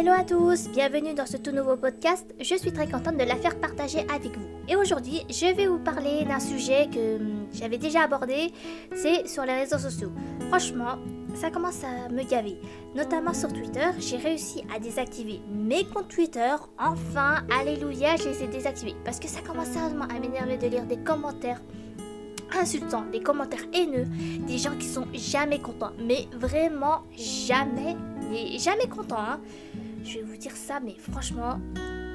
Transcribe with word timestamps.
Hello 0.00 0.12
à 0.12 0.24
tous, 0.24 0.66
bienvenue 0.70 1.12
dans 1.12 1.26
ce 1.26 1.36
tout 1.36 1.50
nouveau 1.50 1.76
podcast. 1.76 2.24
Je 2.40 2.54
suis 2.54 2.72
très 2.72 2.88
contente 2.88 3.18
de 3.18 3.22
la 3.24 3.36
faire 3.36 3.60
partager 3.60 3.98
avec 3.98 4.34
vous. 4.34 4.46
Et 4.66 4.74
aujourd'hui, 4.74 5.20
je 5.28 5.54
vais 5.54 5.66
vous 5.66 5.78
parler 5.78 6.24
d'un 6.24 6.40
sujet 6.40 6.88
que 6.90 7.16
hum, 7.16 7.46
j'avais 7.52 7.76
déjà 7.76 8.04
abordé, 8.04 8.50
c'est 8.94 9.28
sur 9.28 9.44
les 9.44 9.52
réseaux 9.52 9.76
sociaux. 9.76 10.10
Franchement, 10.48 10.96
ça 11.34 11.50
commence 11.50 11.84
à 11.84 12.08
me 12.08 12.22
gaver. 12.22 12.56
Notamment 12.94 13.34
sur 13.34 13.52
Twitter, 13.52 13.90
j'ai 13.98 14.16
réussi 14.16 14.64
à 14.74 14.78
désactiver 14.78 15.42
mes 15.52 15.84
comptes 15.84 16.08
Twitter. 16.08 16.54
Enfin, 16.78 17.44
alléluia, 17.60 18.16
je 18.16 18.30
les 18.30 18.44
ai 18.44 18.46
désactivés. 18.46 18.96
Parce 19.04 19.20
que 19.20 19.28
ça 19.28 19.42
commence 19.42 19.68
sérieusement 19.68 20.06
à 20.06 20.18
m'énerver 20.18 20.56
de 20.56 20.66
lire 20.66 20.86
des 20.86 20.96
commentaires 20.96 21.60
insultants, 22.58 23.04
des 23.12 23.20
commentaires 23.20 23.66
haineux, 23.74 24.06
des 24.46 24.56
gens 24.56 24.76
qui 24.78 24.86
sont 24.86 25.08
jamais 25.12 25.58
contents. 25.58 25.92
Mais 26.02 26.26
vraiment 26.32 27.02
jamais, 27.18 27.96
mais 28.30 28.58
jamais 28.58 28.88
contents. 28.88 29.20
Hein. 29.20 29.40
Je 30.04 30.18
vais 30.18 30.22
vous 30.22 30.36
dire 30.36 30.56
ça, 30.56 30.80
mais 30.80 30.94
franchement, 30.98 31.60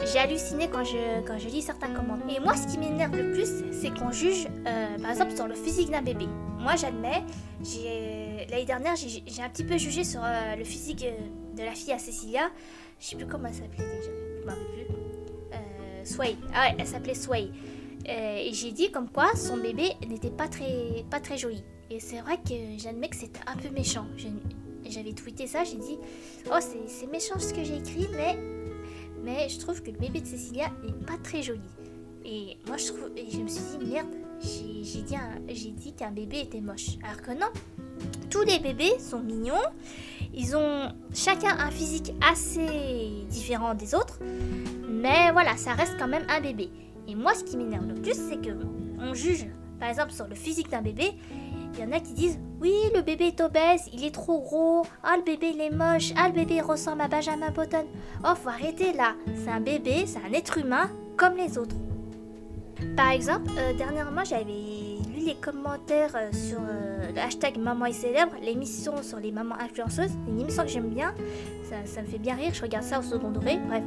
j'ai 0.03 0.19
halluciné 0.19 0.69
quand 0.69 0.83
je, 0.83 1.25
quand 1.25 1.37
je 1.37 1.47
lis 1.47 1.61
certains 1.61 1.93
commentaires. 1.93 2.37
Et 2.37 2.39
moi, 2.39 2.55
ce 2.55 2.67
qui 2.67 2.77
m'énerve 2.77 3.15
le 3.15 3.31
plus, 3.31 3.63
c'est 3.71 3.91
qu'on 3.97 4.11
juge, 4.11 4.47
euh, 4.67 4.97
par 4.99 5.11
exemple, 5.11 5.35
sur 5.35 5.47
le 5.47 5.55
physique 5.55 5.91
d'un 5.91 6.01
bébé. 6.01 6.27
Moi, 6.59 6.75
j'admets, 6.75 7.23
l'année 8.49 8.65
dernière, 8.65 8.95
j'ai 8.95 9.41
un 9.41 9.49
petit 9.49 9.63
peu 9.63 9.77
jugé 9.77 10.03
sur 10.03 10.21
euh, 10.23 10.55
le 10.55 10.63
physique 10.63 11.05
euh, 11.05 11.55
de 11.57 11.63
la 11.63 11.71
fille 11.71 11.93
à 11.93 11.99
Cecilia. 11.99 12.49
Je 12.99 13.05
sais 13.05 13.15
plus 13.15 13.27
comment 13.27 13.47
elle 13.47 13.53
s'appelait 13.53 13.85
déjà. 13.85 14.11
Je 14.41 14.45
m'en 14.45 14.51
rappelle 14.51 14.85
plus. 14.87 14.95
Sway. 16.03 16.35
Ah 16.53 16.67
ouais, 16.67 16.75
elle 16.77 16.85
s'appelait 16.85 17.15
Sway. 17.15 17.49
et 18.05 18.51
j'ai 18.53 18.71
dit 18.71 18.91
comme 18.91 19.09
quoi 19.09 19.35
son 19.35 19.57
bébé 19.57 19.93
n'était 20.07 20.29
pas 20.29 20.47
très, 20.47 21.03
pas 21.09 21.19
très 21.19 21.35
joli. 21.35 21.63
Et 21.89 21.99
c'est 21.99 22.19
vrai 22.19 22.37
que 22.37 22.53
j'admets 22.77 23.09
que 23.09 23.15
c'était 23.15 23.39
un 23.47 23.55
peu 23.55 23.69
méchant. 23.69 24.05
J'avais 24.89 25.13
tweeté 25.13 25.47
ça, 25.47 25.63
j'ai 25.63 25.77
dit 25.77 25.97
Oh, 26.51 26.59
c'est 26.59 27.07
méchant 27.07 27.39
ce 27.39 27.53
que 27.53 27.63
j'ai 27.63 27.77
écrit, 27.77 28.07
mais 28.15 28.37
mais 29.23 29.49
je 29.49 29.59
trouve 29.59 29.81
que 29.81 29.89
le 29.89 29.97
bébé 29.97 30.21
de 30.21 30.27
Cécilia 30.27 30.65
est 30.87 31.05
pas 31.05 31.17
très 31.23 31.41
joli. 31.41 31.59
Et 32.23 32.57
moi, 32.67 32.77
je, 32.77 32.87
trouve, 32.87 33.09
je 33.15 33.39
me 33.39 33.47
suis 33.47 33.77
dit, 33.79 33.85
merde, 33.85 34.07
j'ai 34.39 35.01
dit, 35.53 35.71
dit 35.71 35.93
qu'un 35.93 36.11
bébé 36.11 36.41
était 36.41 36.61
moche. 36.61 36.97
Alors 37.03 37.21
que 37.21 37.31
non, 37.31 37.47
tous 38.29 38.41
les 38.41 38.59
bébés 38.59 38.93
sont 38.99 39.19
mignons. 39.19 39.53
Ils 40.33 40.55
ont 40.55 40.91
chacun 41.13 41.57
un 41.59 41.71
physique 41.71 42.13
assez 42.21 43.25
différent 43.29 43.73
des 43.73 43.95
autres. 43.95 44.19
Mais 44.87 45.31
voilà, 45.31 45.57
ça 45.57 45.73
reste 45.73 45.95
quand 45.97 46.07
même 46.07 46.25
un 46.29 46.41
bébé. 46.41 46.69
Et 47.07 47.15
moi, 47.15 47.33
ce 47.33 47.43
qui 47.43 47.57
m'énerve 47.57 47.87
le 47.87 47.95
plus, 47.95 48.15
c'est 48.15 48.41
que 48.41 48.51
on 48.99 49.13
juge, 49.13 49.47
par 49.79 49.89
exemple, 49.89 50.11
sur 50.11 50.27
le 50.27 50.35
physique 50.35 50.69
d'un 50.69 50.81
bébé. 50.81 51.13
Il 51.77 51.83
y 51.83 51.87
en 51.87 51.91
a 51.91 51.99
qui 51.99 52.13
disent 52.13 52.39
Oui, 52.61 52.73
le 52.93 53.01
bébé 53.01 53.27
est 53.27 53.41
obèse, 53.41 53.89
il 53.93 54.05
est 54.05 54.13
trop 54.13 54.39
gros. 54.39 54.85
Ah, 55.03 55.17
le 55.17 55.23
bébé 55.23 55.51
il 55.53 55.61
est 55.61 55.69
moche. 55.69 56.13
Ah, 56.17 56.27
le 56.27 56.33
bébé 56.33 56.61
ressemble 56.61 57.01
à 57.01 57.07
Benjamin 57.07 57.51
Button. 57.51 57.85
Oh, 58.23 58.33
faut 58.35 58.49
arrêter 58.49 58.93
là. 58.93 59.13
C'est 59.43 59.51
un 59.51 59.59
bébé, 59.59 60.05
c'est 60.05 60.19
un 60.19 60.33
être 60.33 60.57
humain 60.57 60.89
comme 61.17 61.35
les 61.35 61.57
autres. 61.57 61.75
Par 62.95 63.11
exemple, 63.11 63.51
euh, 63.57 63.73
dernièrement, 63.73 64.23
j'avais 64.23 64.43
lu 64.43 65.25
les 65.25 65.35
commentaires 65.35 66.15
euh, 66.15 66.31
sur 66.31 66.59
euh, 66.59 67.11
le 67.13 67.19
hashtag 67.19 67.57
Maman 67.57 67.85
est 67.85 67.93
célèbre, 67.93 68.33
l'émission 68.41 69.01
sur 69.01 69.19
les 69.19 69.31
mamans 69.31 69.55
influenceuses, 69.59 70.11
une 70.27 70.41
émission 70.41 70.63
que 70.63 70.69
j'aime 70.69 70.89
bien, 70.89 71.13
ça, 71.85 72.01
me 72.01 72.07
fait 72.07 72.17
bien 72.17 72.35
rire, 72.35 72.53
je 72.53 72.61
regarde 72.61 72.83
ça 72.83 72.99
au 72.99 73.01
second 73.01 73.31
degré, 73.31 73.57
bref. 73.67 73.83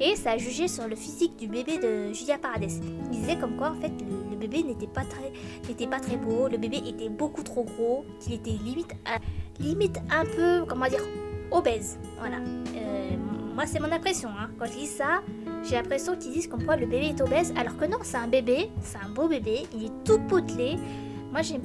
Et 0.00 0.16
ça 0.16 0.32
a 0.32 0.38
jugé 0.38 0.68
sur 0.68 0.86
le 0.86 0.96
physique 0.96 1.36
du 1.36 1.46
bébé 1.46 1.78
de 1.78 2.12
Julia 2.12 2.38
Paradis. 2.38 2.80
Il 3.10 3.20
disait 3.20 3.36
comme 3.36 3.56
quoi, 3.56 3.70
en 3.70 3.74
fait, 3.74 3.92
le, 4.00 4.31
bébé 4.42 4.62
n'était 4.62 4.86
pas, 4.86 5.04
très, 5.04 5.32
n'était 5.68 5.86
pas 5.86 6.00
très 6.00 6.16
beau, 6.16 6.48
le 6.48 6.58
bébé 6.58 6.82
était 6.86 7.08
beaucoup 7.08 7.42
trop 7.42 7.64
gros, 7.64 8.04
qu'il 8.20 8.34
était 8.34 8.50
limite, 8.50 8.94
limite 9.60 9.98
un 10.10 10.24
peu, 10.24 10.64
comment 10.66 10.86
dire, 10.86 11.02
obèse. 11.50 11.98
Voilà. 12.18 12.38
moi, 13.54 13.66
c'est 13.66 13.80
mon 13.80 13.92
impression, 13.92 14.28
hein. 14.30 14.50
quand 14.58 14.66
je 14.66 14.78
lis 14.78 14.86
ça, 14.86 15.22
j'ai 15.62 15.76
l'impression 15.76 16.16
qu'ils 16.16 16.32
disent 16.32 16.48
comme 16.48 16.64
quoi 16.64 16.76
le 16.76 16.86
bébé 16.86 17.06
est 17.06 17.20
obèse, 17.20 17.52
alors 17.56 17.76
que 17.76 17.84
non, 17.84 17.98
c'est 18.02 18.16
un 18.16 18.28
bébé, 18.28 18.70
c'est 18.80 18.98
un 18.98 19.08
beau 19.08 19.28
bébé, 19.28 19.66
il 19.74 19.86
est 19.86 20.04
tout 20.04 20.18
potelé. 20.28 20.76
Moi 21.30 21.40
j'aime, 21.40 21.62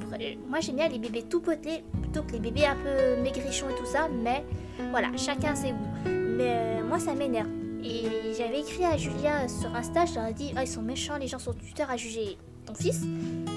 moi 0.48 0.60
j'aime 0.60 0.76
bien 0.76 0.88
les 0.88 0.98
bébés 0.98 1.24
tout 1.24 1.40
potelés 1.40 1.84
plutôt 2.00 2.22
que 2.22 2.32
les 2.32 2.38
bébés 2.38 2.64
un 2.64 2.76
peu 2.76 3.20
maigrichons 3.22 3.68
et 3.68 3.74
tout 3.74 3.84
ça, 3.84 4.08
mais 4.08 4.42
voilà, 4.90 5.08
chacun 5.16 5.54
ses 5.54 5.72
goûts. 5.72 6.08
Mais 6.38 6.80
euh, 6.80 6.84
moi 6.86 6.98
ça 6.98 7.14
m'énerve. 7.14 7.48
Et 7.82 8.34
j'avais 8.36 8.60
écrit 8.60 8.84
à 8.84 8.96
Julia 8.96 9.46
sur 9.46 9.74
Insta, 9.74 10.06
je 10.06 10.14
leur 10.14 10.26
ai 10.26 10.32
dit, 10.32 10.52
oh, 10.56 10.60
ils 10.60 10.66
sont 10.66 10.82
méchants 10.82 11.16
les 11.16 11.28
gens 11.28 11.38
sur 11.38 11.54
Twitter 11.54 11.84
à 11.88 11.96
juger 11.96 12.36
ton 12.68 12.74
fils. 12.74 13.02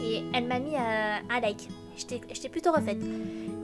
Et 0.03 0.23
elle 0.33 0.47
m'a 0.47 0.59
mis 0.59 0.75
euh, 0.75 1.17
un 1.29 1.39
like. 1.39 1.67
J'étais 1.97 2.49
plutôt 2.49 2.71
refaite. 2.71 2.97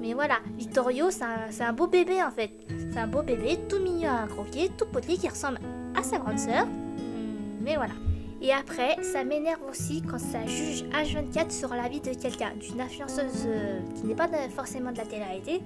Mais 0.01 0.13
voilà, 0.13 0.39
Vittorio, 0.57 1.09
c'est 1.09 1.63
un, 1.63 1.73
beau 1.73 1.87
bébé 1.87 2.21
en 2.21 2.31
fait. 2.31 2.51
C'est 2.91 2.99
un 2.99 3.07
beau 3.07 3.23
bébé, 3.23 3.57
tout 3.67 3.79
mignon 3.79 4.11
à 4.11 4.27
croquer, 4.27 4.69
tout 4.77 4.85
potelé, 4.85 5.17
qui 5.17 5.27
ressemble 5.27 5.59
à 5.95 6.03
sa 6.03 6.19
grande 6.19 6.37
sœur. 6.37 6.65
Hmm, 6.65 7.61
mais 7.61 7.75
voilà. 7.75 7.93
Et 8.41 8.51
après, 8.51 9.01
ça 9.03 9.23
m'énerve 9.23 9.61
aussi 9.69 10.01
quand 10.01 10.19
ça 10.19 10.45
juge 10.45 10.83
H24 10.91 11.51
sur 11.51 11.69
la 11.69 11.89
vie 11.89 12.01
de 12.01 12.13
quelqu'un, 12.13 12.51
d'une 12.59 12.79
influenceuse 12.79 13.45
euh, 13.47 13.79
qui 13.95 14.05
n'est 14.05 14.15
pas 14.15 14.29
forcément 14.55 14.91
de 14.91 14.97
la 14.97 15.05
télé-réalité, 15.05 15.61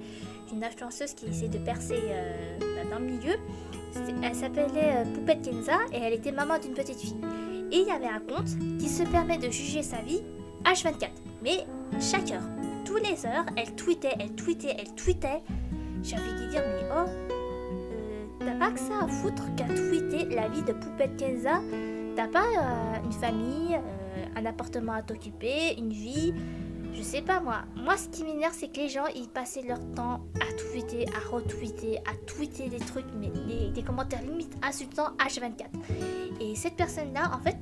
d'une 0.50 0.64
influenceuse 0.64 1.12
qui 1.14 1.26
essaie 1.26 1.48
de 1.48 1.58
percer 1.58 2.00
euh, 2.00 2.58
bah, 2.58 2.90
dans 2.90 2.98
le 2.98 3.06
milieu. 3.12 3.34
Elle 4.22 4.34
s'appelait 4.34 4.64
euh, 4.76 5.04
Poupette 5.14 5.42
Kenza 5.42 5.78
et 5.92 5.98
elle 5.98 6.14
était 6.14 6.32
maman 6.32 6.58
d'une 6.58 6.72
petite 6.72 6.98
fille. 6.98 7.20
Et 7.70 7.80
il 7.80 7.86
y 7.86 7.90
avait 7.90 8.06
un 8.06 8.20
compte 8.20 8.58
qui 8.78 8.88
se 8.88 9.02
permet 9.02 9.38
de 9.38 9.50
juger 9.50 9.82
sa 9.82 10.00
vie 10.00 10.22
H24, 10.64 11.10
mais 11.42 11.66
chaque 12.00 12.30
heure 12.30 12.42
tous 12.84 12.96
les 12.96 13.26
heures, 13.26 13.46
elle 13.56 13.74
tweetait, 13.74 14.14
elle 14.18 14.32
tweetait, 14.32 14.76
elle 14.78 14.94
tweetait. 14.94 15.42
J'ai 16.02 16.16
envie 16.16 16.32
de 16.32 16.50
dire, 16.50 16.62
mais 16.66 16.88
oh, 16.90 17.06
euh, 17.08 18.24
t'as 18.40 18.58
pas 18.58 18.70
que 18.72 18.80
ça 18.80 19.04
à 19.04 19.08
foutre 19.08 19.44
qu'à 19.56 19.64
tweeter 19.64 20.34
la 20.34 20.48
vie 20.48 20.62
de 20.62 20.72
Poupette 20.72 21.16
Kenza 21.16 21.60
T'as 22.14 22.28
pas 22.28 22.44
euh, 22.44 23.04
une 23.04 23.12
famille, 23.12 23.74
euh, 23.74 24.26
un 24.36 24.46
appartement 24.46 24.92
à 24.92 25.02
t'occuper, 25.02 25.74
une 25.78 25.92
vie? 25.92 26.34
Je 26.92 27.02
sais 27.02 27.22
pas 27.22 27.40
moi. 27.40 27.62
Moi, 27.74 27.96
ce 27.96 28.08
qui 28.08 28.22
m'énerve, 28.22 28.52
c'est 28.54 28.68
que 28.68 28.80
les 28.80 28.88
gens, 28.88 29.06
ils 29.14 29.28
passaient 29.28 29.62
leur 29.62 29.80
temps 29.94 30.20
à 30.40 30.52
tweeter, 30.52 31.06
à 31.08 31.30
retweeter, 31.30 31.98
à 31.98 32.14
tweeter 32.26 32.68
des 32.68 32.78
trucs, 32.78 33.06
mais 33.18 33.30
des, 33.30 33.70
des 33.70 33.82
commentaires 33.82 34.22
limite 34.22 34.54
insultants 34.62 35.16
H24. 35.18 35.68
Et 36.40 36.54
cette 36.54 36.76
personne-là, 36.76 37.30
en 37.34 37.38
fait, 37.38 37.56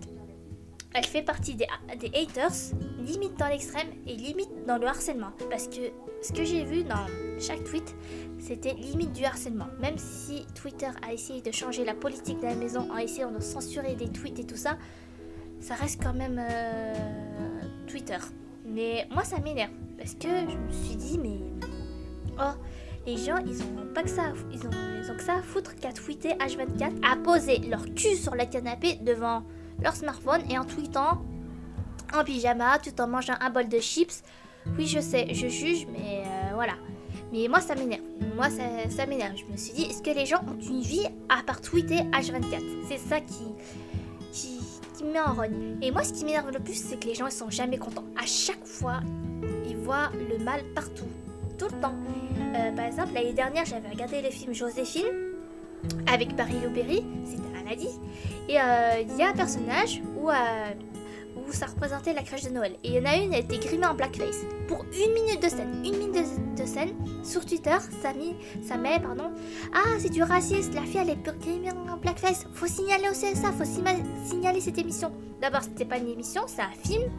elle 0.95 1.05
fait 1.05 1.23
partie 1.23 1.55
des, 1.55 1.67
haters, 2.15 2.75
limite 2.99 3.39
dans 3.39 3.49
l'extrême 3.49 3.89
et 4.07 4.17
limite 4.17 4.51
dans 4.67 4.79
le 4.79 4.87
harcèlement. 4.87 5.31
Parce 5.49 5.69
que 5.69 5.91
ce 6.23 6.33
que 6.33 6.45
j'ai 6.45 6.65
vu 6.65 6.85
dans 6.85 7.07
chaque 7.39 7.65
tweet, 7.65 7.95
c'était 8.39 8.75
limite 8.75 9.13
du 9.13 9.25
harcèlement. 9.25 9.69
Même 9.81 9.99
si 9.99 10.47
Twitter 10.55 10.91
a 11.07 11.13
essayé 11.13 11.41
de 11.41 11.51
changer 11.51 11.85
la 11.85 11.95
politique 11.95 12.41
de 12.41 12.47
la 12.47 12.55
maison 12.55 12.91
en 12.93 12.99
essayant 12.99 13.31
de 13.31 13.41
censurer 13.41 13.95
des 13.95 14.09
tweets 14.09 14.39
et 14.39 14.47
tout 14.47 14.57
ça, 14.57 14.77
ça 15.61 15.75
reste 15.75 16.03
quand 16.03 16.15
même 16.15 16.39
euh, 16.39 16.95
Twitter. 17.87 18.19
Mais 18.65 19.07
moi, 19.11 19.25
ça 19.25 19.39
m'énerve. 19.39 19.73
Parce 19.99 20.15
que 20.15 20.29
je 20.29 20.57
me 20.57 20.73
suis 20.73 20.97
dit, 20.97 21.19
mais. 21.19 21.39
Oh, 22.39 22.57
les 23.07 23.17
gens, 23.17 23.39
ils 23.39 23.63
ont 23.63 23.93
pas 23.95 24.03
que 24.03 24.11
ça, 24.11 24.33
ils 24.53 24.67
ont, 24.67 24.71
ils 25.03 25.11
ont 25.11 25.17
que 25.17 25.23
ça 25.23 25.35
à 25.35 25.43
foutre 25.43 25.75
qu'à 25.77 25.93
tweeter 25.93 26.35
H24, 26.35 26.93
à 27.03 27.17
poser 27.17 27.59
leur 27.59 27.85
cul 27.95 28.17
sur 28.17 28.35
le 28.35 28.45
canapé 28.45 28.97
devant 29.03 29.43
leur 29.83 29.95
smartphone 29.95 30.43
et 30.51 30.59
en 30.59 30.65
tweetant 30.65 31.23
en 32.13 32.25
pyjama 32.25 32.79
tout 32.79 32.99
en 33.01 33.07
mangeant 33.07 33.37
un 33.41 33.51
bol 33.51 33.69
de 33.69 33.79
chips. 33.79 34.23
Oui, 34.79 34.87
je 34.87 35.01
sais, 35.01 35.33
je 35.33 35.49
juge, 35.49 35.87
mais 35.93 36.23
euh, 36.25 36.55
voilà. 36.55 36.75
Mais 37.33 37.47
moi, 37.49 37.61
ça 37.61 37.75
m'énerve. 37.75 38.03
Moi, 38.35 38.49
ça, 38.51 39.07
m'énerve. 39.07 39.37
Je 39.37 39.51
me 39.51 39.57
suis 39.57 39.73
dit, 39.73 39.83
est-ce 39.85 40.03
que 40.03 40.11
les 40.11 40.27
gens 40.27 40.41
ont 40.49 40.61
une 40.61 40.83
vie 40.83 41.07
à 41.29 41.43
part 41.43 41.61
tweeter 41.61 42.03
H24? 42.13 42.61
C'est 42.89 42.99
ça 42.99 43.21
qui, 43.21 43.45
qui, 44.33 44.61
qui, 44.97 45.05
me 45.05 45.13
met 45.13 45.21
en 45.21 45.35
rogne. 45.35 45.79
Et 45.81 45.91
moi, 45.91 46.03
ce 46.03 46.13
qui 46.13 46.25
m'énerve 46.25 46.51
le 46.51 46.59
plus, 46.59 46.75
c'est 46.75 46.99
que 46.99 47.07
les 47.07 47.15
gens, 47.15 47.27
ils 47.27 47.33
sont 47.33 47.51
jamais 47.51 47.79
contents. 47.79 48.05
À 48.21 48.27
chaque 48.27 48.65
fois, 48.65 49.01
ils 49.69 49.77
voient 49.77 50.11
le 50.15 50.43
mal 50.43 50.63
partout. 50.75 51.09
Tout 51.57 51.67
le 51.67 51.81
temps. 51.81 51.95
Euh, 52.55 52.73
par 52.73 52.87
exemple, 52.87 53.13
l'année 53.15 53.33
dernière, 53.33 53.65
j'avais 53.65 53.89
regardé 53.89 54.23
le 54.23 54.31
film 54.31 54.53
Joséphine 54.53 55.31
avec 56.07 56.37
Paris 56.37 56.57
Berry, 56.75 57.05
c'était 57.25 57.43
un 57.57 57.77
dit. 57.77 57.89
Et 58.49 58.61
euh, 58.61 59.03
il 59.03 59.17
y 59.17 59.23
a 59.23 59.29
un 59.29 59.35
personnage 59.35 60.03
où, 60.19 60.29
où 61.49 61.53
ça 61.53 61.67
représentait 61.67 62.13
la 62.13 62.23
crèche 62.23 62.45
de 62.45 62.51
Noël. 62.51 62.77
Et 62.85 62.89
il 62.89 62.95
y 62.95 62.99
en 62.99 63.05
a 63.05 63.17
une, 63.17 63.33
elle 63.33 63.45
était 63.45 63.59
grimée 63.59 63.87
en 63.87 63.95
blackface. 63.95 64.45
Pour 64.69 64.85
une 64.85 65.13
minute 65.13 65.43
de 65.43 65.49
scène. 65.49 65.83
Une 65.85 65.97
minute 65.97 66.57
de, 66.57 66.67
scène. 66.67 66.91
Sur 67.25 67.45
Twitter, 67.45 67.77
ça, 68.03 68.13
ça 68.63 68.77
met, 68.77 69.01
pardon. 69.01 69.31
Ah, 69.75 69.97
c'est 69.99 70.11
du 70.11 70.23
racisme, 70.23 70.75
la 70.75 70.83
fille 70.83 71.01
elle 71.01 71.11
est 71.11 71.39
grimée 71.41 71.71
en 71.71 71.97
blackface. 71.97 72.47
Faut 72.55 72.67
signaler 72.67 73.09
au 73.09 73.13
CSA, 73.13 73.53
faut 73.53 73.65
signaler 73.65 74.61
cette 74.61 74.79
émission. 74.79 75.13
D'abord, 75.41 75.63
c'était 75.63 75.87
pas 75.87 75.97
une 75.97 76.09
émission, 76.09 76.43
c'est 76.47 76.61
un 76.61 76.73
film. 76.85 77.11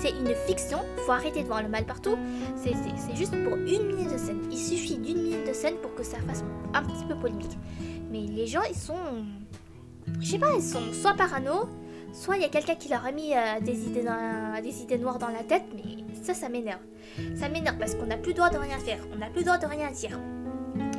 C'est 0.00 0.10
une 0.10 0.34
fiction. 0.46 0.78
Faut 1.04 1.12
arrêter 1.12 1.42
de 1.42 1.46
voir 1.46 1.62
le 1.62 1.68
mal 1.68 1.84
partout. 1.84 2.16
C'est 2.56 2.74
juste 3.16 3.32
pour 3.44 3.56
une 3.56 3.86
minute 3.86 4.12
de 4.12 4.18
scène. 4.18 4.40
Il 4.50 4.58
suffit 4.58 4.96
d'une 4.96 5.22
minute 5.22 5.46
de 5.46 5.52
scène 5.52 5.76
pour 5.82 5.94
que 5.94 6.02
ça 6.02 6.16
fasse 6.26 6.42
un 6.72 6.82
petit 6.82 7.04
peu 7.06 7.14
polémique. 7.16 7.58
Mais 8.10 8.20
les 8.20 8.46
gens, 8.46 8.62
ils 8.68 8.76
sont. 8.76 8.94
Je 10.20 10.30
sais 10.30 10.38
pas, 10.38 10.54
ils 10.56 10.62
sont 10.62 10.92
soit 10.92 11.14
parano, 11.14 11.68
soit 12.16 12.36
il 12.36 12.42
y 12.42 12.44
a 12.44 12.48
quelqu'un 12.48 12.74
qui 12.74 12.88
leur 12.88 13.04
a 13.04 13.12
mis 13.12 13.34
euh, 13.34 13.60
des, 13.60 13.86
idées 13.86 14.98
noires 14.98 15.18
dans 15.18 15.28
la 15.28 15.44
tête, 15.44 15.64
mais 15.74 15.82
ça, 16.22 16.34
ça 16.34 16.48
m'énerve. 16.48 16.80
Ça 17.36 17.48
m'énerve 17.48 17.76
parce 17.78 17.94
qu'on 17.94 18.06
n'a 18.06 18.16
plus 18.16 18.30
le 18.30 18.36
droit 18.36 18.50
de 18.50 18.56
rien 18.56 18.78
faire, 18.78 18.98
on 19.14 19.18
n'a 19.18 19.26
plus 19.26 19.40
le 19.40 19.44
droit 19.44 19.58
de 19.58 19.66
rien 19.66 19.90
dire. 19.90 20.18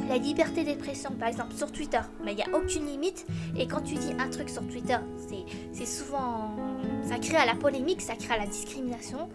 la 0.08 0.18
liberté 0.18 0.64
d'expression, 0.64 1.12
par 1.20 1.28
exemple 1.28 1.54
sur 1.56 1.72
Twitter, 1.72 2.00
il 2.26 2.36
n'y 2.36 2.44
a 2.44 2.56
aucune 2.56 2.86
limite. 2.86 3.26
Et 3.58 3.68
quand 3.68 3.82
tu 3.82 3.96
dis 3.96 4.14
un 4.20 4.30
truc 4.30 4.50
sur 4.50 4.66
Twitter, 4.68 4.98
c'est 5.74 5.86
souvent. 5.86 6.56
Ça 7.04 7.18
crée 7.18 7.38
à 7.38 7.46
la 7.46 7.56
polémique, 7.56 8.02
ça 8.02 8.16
crée 8.16 8.36
à 8.36 8.38
la 8.38 8.46
discrimination. 8.46 9.30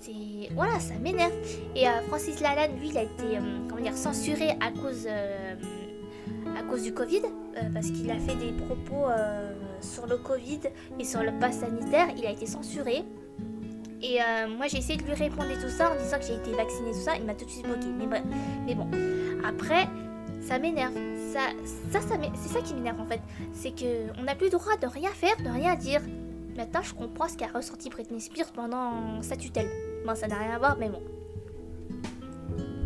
C'est. 0.00 0.12
Voilà, 0.54 0.78
ça 0.78 0.94
m'énerve. 0.94 1.32
Et 1.74 1.88
euh, 1.88 2.02
Francis 2.08 2.40
Lalanne, 2.40 2.78
lui, 2.78 2.90
il 2.90 2.98
a 2.98 3.02
été 3.02 3.38
euh, 3.38 3.92
censuré 3.94 4.50
à 4.60 4.70
cause 4.70 5.06
du 6.82 6.92
Covid, 6.92 7.22
parce 7.72 7.90
qu'il 7.90 8.10
a 8.10 8.18
fait 8.18 8.34
des 8.36 8.52
propos 8.52 9.06
sur 9.80 10.06
le 10.06 10.16
Covid 10.16 10.60
et 10.98 11.04
sur 11.04 11.22
le 11.22 11.38
pass 11.38 11.60
sanitaire. 11.60 12.08
Il 12.16 12.26
a 12.26 12.30
été 12.30 12.46
censuré. 12.46 13.04
Et 14.02 14.20
euh, 14.20 14.48
moi, 14.48 14.66
j'ai 14.68 14.78
essayé 14.78 14.98
de 14.98 15.04
lui 15.04 15.14
répondre 15.14 15.50
et 15.50 15.60
tout 15.60 15.70
ça 15.70 15.90
en 15.90 15.96
disant 15.96 16.18
que 16.18 16.24
j'ai 16.24 16.34
été 16.34 16.52
vaccinée, 16.52 16.90
tout 16.92 17.04
ça. 17.04 17.16
Il 17.16 17.24
m'a 17.24 17.34
tout 17.34 17.44
de 17.44 17.50
suite 17.50 17.64
bloqué. 17.64 17.86
Mais, 18.66 18.74
bon, 18.74 18.88
après, 19.46 19.88
ça 20.42 20.58
m'énerve. 20.58 20.94
Ça, 21.32 21.40
ça, 21.90 22.00
c'est 22.34 22.48
ça 22.48 22.60
qui 22.60 22.74
m'énerve 22.74 23.00
en 23.00 23.06
fait. 23.06 23.20
C'est 23.52 23.72
qu'on 23.72 24.22
n'a 24.22 24.34
plus 24.34 24.46
le 24.46 24.52
droit 24.52 24.76
de 24.76 24.86
rien 24.86 25.10
faire, 25.10 25.36
de 25.42 25.48
rien 25.48 25.74
dire. 25.74 26.00
Maintenant, 26.56 26.82
je 26.82 26.94
comprends 26.94 27.28
ce 27.28 27.36
qu'a 27.36 27.48
ressenti 27.48 27.90
Britney 27.90 28.20
Spears 28.20 28.52
pendant 28.52 29.20
sa 29.22 29.36
tutelle. 29.36 29.68
Bon, 30.06 30.14
ça 30.14 30.26
n'a 30.26 30.36
rien 30.36 30.52
à 30.52 30.58
voir, 30.58 30.76
mais 30.78 30.88
bon. 30.88 31.02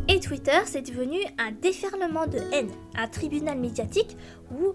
Et 0.09 0.19
Twitter, 0.19 0.59
c'est 0.65 0.83
devenu 0.83 1.19
un 1.39 1.53
déferlement 1.53 2.27
de 2.27 2.39
haine, 2.53 2.71
un 2.97 3.07
tribunal 3.07 3.57
médiatique 3.59 4.17
où, 4.51 4.71
euh, 4.71 4.73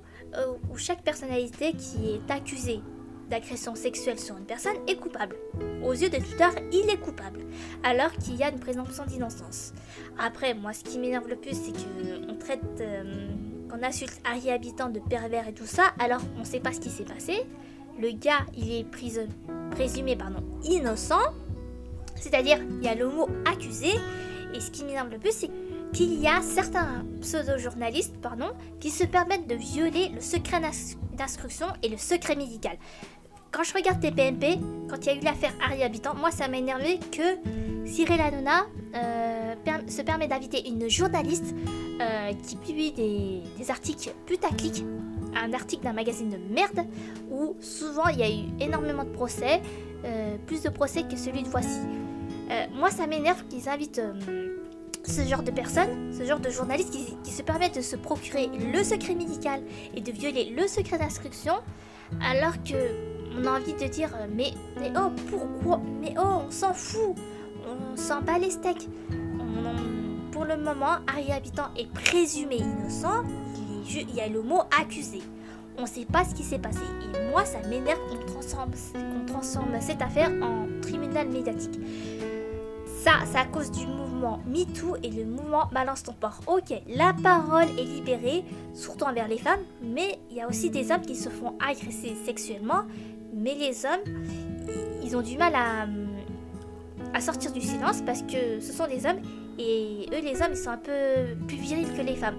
où 0.69 0.77
chaque 0.77 1.03
personnalité 1.03 1.73
qui 1.73 2.11
est 2.11 2.31
accusée 2.31 2.81
d'agression 3.29 3.75
sexuelle 3.75 4.19
sur 4.19 4.37
une 4.37 4.45
personne 4.45 4.75
est 4.87 4.97
coupable. 4.97 5.35
Aux 5.83 5.93
yeux 5.93 6.09
de 6.09 6.17
Twitter, 6.17 6.49
il 6.71 6.89
est 6.89 6.99
coupable, 6.99 7.45
alors 7.83 8.11
qu'il 8.11 8.35
y 8.35 8.43
a 8.43 8.49
une 8.49 8.59
présomption 8.59 9.05
d'innocence. 9.05 9.73
Après, 10.19 10.53
moi, 10.53 10.73
ce 10.73 10.83
qui 10.83 10.99
m'énerve 10.99 11.27
le 11.27 11.35
plus, 11.35 11.53
c'est 11.53 11.71
qu'on 11.71 12.35
traite, 12.35 12.61
euh, 12.81 13.27
qu'on 13.69 13.83
insulte 13.83 14.19
Harry 14.23 14.51
Habitant 14.51 14.89
de 14.89 14.99
pervers 14.99 15.47
et 15.47 15.53
tout 15.53 15.65
ça, 15.65 15.83
alors 15.99 16.21
on 16.37 16.41
ne 16.41 16.45
sait 16.45 16.59
pas 16.59 16.71
ce 16.71 16.79
qui 16.79 16.89
s'est 16.89 17.03
passé. 17.03 17.43
Le 17.99 18.11
gars, 18.11 18.45
il 18.55 18.71
est 18.73 18.85
présumé 19.71 20.15
pardon, 20.15 20.43
innocent, 20.63 21.33
c'est-à-dire 22.15 22.59
il 22.69 22.83
y 22.83 22.87
a 22.87 22.95
le 22.95 23.07
mot 23.07 23.27
accusé, 23.45 23.89
et 24.53 24.59
ce 24.59 24.69
qui 24.69 24.83
m'énerve 24.83 25.09
le 25.11 25.17
plus, 25.17 25.31
c'est 25.31 25.49
qu'il 25.95 26.19
y 26.19 26.27
a 26.27 26.41
certains 26.41 27.05
pseudo-journalistes 27.21 28.15
qui 28.79 28.91
se 28.91 29.05
permettent 29.05 29.47
de 29.47 29.55
violer 29.55 30.09
le 30.09 30.19
secret 30.19 30.61
d'instruction 31.13 31.67
et 31.81 31.89
le 31.89 31.97
secret 31.97 32.35
médical 32.35 32.77
quand 33.55 33.63
je 33.63 33.73
regarde 33.73 34.01
TPMP, 34.01 34.59
quand 34.89 34.97
il 34.97 35.05
y 35.05 35.09
a 35.09 35.13
eu 35.13 35.21
l'affaire 35.21 35.53
Harry 35.65 35.81
Habitant, 35.81 36.13
moi 36.13 36.29
ça 36.29 36.49
m'a 36.49 36.57
énervé 36.57 36.99
que 37.09 37.87
Cyril 37.87 38.19
Hanouna 38.19 38.65
euh, 38.95 39.55
se 39.87 40.01
permet 40.01 40.27
d'inviter 40.27 40.67
une 40.67 40.89
journaliste 40.89 41.55
euh, 42.01 42.33
qui 42.45 42.57
publie 42.57 42.91
des, 42.91 43.71
articles 43.71 44.09
putaclic, 44.25 44.83
un 45.33 45.53
article 45.53 45.85
d'un 45.85 45.93
magazine 45.93 46.31
de 46.31 46.53
merde, 46.53 46.85
où 47.31 47.55
souvent 47.61 48.09
il 48.09 48.19
y 48.19 48.23
a 48.23 48.29
eu 48.29 48.43
énormément 48.59 49.05
de 49.05 49.11
procès, 49.11 49.61
euh, 50.03 50.35
plus 50.45 50.61
de 50.61 50.69
procès 50.69 51.03
que 51.03 51.15
celui 51.15 51.41
de 51.41 51.47
Voici. 51.47 51.79
moi 52.73 52.91
ça 52.91 53.07
m'énerve 53.07 53.41
qu'ils 53.47 53.69
invitent 53.69 54.01
ce 55.05 55.21
genre 55.21 55.43
de 55.43 55.51
personnes, 55.51 56.13
ce 56.17 56.23
genre 56.25 56.39
de 56.39 56.49
journalistes 56.49 56.93
qui, 57.23 57.31
se 57.31 57.41
permettent 57.41 57.75
de 57.75 57.81
se 57.81 57.95
procurer 57.95 58.47
le 58.47 58.83
secret 58.83 59.13
médical 59.13 59.61
et 59.93 60.01
de 60.01 60.11
violer 60.11 60.53
le 60.55 60.67
secret 60.67 60.97
d'instruction, 60.97 61.55
alors 62.21 62.53
que 62.63 62.75
on 63.37 63.45
a 63.45 63.59
envie 63.59 63.73
de 63.73 63.87
dire 63.87 64.09
euh, 64.15 64.27
mais, 64.33 64.51
mais 64.79 64.91
oh 64.97 65.09
pourquoi 65.29 65.81
Mais 65.99 66.13
oh 66.17 66.43
on 66.47 66.51
s'en 66.51 66.73
fout 66.73 67.15
On 67.67 67.97
s'en 67.97 68.21
bat 68.21 68.37
les 68.39 68.51
steaks 68.51 68.87
Pour 70.31 70.45
le 70.45 70.55
moment, 70.55 70.97
Harry 71.07 71.31
Habitant 71.31 71.69
est 71.77 71.91
présumé 71.91 72.57
innocent, 72.57 73.23
il, 73.89 74.15
y 74.15 74.21
a 74.21 74.27
le 74.27 74.41
mot 74.41 74.61
accusé. 74.79 75.21
On 75.77 75.81
ne 75.81 75.87
sait 75.87 76.05
pas 76.05 76.23
ce 76.23 76.33
qui 76.33 76.43
s'est 76.43 76.59
passé. 76.59 76.79
Et 77.03 77.29
moi, 77.29 77.43
ça 77.43 77.59
m'énerve 77.67 77.99
qu'on 78.09 79.25
transforme 79.25 79.81
cette 79.81 80.01
affaire 80.01 80.31
en 80.41 80.67
tribunal 80.81 81.27
médiatique. 81.27 81.77
Ça, 83.05 83.19
c'est 83.31 83.37
à 83.37 83.45
cause 83.45 83.69
du 83.69 83.85
mouvement 83.85 84.39
MeToo 84.47 84.95
et 85.03 85.11
le 85.11 85.25
mouvement 85.25 85.69
Balance 85.71 86.01
ton 86.01 86.13
port. 86.13 86.39
Ok, 86.47 86.73
la 86.87 87.13
parole 87.13 87.69
est 87.77 87.83
libérée, 87.83 88.43
surtout 88.73 89.05
envers 89.05 89.27
les 89.27 89.37
femmes, 89.37 89.59
mais 89.83 90.17
il 90.31 90.37
y 90.37 90.41
a 90.41 90.47
aussi 90.47 90.71
des 90.71 90.89
hommes 90.89 91.03
qui 91.03 91.15
se 91.15 91.29
font 91.29 91.53
agresser 91.59 92.15
sexuellement 92.25 92.81
mais 93.31 93.53
les 93.53 93.85
hommes, 93.85 94.23
ils 95.03 95.15
ont 95.15 95.21
du 95.21 95.37
mal 95.37 95.53
à, 95.53 97.21
sortir 97.21 97.51
du 97.51 97.61
silence 97.61 98.01
parce 98.01 98.23
que 98.23 98.59
ce 98.59 98.73
sont 98.73 98.87
des 98.87 99.05
hommes 99.05 99.19
et 99.59 100.07
eux, 100.11 100.21
les 100.23 100.41
hommes, 100.41 100.51
ils 100.51 100.57
sont 100.57 100.71
un 100.71 100.77
peu 100.77 101.35
plus 101.47 101.57
virils 101.57 101.93
que 101.95 102.01
les 102.01 102.15
femmes. 102.15 102.37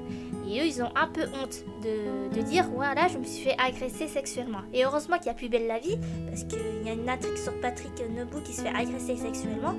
Et 0.48 0.60
eux, 0.60 0.66
ils 0.66 0.82
ont 0.82 0.90
un 0.94 1.08
peu 1.08 1.22
honte 1.22 1.64
de, 1.82 2.42
dire 2.42 2.68
Voilà, 2.74 3.08
je 3.08 3.18
me 3.18 3.24
suis 3.24 3.44
fait 3.44 3.56
agresser 3.58 4.06
sexuellement. 4.06 4.60
Et 4.72 4.84
heureusement 4.84 5.16
qu'il 5.16 5.26
y 5.26 5.30
a 5.30 5.34
plus 5.34 5.48
belle 5.48 5.66
la 5.66 5.78
vie, 5.78 5.98
parce 6.28 6.44
qu'il 6.44 6.58
y 6.84 6.88
a 6.88 6.92
une 6.92 7.08
intrigue 7.08 7.36
sur 7.36 7.58
Patrick 7.60 7.92
Nebou 8.14 8.40
qui 8.42 8.52
se 8.52 8.62
fait 8.62 8.68
agresser 8.68 9.16
sexuellement. 9.16 9.74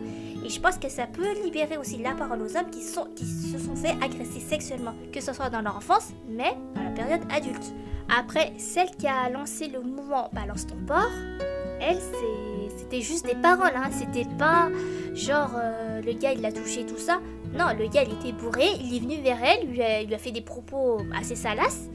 Et 0.47 0.49
je 0.49 0.61
pense 0.61 0.77
que 0.77 0.87
ça 0.87 1.07
peut 1.07 1.33
libérer 1.43 1.75
aussi 1.75 1.97
la 1.97 2.13
parole 2.13 2.41
aux 2.41 2.55
hommes 2.55 2.69
qui, 2.71 2.81
se 2.81 2.93
sont 2.93 3.75
fait 3.75 3.97
agresser 4.01 4.39
sexuellement, 4.39 4.93
que 5.11 5.19
ce 5.19 5.33
soit 5.33 5.49
dans 5.49 5.59
leur 5.59 5.75
enfance, 5.75 6.13
mais 6.25 6.55
dans 6.73 6.83
la 6.83 6.91
période 6.91 7.21
adulte. 7.29 7.73
Après, 8.17 8.53
celle 8.57 8.89
qui 8.91 9.07
a 9.07 9.29
lancé 9.29 9.67
le 9.67 9.81
mouvement 9.81 10.29
Balance 10.31 10.65
ton 10.65 10.77
porc, 10.87 11.11
elle, 11.81 11.99
c'était 12.77 13.01
juste 13.01 13.25
des 13.25 13.35
paroles, 13.35 13.73
hein. 13.75 13.89
C'était 13.91 14.29
pas 14.37 14.69
genre 15.13 15.51
euh, 15.57 16.01
le 16.01 16.13
gars 16.13 16.31
il 16.31 16.39
l'a 16.39 16.53
touché, 16.53 16.85
tout 16.85 16.97
ça. 16.97 17.19
Non, 17.53 17.73
le 17.77 17.89
gars 17.89 18.03
il 18.03 18.13
était 18.13 18.31
bourré, 18.31 18.67
il 18.79 18.95
est 18.95 18.99
venu 18.99 19.21
vers 19.21 19.43
elle, 19.43 19.67
lui 19.67 19.81
a, 19.81 19.99
il 19.99 20.07
lui 20.07 20.15
a 20.15 20.17
fait 20.17 20.31
des 20.31 20.39
propos 20.39 21.01
assez 21.13 21.35
salaces. 21.35 21.89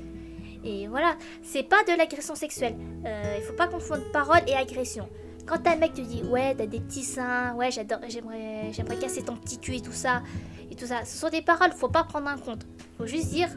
Et 0.63 0.89
voilà, 0.89 1.17
c'est 1.43 1.63
pas 1.63 1.83
de 1.85 1.97
l'agression 1.97 2.35
sexuelle. 2.35 2.77
Euh, 3.07 3.37
il 3.39 3.45
faut 3.45 3.55
pas 3.55 3.67
confondre 3.67 4.03
parole 4.13 4.43
et 4.47 4.55
agression. 4.55 5.09
Quand 5.47 5.67
un 5.67 5.77
mec 5.77 5.95
te 5.95 6.01
dit 6.01 6.23
ouais 6.25 6.55
t'as 6.57 6.67
des 6.67 6.81
petits 6.81 7.03
seins, 7.03 7.55
ouais 7.55 7.71
j'adore, 7.71 7.99
j'aimerais, 8.09 8.73
j'aimerais 8.73 8.97
casser 8.97 9.23
ton 9.23 9.37
petit 9.37 9.59
cul 9.59 9.77
et 9.77 9.81
tout 9.81 9.93
ça 9.93 10.23
et 10.71 10.75
tout 10.75 10.87
ça, 10.87 11.05
ce 11.05 11.19
sont 11.19 11.29
des 11.29 11.43
paroles, 11.43 11.73
faut 11.73 11.89
pas 11.89 12.05
prendre 12.05 12.31
en 12.31 12.39
compte. 12.39 12.67
Faut 12.97 13.07
juste 13.07 13.29
dire 13.29 13.49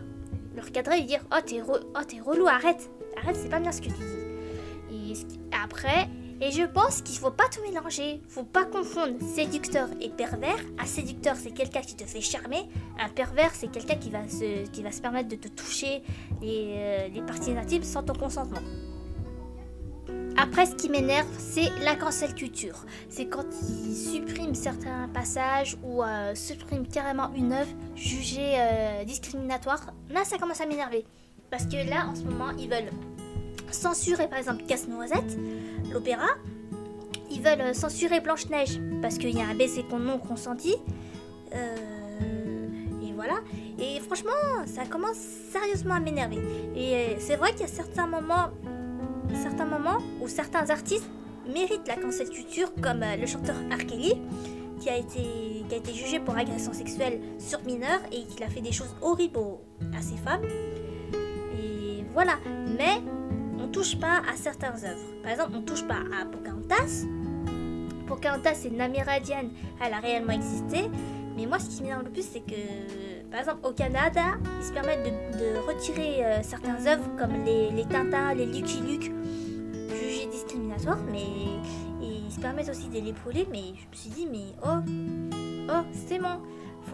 le 0.53 0.61
recadrer 0.61 0.99
et 0.99 1.03
dire 1.03 1.21
Oh, 1.31 1.39
t'es 1.45 1.61
oh, 1.65 2.29
relou, 2.29 2.47
arrête 2.47 2.89
Arrête, 3.21 3.37
c'est 3.41 3.49
pas 3.49 3.61
bien 3.61 3.71
ce 3.71 3.79
que 3.79 3.87
tu 3.87 3.93
dis. 4.91 5.13
Et 5.13 5.13
après, 5.63 6.09
et 6.41 6.51
je 6.51 6.63
pense 6.63 7.01
qu'il 7.01 7.17
faut 7.17 7.31
pas 7.31 7.45
tout 7.45 7.61
mélanger. 7.61 8.21
Faut 8.27 8.43
pas 8.43 8.65
confondre 8.65 9.13
séducteur 9.21 9.87
et 10.01 10.09
pervers. 10.09 10.59
Un 10.77 10.85
séducteur, 10.85 11.37
c'est 11.37 11.51
quelqu'un 11.51 11.81
qui 11.81 11.95
te 11.95 12.03
fait 12.03 12.19
charmer. 12.19 12.63
Un 12.99 13.07
pervers, 13.07 13.51
c'est 13.53 13.71
quelqu'un 13.71 13.95
qui, 13.95 14.09
va 14.09 14.27
se, 14.27 14.67
qui 14.71 14.83
va 14.83 14.91
se 14.91 15.01
permettre 15.01 15.29
de 15.29 15.37
te 15.37 15.47
toucher 15.47 16.03
les, 16.41 16.75
euh, 16.77 17.07
les 17.07 17.21
parties 17.21 17.51
intimes 17.51 17.83
sans 17.83 18.03
ton 18.03 18.13
consentement. 18.13 18.59
Après, 20.37 20.65
ce 20.65 20.75
qui 20.75 20.89
m'énerve, 20.89 21.27
c'est 21.37 21.69
la 21.81 21.95
cancel 21.95 22.35
culture. 22.35 22.85
C'est 23.07 23.27
quand 23.27 23.45
ils 23.61 23.95
suppriment 23.95 24.53
certains 24.53 25.07
passages 25.13 25.77
ou 25.81 26.03
euh, 26.03 26.35
suppriment 26.35 26.85
carrément 26.85 27.31
une 27.33 27.53
œuvre 27.53 27.69
jugée 27.95 28.55
euh, 28.57 29.05
discriminatoire. 29.05 29.93
Là, 30.09 30.25
ça 30.25 30.37
commence 30.37 30.59
à 30.59 30.65
m'énerver. 30.65 31.05
Parce 31.49 31.65
que 31.65 31.89
là, 31.89 32.07
en 32.09 32.15
ce 32.15 32.23
moment, 32.23 32.51
ils 32.59 32.69
veulent 32.69 32.91
censurer 33.71 34.27
par 34.27 34.37
exemple 34.37 34.63
Casse-Noisette, 34.65 35.37
l'opéra. 35.93 36.27
Ils 37.31 37.41
veulent 37.41 37.61
euh, 37.61 37.73
censurer 37.73 38.19
Blanche-Neige 38.19 38.81
parce 39.01 39.17
qu'il 39.17 39.35
y 39.35 39.41
a 39.41 39.45
un 39.45 39.55
baiser 39.55 39.85
non 39.97 40.17
consenti. 40.17 40.75
et 41.53 43.13
voilà. 43.15 43.35
Et 43.79 44.01
franchement, 44.01 44.31
ça 44.65 44.85
commence 44.85 45.17
sérieusement 45.51 45.93
à 45.93 46.01
m'énerver. 46.01 46.39
Et 46.75 47.15
c'est 47.19 47.37
vrai 47.37 47.51
qu'il 47.51 47.61
y 47.61 47.63
a 47.63 47.67
certains 47.67 48.07
moments 48.07 48.49
certains 49.33 49.65
moments 49.65 49.97
où 50.21 50.27
certains 50.27 50.69
artistes 50.69 51.09
méritent 51.47 51.87
la 51.87 51.95
cancel 51.95 52.29
culture, 52.29 52.71
comme 52.81 53.03
euh, 53.03 53.15
le 53.15 53.25
chanteur 53.25 53.55
R. 53.71 53.85
Kelly, 53.85 54.13
qui 54.79 54.89
a, 54.89 54.97
été, 54.97 55.63
qui 55.67 55.73
a 55.73 55.77
été 55.77 55.93
jugé 55.93 56.19
pour 56.19 56.37
agression 56.37 56.73
sexuelle 56.73 57.19
sur 57.39 57.63
mineurs 57.63 58.01
et 58.11 58.25
qui 58.25 58.43
a 58.43 58.49
fait 58.49 58.61
des 58.61 58.71
choses 58.71 58.95
horribles 59.01 59.39
à 59.97 60.01
ces 60.01 60.17
femmes. 60.17 60.43
Et 61.57 62.03
voilà, 62.13 62.33
mais 62.77 63.01
on 63.59 63.67
touche 63.67 63.97
pas 63.97 64.21
à 64.31 64.35
certaines 64.35 64.83
œuvres. 64.85 65.21
Par 65.23 65.31
exemple, 65.31 65.51
on 65.55 65.61
touche 65.61 65.87
pas 65.87 65.99
à 66.21 66.25
Pocahontas. 66.25 67.05
Pocahontas, 68.07 68.55
c'est 68.55 68.67
une 68.67 68.81
amérindienne, 68.81 69.51
elle 69.83 69.93
a 69.93 69.99
réellement 69.99 70.33
existé. 70.33 70.89
Mais 71.35 71.45
moi, 71.45 71.59
ce 71.59 71.69
qui 71.69 71.83
m'énerve 71.83 72.03
le 72.03 72.11
plus, 72.11 72.25
c'est 72.25 72.39
que, 72.39 72.53
par 73.31 73.39
exemple, 73.39 73.67
au 73.67 73.71
Canada, 73.71 74.35
ils 74.59 74.65
se 74.65 74.71
permettent 74.71 75.03
de, 75.03 75.57
retirer 75.67 76.25
euh, 76.25 76.43
certaines 76.43 76.87
œuvres 76.87 77.09
comme 77.17 77.43
les, 77.43 77.71
les 77.71 77.85
Tintins, 77.85 78.33
les 78.33 78.45
Lucky 78.45 78.81
Luke, 78.81 79.11
jugés 79.89 80.27
discriminatoires, 80.27 80.99
mais 81.11 81.25
ils 82.01 82.31
se 82.31 82.39
permettent 82.39 82.69
aussi 82.69 82.87
de 82.87 82.99
les 82.99 83.13
brûler. 83.13 83.47
Mais 83.51 83.73
je 83.75 83.89
me 83.89 83.95
suis 83.95 84.09
dit, 84.09 84.27
mais 84.31 84.55
oh, 84.63 84.79
oh, 85.69 85.85
c'est 86.07 86.19
bon. 86.19 86.39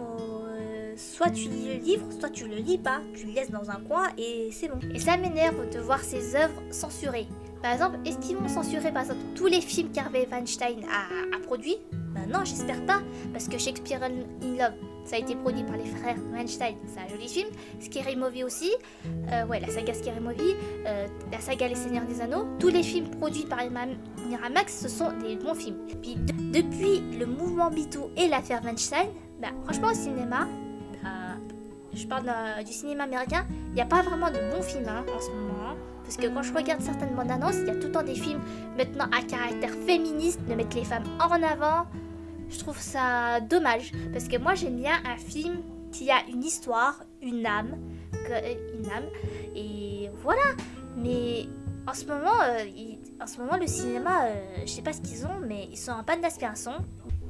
Euh, 0.00 0.94
soit 0.96 1.30
tu 1.30 1.48
lis 1.48 1.68
le 1.68 1.84
livre, 1.84 2.06
soit 2.18 2.30
tu 2.30 2.46
le 2.46 2.56
lis 2.56 2.78
pas. 2.78 3.00
Tu 3.14 3.26
le 3.26 3.32
laisses 3.32 3.50
dans 3.50 3.70
un 3.70 3.80
coin 3.80 4.08
et 4.18 4.50
c'est 4.52 4.68
bon. 4.68 4.78
Et 4.94 4.98
ça 4.98 5.16
m'énerve 5.16 5.70
de 5.70 5.78
voir 5.78 6.00
ces 6.00 6.36
œuvres 6.36 6.62
censurées. 6.70 7.26
Par 7.62 7.72
exemple, 7.72 7.98
est-ce 8.04 8.18
qu'ils 8.18 8.36
vont 8.36 8.48
censurer 8.48 8.90
par 8.90 9.02
exemple 9.02 9.20
tous 9.36 9.46
les 9.46 9.60
films 9.60 9.92
qu'Harvey 9.92 10.26
Weinstein 10.30 10.80
a, 10.90 11.36
a 11.36 11.40
produits? 11.40 11.76
Ben 11.92 12.26
non, 12.28 12.44
j'espère 12.44 12.84
pas, 12.86 13.00
parce 13.32 13.46
que 13.48 13.56
Shakespeare 13.56 14.02
in 14.02 14.56
Love, 14.58 14.74
Ça 15.04 15.16
a 15.16 15.18
été 15.18 15.34
produit 15.34 15.64
par 15.64 15.76
les 15.76 15.84
frères 15.84 16.16
Weinstein, 16.32 16.76
c'est 16.86 17.00
un 17.00 17.08
joli 17.08 17.28
film. 17.28 17.48
Scary 17.80 18.16
Movie 18.16 18.44
aussi, 18.44 18.70
euh, 19.32 19.46
ouais, 19.46 19.60
la 19.60 19.68
saga 19.68 19.94
Scary 19.94 20.20
Movie, 20.20 20.54
euh, 20.86 21.06
la 21.30 21.40
saga 21.40 21.68
Les 21.68 21.74
Seigneurs 21.74 22.06
des 22.06 22.20
Anneaux. 22.20 22.46
Tous 22.58 22.68
les 22.68 22.82
films 22.82 23.10
produits 23.10 23.44
par 23.44 23.58
Miramax, 24.28 24.80
ce 24.80 24.88
sont 24.88 25.12
des 25.18 25.36
bons 25.36 25.54
films. 25.54 25.78
Puis 26.00 26.16
depuis 26.16 27.00
le 27.18 27.26
mouvement 27.26 27.70
MeToo 27.70 28.10
et 28.16 28.28
l'affaire 28.28 28.62
Weinstein, 28.62 29.08
bah, 29.40 29.48
franchement 29.64 29.88
au 29.88 29.94
cinéma, 29.94 30.46
bah, 31.02 31.08
je 31.92 32.06
parle 32.06 32.30
du 32.64 32.72
cinéma 32.72 33.04
américain, 33.04 33.44
il 33.68 33.74
n'y 33.74 33.80
a 33.80 33.86
pas 33.86 34.02
vraiment 34.02 34.30
de 34.30 34.38
bons 34.54 34.62
films 34.62 34.88
hein, 34.88 35.04
en 35.14 35.20
ce 35.20 35.30
moment. 35.30 35.70
Hein. 35.70 35.76
Parce 36.02 36.16
que 36.16 36.26
quand 36.26 36.42
je 36.42 36.52
regarde 36.52 36.80
certaines 36.80 37.14
bandes 37.14 37.30
annonces, 37.30 37.56
il 37.60 37.66
y 37.66 37.70
a 37.70 37.74
tout 37.74 37.86
le 37.86 37.92
temps 37.92 38.02
des 38.02 38.14
films 38.14 38.40
maintenant 38.76 39.06
à 39.06 39.22
caractère 39.22 39.72
féministe, 39.86 40.40
de 40.48 40.54
mettre 40.54 40.76
les 40.76 40.84
femmes 40.84 41.04
en 41.20 41.42
avant. 41.42 41.86
Je 42.52 42.58
trouve 42.58 42.78
ça 42.78 43.40
dommage. 43.40 43.92
Parce 44.12 44.28
que 44.28 44.36
moi 44.36 44.54
j'aime 44.54 44.76
bien 44.76 44.94
un 45.04 45.16
film 45.16 45.62
qui 45.90 46.10
a 46.10 46.22
une 46.28 46.44
histoire, 46.44 47.02
une 47.22 47.46
âme. 47.46 47.76
Euh, 48.30 48.54
une 48.74 48.86
âme. 48.90 49.08
Et 49.54 50.10
voilà. 50.22 50.42
Mais 50.96 51.46
en 51.86 51.94
ce 51.94 52.04
moment, 52.06 52.40
euh, 52.44 52.64
en 53.20 53.26
ce 53.26 53.38
moment 53.38 53.56
le 53.56 53.66
cinéma, 53.66 54.26
euh, 54.26 54.44
je 54.64 54.70
sais 54.70 54.82
pas 54.82 54.92
ce 54.92 55.00
qu'ils 55.00 55.24
ont, 55.26 55.40
mais 55.46 55.68
ils 55.70 55.78
sont 55.78 55.92
en 55.92 56.04
panne 56.04 56.20
d'aspiration. 56.20 56.72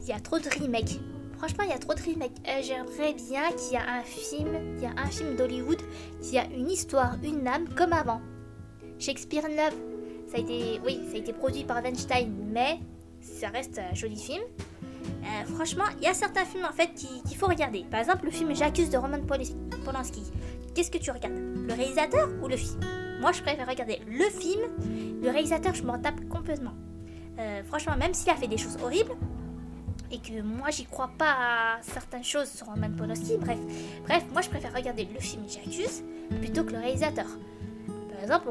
Il 0.02 0.08
y 0.08 0.12
a 0.12 0.20
trop 0.20 0.38
de 0.38 0.48
remakes. 0.60 0.98
Franchement, 1.38 1.64
il 1.64 1.70
y 1.70 1.74
a 1.74 1.78
trop 1.78 1.94
de 1.94 2.00
remakes. 2.00 2.36
J'aimerais 2.62 3.14
bien 3.14 3.50
qu'il 3.52 3.72
y 3.72 3.74
ait 3.74 3.86
un 3.86 4.02
film, 4.02 4.76
il 4.76 4.82
y 4.82 4.86
a 4.86 4.92
un 4.96 5.06
film 5.06 5.36
d'Hollywood 5.36 5.80
qui 6.20 6.38
a 6.38 6.46
une 6.46 6.70
histoire, 6.70 7.16
une 7.22 7.46
âme 7.46 7.68
comme 7.76 7.92
avant. 7.92 8.20
Shakespeare 8.98 9.44
in 9.44 9.56
Love, 9.56 9.74
ça 10.28 10.36
a 10.36 10.40
été, 10.40 10.80
oui, 10.86 11.00
ça 11.08 11.16
a 11.16 11.18
été 11.18 11.32
produit 11.32 11.64
par 11.64 11.82
Weinstein, 11.82 12.32
mais 12.52 12.78
ça 13.20 13.48
reste 13.48 13.78
un 13.78 13.94
joli 13.94 14.16
film. 14.16 14.42
Euh, 15.04 15.54
franchement, 15.54 15.84
il 15.98 16.04
y 16.04 16.08
a 16.08 16.14
certains 16.14 16.44
films 16.44 16.64
en 16.64 16.72
fait 16.72 16.90
qu'il 16.94 17.36
faut 17.36 17.46
regarder. 17.46 17.84
Par 17.90 18.00
exemple, 18.00 18.24
le 18.24 18.30
film 18.30 18.54
J'accuse 18.54 18.90
de 18.90 18.98
Roman 18.98 19.18
Polanski. 19.84 20.22
Qu'est-ce 20.74 20.90
que 20.90 20.98
tu 20.98 21.10
regardes? 21.10 21.34
Le 21.34 21.72
réalisateur 21.72 22.28
ou 22.42 22.48
le 22.48 22.56
film? 22.56 22.80
Moi, 23.20 23.32
je 23.32 23.42
préfère 23.42 23.68
regarder 23.68 24.00
le 24.06 24.24
film. 24.24 24.62
Le 25.22 25.30
réalisateur, 25.30 25.74
je 25.74 25.82
m'en 25.82 25.98
tape 25.98 26.28
complètement. 26.28 26.72
Euh, 27.38 27.62
franchement, 27.64 27.96
même 27.96 28.14
s'il 28.14 28.30
a 28.30 28.34
fait 28.34 28.48
des 28.48 28.58
choses 28.58 28.76
horribles 28.82 29.12
et 30.10 30.18
que 30.18 30.42
moi, 30.42 30.70
j'y 30.70 30.84
crois 30.84 31.10
pas 31.16 31.30
à 31.30 31.82
certaines 31.82 32.24
choses 32.24 32.48
sur 32.48 32.66
Roman 32.66 32.90
Polanski, 32.90 33.38
bref, 33.38 33.58
bref, 34.04 34.24
moi, 34.32 34.42
je 34.42 34.50
préfère 34.50 34.74
regarder 34.74 35.08
le 35.12 35.20
film 35.20 35.42
J'accuse 35.48 36.04
plutôt 36.40 36.64
que 36.64 36.72
le 36.72 36.78
réalisateur. 36.78 37.26
Par 38.10 38.22
exemple, 38.22 38.48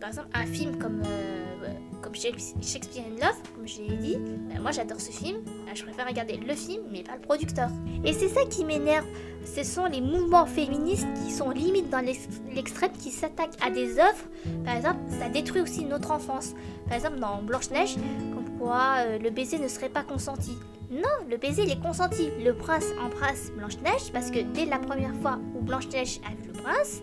par 0.00 0.08
exemple, 0.08 0.28
un 0.34 0.46
film 0.46 0.78
comme, 0.78 1.02
euh, 1.04 1.72
Shakespeare 2.14 3.04
in 3.06 3.20
Love, 3.20 3.36
comme 3.54 3.66
je 3.66 3.82
l'ai 3.82 3.96
dit, 3.96 4.16
ben, 4.16 4.60
moi 4.60 4.70
j'adore 4.70 5.00
ce 5.00 5.10
film. 5.10 5.38
Ben, 5.66 5.74
je 5.74 5.82
préfère 5.82 6.06
regarder 6.06 6.36
le 6.36 6.54
film, 6.54 6.82
mais 6.90 7.02
pas 7.02 7.14
le 7.16 7.20
producteur. 7.20 7.68
Et 8.04 8.12
c'est 8.12 8.28
ça 8.28 8.44
qui 8.48 8.64
m'énerve. 8.64 9.06
Ce 9.44 9.62
sont 9.62 9.86
les 9.86 10.00
mouvements 10.00 10.46
féministes 10.46 11.06
qui 11.22 11.30
sont 11.30 11.50
limite 11.50 11.90
dans 11.90 12.04
l'extrême, 12.04 12.92
qui 12.92 13.10
s'attaquent 13.10 13.58
à 13.64 13.70
des 13.70 13.98
œuvres. 13.98 14.24
Par 14.64 14.76
exemple, 14.76 15.00
ça 15.08 15.28
détruit 15.28 15.60
aussi 15.60 15.84
notre 15.84 16.10
enfance. 16.10 16.54
Par 16.86 16.94
exemple, 16.94 17.18
dans 17.18 17.42
Blanche-Neige, 17.42 17.96
comme 18.34 18.58
quoi 18.58 18.96
euh, 18.98 19.18
le 19.18 19.30
baiser 19.30 19.58
ne 19.58 19.68
serait 19.68 19.88
pas 19.88 20.02
consenti. 20.02 20.52
Non, 20.90 21.28
le 21.28 21.36
baiser 21.36 21.62
il 21.64 21.70
est 21.70 21.80
consenti. 21.80 22.28
Le 22.42 22.54
prince 22.54 22.86
embrasse 23.04 23.50
Blanche-Neige 23.56 24.12
parce 24.12 24.30
que 24.30 24.40
dès 24.40 24.64
la 24.64 24.78
première 24.78 25.14
fois 25.16 25.38
où 25.54 25.60
Blanche-Neige 25.60 26.20
a 26.24 26.30
vu 26.34 26.52
le 26.52 26.62
prince, 26.62 27.02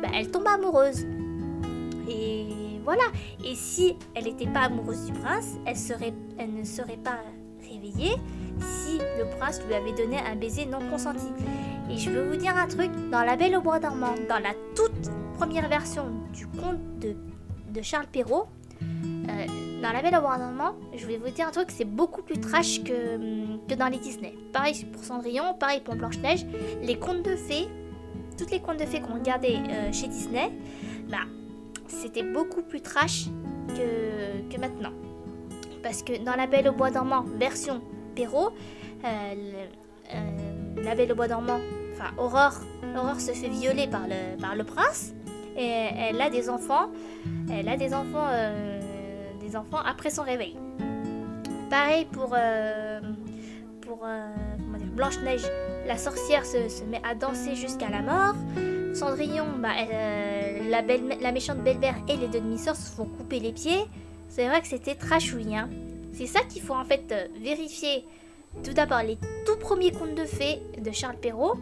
ben, 0.00 0.10
elle 0.14 0.30
tombe 0.30 0.46
amoureuse. 0.46 1.04
Et 2.08 2.61
voilà. 2.84 3.04
Et 3.44 3.54
si 3.54 3.96
elle 4.14 4.24
n'était 4.24 4.46
pas 4.46 4.62
amoureuse 4.62 5.06
du 5.06 5.12
prince, 5.12 5.56
elle, 5.66 6.54
ne 6.54 6.64
serait 6.64 6.98
pas 7.02 7.18
réveillée 7.60 8.14
si 8.60 8.98
le 8.98 9.38
prince 9.38 9.60
lui 9.66 9.74
avait 9.74 9.92
donné 9.92 10.18
un 10.18 10.36
baiser 10.36 10.66
non 10.66 10.78
consenti. 10.90 11.26
Et 11.90 11.96
je 11.96 12.10
veux 12.10 12.30
vous 12.30 12.36
dire 12.36 12.56
un 12.56 12.66
truc, 12.66 12.90
dans 13.10 13.22
La 13.22 13.36
Belle 13.36 13.56
au 13.56 13.60
Bois 13.60 13.78
dormant, 13.78 14.14
dans 14.28 14.38
la 14.38 14.54
toute 14.74 15.10
première 15.38 15.68
version 15.68 16.04
du 16.32 16.46
conte 16.46 16.98
de, 17.00 17.16
de 17.72 17.82
Charles 17.82 18.06
Perrault, 18.06 18.46
euh, 18.82 19.46
dans 19.82 19.92
La 19.92 20.02
Belle 20.02 20.16
au 20.16 20.20
Bois 20.20 20.38
dormant, 20.38 20.74
je 20.94 21.06
vais 21.06 21.16
vous 21.16 21.30
dire 21.30 21.48
un 21.48 21.50
truc, 21.50 21.70
c'est 21.70 21.84
beaucoup 21.84 22.22
plus 22.22 22.40
trash 22.40 22.82
que, 22.84 23.18
que 23.68 23.74
dans 23.74 23.88
les 23.88 23.98
Disney. 23.98 24.34
Pareil 24.52 24.86
pour 24.92 25.02
Cendrillon, 25.02 25.54
pareil 25.58 25.80
pour 25.80 25.94
Blanche-Neige. 25.94 26.46
Les 26.82 26.98
contes 26.98 27.22
de 27.24 27.36
fées, 27.36 27.68
toutes 28.38 28.50
les 28.50 28.60
contes 28.60 28.78
de 28.78 28.84
fées 28.84 29.00
qu'on 29.00 29.14
regardait 29.14 29.56
euh, 29.56 29.92
chez 29.92 30.08
Disney, 30.08 30.50
bah, 31.10 31.18
c'était 31.92 32.22
beaucoup 32.22 32.62
plus 32.62 32.80
trash 32.80 33.26
que, 33.68 34.48
que, 34.52 34.60
maintenant. 34.60 34.92
Parce 35.82 36.02
que 36.02 36.22
dans 36.24 36.34
La 36.34 36.46
Belle 36.46 36.68
au 36.68 36.72
Bois 36.72 36.90
dormant, 36.90 37.24
version 37.38 37.80
Perrault, 38.14 38.50
euh, 39.04 39.64
euh, 40.14 40.82
La 40.82 40.94
Belle 40.94 41.12
au 41.12 41.14
Bois 41.14 41.28
dormant, 41.28 41.60
enfin 41.92 42.10
Aurore, 42.18 42.60
Aurore 42.96 43.20
se 43.20 43.32
fait 43.32 43.48
violer 43.48 43.86
par 43.86 44.06
le, 44.08 44.40
par 44.40 44.54
le 44.54 44.64
prince 44.64 45.12
et 45.56 45.88
elle 45.98 46.20
a 46.20 46.30
des 46.30 46.48
enfants, 46.48 46.90
elle 47.52 47.68
a 47.68 47.76
des 47.76 47.92
enfants, 47.92 48.26
euh, 48.30 48.80
des 49.40 49.56
enfants 49.56 49.80
après 49.84 50.10
son 50.10 50.22
réveil. 50.22 50.56
Pareil 51.68 52.06
pour, 52.06 52.36
pour 53.80 54.06
Blanche-Neige, 54.94 55.44
la 55.86 55.96
sorcière 55.96 56.44
se, 56.44 56.68
se, 56.68 56.84
met 56.84 57.00
à 57.02 57.14
danser 57.14 57.54
jusqu'à 57.54 57.88
la 57.88 58.02
mort. 58.02 58.34
Cendrillon, 58.94 59.46
bah, 59.58 59.70
euh, 59.78 60.68
la, 60.68 61.32
méchante 61.32 61.58
belle-mère 61.58 61.96
et 62.08 62.16
les 62.16 62.28
deux 62.28 62.40
demi-sœurs 62.40 62.76
se 62.76 62.90
font 62.90 63.06
couper 63.06 63.40
les 63.40 63.52
pieds. 63.52 63.84
C'est 64.28 64.46
vrai 64.46 64.60
que 64.60 64.68
c'était 64.68 64.94
trashouille. 64.94 65.56
Hein. 65.56 65.70
C'est 66.12 66.26
ça 66.26 66.40
qu'il 66.40 66.62
faut 66.62 66.74
en 66.74 66.84
fait 66.84 67.10
euh, 67.10 67.26
vérifier. 67.40 68.04
Tout 68.62 68.74
d'abord, 68.74 69.02
les 69.02 69.16
tout 69.46 69.56
premiers 69.58 69.92
contes 69.92 70.14
de 70.14 70.26
fées 70.26 70.60
de 70.78 70.90
Charles 70.90 71.16
Perrault, 71.16 71.54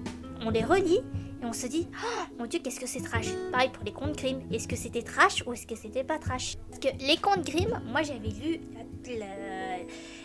on 0.44 0.50
les 0.50 0.64
relit 0.64 1.00
et 1.40 1.46
on 1.46 1.52
se 1.52 1.68
dit 1.68 1.86
oh, 1.92 2.22
Mon 2.38 2.46
Dieu, 2.46 2.58
qu'est-ce 2.62 2.80
que 2.80 2.86
c'est 2.86 3.00
trash 3.00 3.28
Pareil 3.52 3.70
pour 3.72 3.84
les 3.84 3.92
contes 3.92 4.16
Grimm. 4.16 4.40
Est-ce 4.52 4.66
que 4.66 4.76
c'était 4.76 5.02
trash 5.02 5.44
ou 5.46 5.52
est-ce 5.52 5.68
que 5.68 5.76
c'était 5.76 6.02
pas 6.04 6.18
trash? 6.18 6.56
Parce 6.68 6.80
que 6.80 6.88
les 7.06 7.16
contes 7.16 7.46
Grimm, 7.46 7.80
moi 7.86 8.02
j'avais 8.02 8.28
lu, 8.28 8.60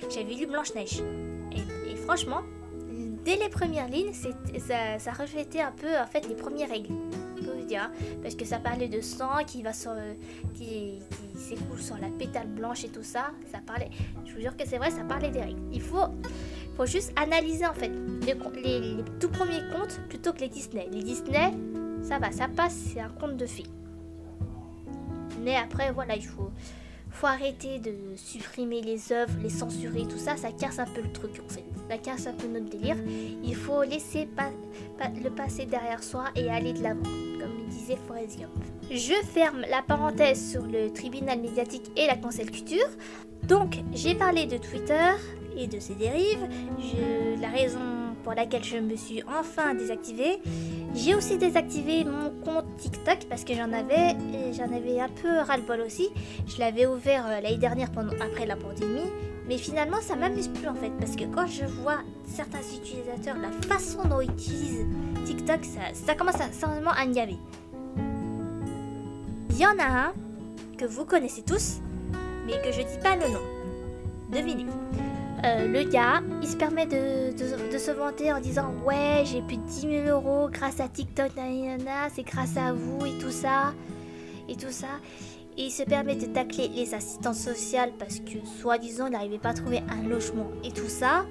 j'avais 0.10 0.34
lu 0.34 0.48
Blanche-Neige. 0.48 1.04
et 1.52 1.96
franchement, 1.98 2.42
dès 3.26 3.36
les 3.38 3.50
premières 3.50 3.90
lignes, 3.90 4.14
ça, 4.14 5.00
ça 5.00 5.12
reflétait 5.12 5.62
un 5.62 5.72
peu 5.72 5.98
en 5.98 6.06
fait 6.06 6.28
les 6.30 6.36
premières 6.36 6.70
règles. 6.70 6.94
Dire, 7.68 7.90
parce 8.22 8.36
que 8.36 8.46
ça 8.46 8.60
parlait 8.60 8.88
de 8.88 9.02
sang 9.02 9.44
qui 9.48 9.64
va 9.64 9.74
sur, 9.74 9.94
qui, 10.54 11.00
s'écoule 11.36 11.82
sur 11.82 11.98
la 11.98 12.10
pétale 12.10 12.46
blanche 12.48 12.84
et 12.84 12.90
tout 12.90 13.02
ça. 13.02 13.32
Ça 13.52 13.58
parlait. 13.66 13.90
Je 14.24 14.36
vous 14.36 14.42
jure 14.42 14.56
que 14.56 14.68
c'est 14.68 14.78
vrai, 14.78 14.92
ça 14.92 15.04
parlait 15.04 15.32
des 15.32 15.42
règles. 15.42 15.62
Il 15.74 15.82
faut, 15.82 16.06
faut 16.78 16.86
juste 16.86 17.12
analyser 17.16 17.66
en 17.66 17.74
fait 17.74 17.92
les, 18.22 18.36
les, 18.80 19.04
tout 19.20 19.30
premiers 19.30 19.64
contes 19.72 20.00
plutôt 20.10 20.32
que 20.34 20.42
les 20.42 20.50
Disney. 20.50 20.88
Les 20.92 21.02
Disney, 21.02 21.54
ça 22.04 22.20
va, 22.20 22.32
ça 22.32 22.48
passe, 22.48 22.76
c'est 22.94 23.00
un 23.00 23.10
conte 23.10 23.36
de 23.36 23.48
fées. 23.48 23.66
Mais 25.42 25.56
après, 25.56 25.92
voilà, 25.92 26.16
il 26.16 26.26
faut, 26.26 26.52
faut 27.16 27.28
arrêter 27.28 27.80
de 27.80 27.94
supprimer 28.16 28.82
les 28.82 29.12
œuvres, 29.12 29.34
les 29.42 29.50
censurer, 29.50 30.04
tout 30.04 30.18
ça, 30.18 30.36
ça 30.36 30.52
casse 30.52 30.80
un 30.80 30.86
peu 30.86 31.02
le 31.02 31.12
truc 31.12 31.32
en 31.44 31.52
fait. 31.52 31.64
Ça 31.90 31.98
casse 31.98 32.28
un 32.28 32.34
peu 32.34 32.48
notre 32.48 32.70
délire. 32.70 32.98
Il 33.44 33.56
faut 33.56 33.84
laisser 33.84 34.28
le 35.24 35.30
passé 35.30 35.66
derrière 35.66 36.04
soi 36.04 36.26
et 36.36 36.50
aller 36.50 36.74
de 36.74 36.84
l'avant, 36.84 37.04
comme 37.40 37.68
disait 37.70 37.98
Forrest. 38.08 38.40
Je 38.92 39.14
ferme 39.24 39.62
la 39.70 39.82
parenthèse 39.82 40.52
sur 40.52 40.64
le 40.64 40.92
tribunal 40.92 41.40
médiatique 41.40 41.92
et 41.96 42.08
la 42.08 42.18
cancel 42.18 42.52
culture. 42.52 42.88
Donc, 43.44 43.78
j'ai 43.94 44.16
parlé 44.16 44.46
de 44.46 44.58
Twitter 44.58 45.12
et 45.56 45.68
de 45.68 45.80
ses 45.80 45.96
dérives. 45.96 46.48
la 47.40 47.50
raison 47.50 47.95
pour 48.26 48.34
laquelle 48.34 48.64
je 48.64 48.78
me 48.78 48.96
suis 48.96 49.22
enfin 49.40 49.76
désactivée. 49.76 50.40
J'ai 50.96 51.14
aussi 51.14 51.38
désactivé 51.38 52.04
mon 52.04 52.32
compte 52.44 52.66
TikTok 52.78 53.28
parce 53.30 53.44
que 53.44 53.54
j'en 53.54 53.72
avais, 53.72 54.16
j'en 54.52 54.76
avais 54.76 55.00
un 55.00 55.10
peu 55.10 55.38
ras-le-bol 55.38 55.82
aussi. 55.82 56.10
Je 56.48 56.58
l'avais 56.58 56.88
ouvert 56.88 57.28
euh, 57.28 57.40
l'année 57.40 57.58
dernière 57.58 57.90
après 58.20 58.48
la 58.48 58.56
pandémie, 58.56 59.12
mais 59.48 59.60
finalement 59.60 60.02
ça 60.02 60.16
m'amuse 60.16 60.48
plus 60.48 60.68
en 60.68 60.74
fait 60.74 60.92
parce 61.00 61.16
que 61.16 61.26
quand 61.26 61.46
je 61.46 61.66
vois 61.66 62.00
certains 62.26 62.64
utilisateurs, 62.76 63.38
la 63.38 63.52
façon 63.52 64.08
dont 64.08 64.22
ils 64.22 64.32
utilisent 64.32 64.88
TikTok, 65.26 65.60
ça, 65.94 66.16
commence 66.16 66.42
à, 66.42 66.52
simplement 66.52 66.92
à. 66.92 67.06
Il 67.06 67.38
y 69.58 69.68
en 69.68 69.78
a 69.78 70.08
un 70.08 70.14
que 70.80 70.86
vous 70.86 71.06
connaissez 71.06 71.44
tous, 71.44 71.80
mais 72.48 72.60
que 72.64 72.72
je 72.72 72.82
dis 72.82 73.00
pas 73.04 73.16
le 73.16 73.32
nom. 73.32 73.42
Devinez. 74.32 74.66
Euh, 75.44 75.68
le 75.68 75.84
gars, 75.84 76.22
il 76.42 76.48
se 76.48 76.56
permet 76.56 76.86
de, 76.86 77.36
se 77.78 77.92
vanter 77.92 78.32
en 78.32 78.40
disant 78.40 78.74
Ouais, 78.86 79.24
j'ai 79.26 79.42
plus 79.42 79.58
de 79.58 79.64
10 79.64 80.06
000 80.06 80.08
euros 80.08 80.50
grâce 80.50 80.80
à 80.80 80.88
TikTok, 80.88 81.32
c'est 82.14 82.24
grâce 82.24 82.58
à 82.58 82.74
vous 82.74 83.06
et 83.06 83.18
tout 83.20 83.32
ça. 83.32 83.74
Et 84.48 84.56
tout 84.56 84.72
ça. 84.72 84.88
Et 85.58 85.66
il 85.66 85.72
se 85.72 85.84
permet 85.84 86.16
de 86.16 86.26
tacler 86.26 86.68
les 86.68 86.94
assistantes 86.94 87.36
sociales 87.36 87.92
parce 87.98 88.20
que, 88.20 88.46
soi-disant, 88.60 89.08
il 89.08 89.14
n'arrivait 89.14 89.40
pas 89.40 89.50
à 89.50 89.54
trouver 89.54 89.82
un 89.90 90.08
logement 90.08 90.52
et 90.64 90.72
tout 90.72 90.90
ça. 90.90 91.26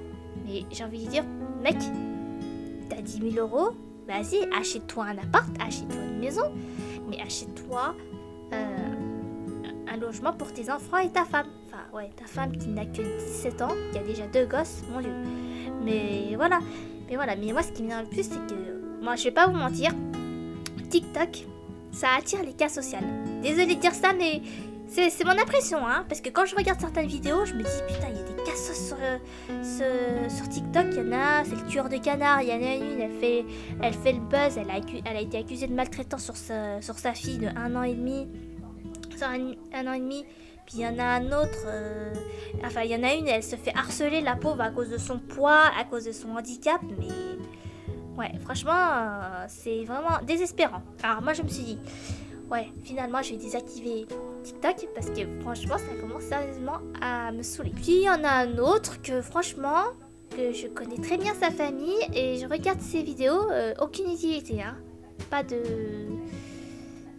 Mais 0.47 0.63
j'ai 0.71 0.85
envie 0.85 1.05
de 1.05 1.11
dire 1.11 1.25
Mec, 1.63 1.77
t'as 2.89 3.01
10 3.01 3.33
000 3.33 3.47
euros 3.47 3.71
Vas-y, 4.07 4.47
achète-toi 4.55 5.05
un 5.05 5.19
appart, 5.19 5.49
achète-toi 5.61 6.03
une 6.03 6.19
maison. 6.19 6.53
Mais 7.09 7.21
achète-toi. 7.21 7.95
Euh, 8.53 8.94
un 9.89 9.97
logement 9.97 10.33
pour 10.33 10.53
tes 10.53 10.71
enfants 10.71 10.99
et 10.99 11.11
ta 11.11 11.25
femme. 11.25 11.47
Enfin, 11.67 11.97
ouais, 11.97 12.11
ta 12.17 12.27
femme 12.27 12.57
qui 12.57 12.69
n'a 12.69 12.87
que 12.87 13.03
17 13.03 13.63
ans, 13.63 13.75
qui 13.93 13.99
a 13.99 14.03
déjà 14.03 14.27
deux 14.27 14.47
gosses, 14.47 14.83
mon 14.93 15.01
dieu. 15.01 15.13
Mais 15.83 16.35
voilà. 16.37 16.61
Mais 17.09 17.17
voilà, 17.17 17.37
mais 17.37 17.53
moi 17.53 17.63
ce 17.63 17.73
qui 17.73 17.83
m'énerve 17.83 18.05
le 18.05 18.09
plus, 18.09 18.25
c'est 18.25 18.47
que 18.47 19.03
moi 19.03 19.17
je 19.17 19.25
vais 19.25 19.31
pas 19.31 19.47
vous 19.47 19.57
mentir, 19.57 19.91
TikTok, 20.89 21.47
ça 21.93 22.09
attire 22.19 22.43
les 22.43 22.55
cas 22.55 22.69
sociaux. 22.69 22.99
Désolée 23.43 23.75
de 23.75 23.81
dire 23.81 23.95
ça, 23.95 24.13
mais 24.13 24.41
c'est 24.89 25.25
mon 25.25 25.33
impression, 25.33 25.87
hein, 25.87 26.05
parce 26.09 26.21
que 26.21 26.29
quand 26.29 26.47
je 26.47 26.55
regarde 26.55 26.81
certaines 26.81 27.09
vidéos, 27.09 27.45
je 27.45 27.55
me 27.55 27.63
dis 27.63 27.95
putain, 27.95 28.09
il 28.11 28.17
y 28.17 28.21
a 28.21 28.23
des 28.23 28.43
cassos 28.45 28.89
sur, 28.89 28.97
sur, 30.31 30.49
TikTok, 30.49 30.87
il 30.93 30.99
y 30.99 31.01
en 31.01 31.13
a, 31.13 31.45
c'est 31.45 31.57
le 31.57 31.67
tueur 31.67 31.89
de 31.89 31.97
canard, 31.97 32.43
il 32.43 32.49
y 32.49 32.53
en 32.53 32.63
a 32.63 32.75
une, 32.75 33.01
elle 33.01 33.19
fait, 33.19 33.45
elle 33.83 33.95
fait 33.95 34.13
le 34.13 34.21
buzz, 34.21 34.57
elle 34.57 34.71
a, 34.71 35.21
été 35.21 35.39
accusée 35.39 35.67
de 35.67 35.75
maltraitance 35.75 36.25
sur 36.25 36.37
sa, 36.37 36.81
sur 36.81 36.99
sa 36.99 37.13
fille 37.13 37.39
de 37.39 37.49
un 37.57 37.75
an 37.77 37.83
et 37.83 37.95
demi, 37.95 38.29
un, 39.23 39.87
an 39.87 39.93
et 39.93 40.01
demi, 40.01 40.25
puis 40.67 40.79
il 40.79 40.81
y 40.81 40.87
en 40.87 40.99
a 40.99 41.05
un 41.05 41.27
autre, 41.27 41.65
euh, 41.67 42.13
enfin 42.65 42.83
il 42.83 42.91
y 42.91 42.97
en 42.97 43.03
a 43.03 43.15
une, 43.15 43.29
elle 43.29 43.43
se 43.43 43.57
fait 43.57 43.73
harceler 43.77 44.21
la 44.21 44.37
pauvre 44.37 44.63
à 44.63 44.71
cause 44.71 44.91
de 44.91 44.99
son 44.99 45.19
poids, 45.19 45.71
à 45.79 45.85
cause 45.85 46.05
de 46.05 46.13
son 46.13 46.31
handicap, 46.31 46.81
mais 46.99 47.09
ouais, 48.19 48.33
franchement, 48.41 48.73
euh, 48.73 49.45
c'est 49.49 49.85
vraiment 49.85 50.19
désespérant. 50.27 50.83
Alors 51.03 51.23
moi 51.23 51.33
je 51.33 51.43
me 51.43 51.49
suis 51.49 51.65
dit, 51.65 51.79
ouais, 52.51 52.69
finalement 52.83 53.23
je 53.23 53.33
vais 53.33 53.39
désactiver 53.39 54.07
TikTok 54.43 54.89
parce 54.95 55.11
que 55.11 55.41
franchement 55.41 55.77
ça 55.79 56.01
commence 56.01 56.25
sérieusement 56.25 56.79
à 57.01 57.33
me 57.33 57.43
saouler. 57.43 57.71
Puis 57.71 57.97
il 57.97 58.03
y 58.03 58.11
en 58.11 58.25
a 58.25 58.31
un 58.31 58.59
autre 58.59 59.01
que 59.03 59.21
franchement 59.23 59.85
que 60.37 60.53
je 60.53 60.67
connais 60.67 60.97
très 60.97 61.17
bien 61.17 61.35
sa 61.35 61.51
famille 61.51 61.97
et 62.13 62.39
je 62.39 62.47
regarde 62.47 62.81
ses 62.81 63.03
vidéos, 63.03 63.51
euh, 63.51 63.75
aucune 63.81 64.11
utilité, 64.11 64.63
hein. 64.63 64.77
Pas 65.31 65.43
de... 65.43 65.63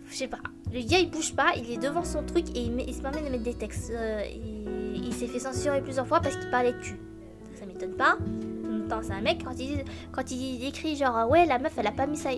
Je 0.09 0.15
sais 0.15 0.27
pas. 0.27 0.39
Le 0.73 0.81
gars 0.81 0.99
il 0.99 1.09
bouge 1.09 1.35
pas, 1.35 1.53
il 1.55 1.71
est 1.71 1.77
devant 1.77 2.03
son 2.03 2.23
truc 2.23 2.45
et 2.55 2.61
il, 2.61 2.93
se 2.93 3.01
permet 3.01 3.21
de 3.21 3.29
mettre 3.29 3.43
des 3.43 3.53
textes. 3.53 3.91
Euh, 3.91 4.23
il 4.95 5.13
s'est 5.13 5.27
fait 5.27 5.39
censurer 5.39 5.81
plusieurs 5.81 6.07
fois 6.07 6.19
parce 6.19 6.35
qu'il 6.35 6.49
parlait 6.49 6.73
de 6.73 6.79
cul. 6.79 6.99
Ça, 7.55 7.65
m'étonne 7.65 7.95
pas. 7.95 8.17
En 8.91 9.01
c'est 9.01 9.13
un 9.13 9.21
mec 9.21 9.43
quand 9.43 9.59
il, 9.59 9.83
il 10.31 10.65
écrit 10.67 10.95
genre 10.95 11.27
ouais 11.27 11.47
la 11.47 11.57
meuf 11.57 11.73
elle 11.77 11.87
a 11.87 11.91
pas 11.91 12.05
mis 12.05 12.17
ça. 12.17 12.29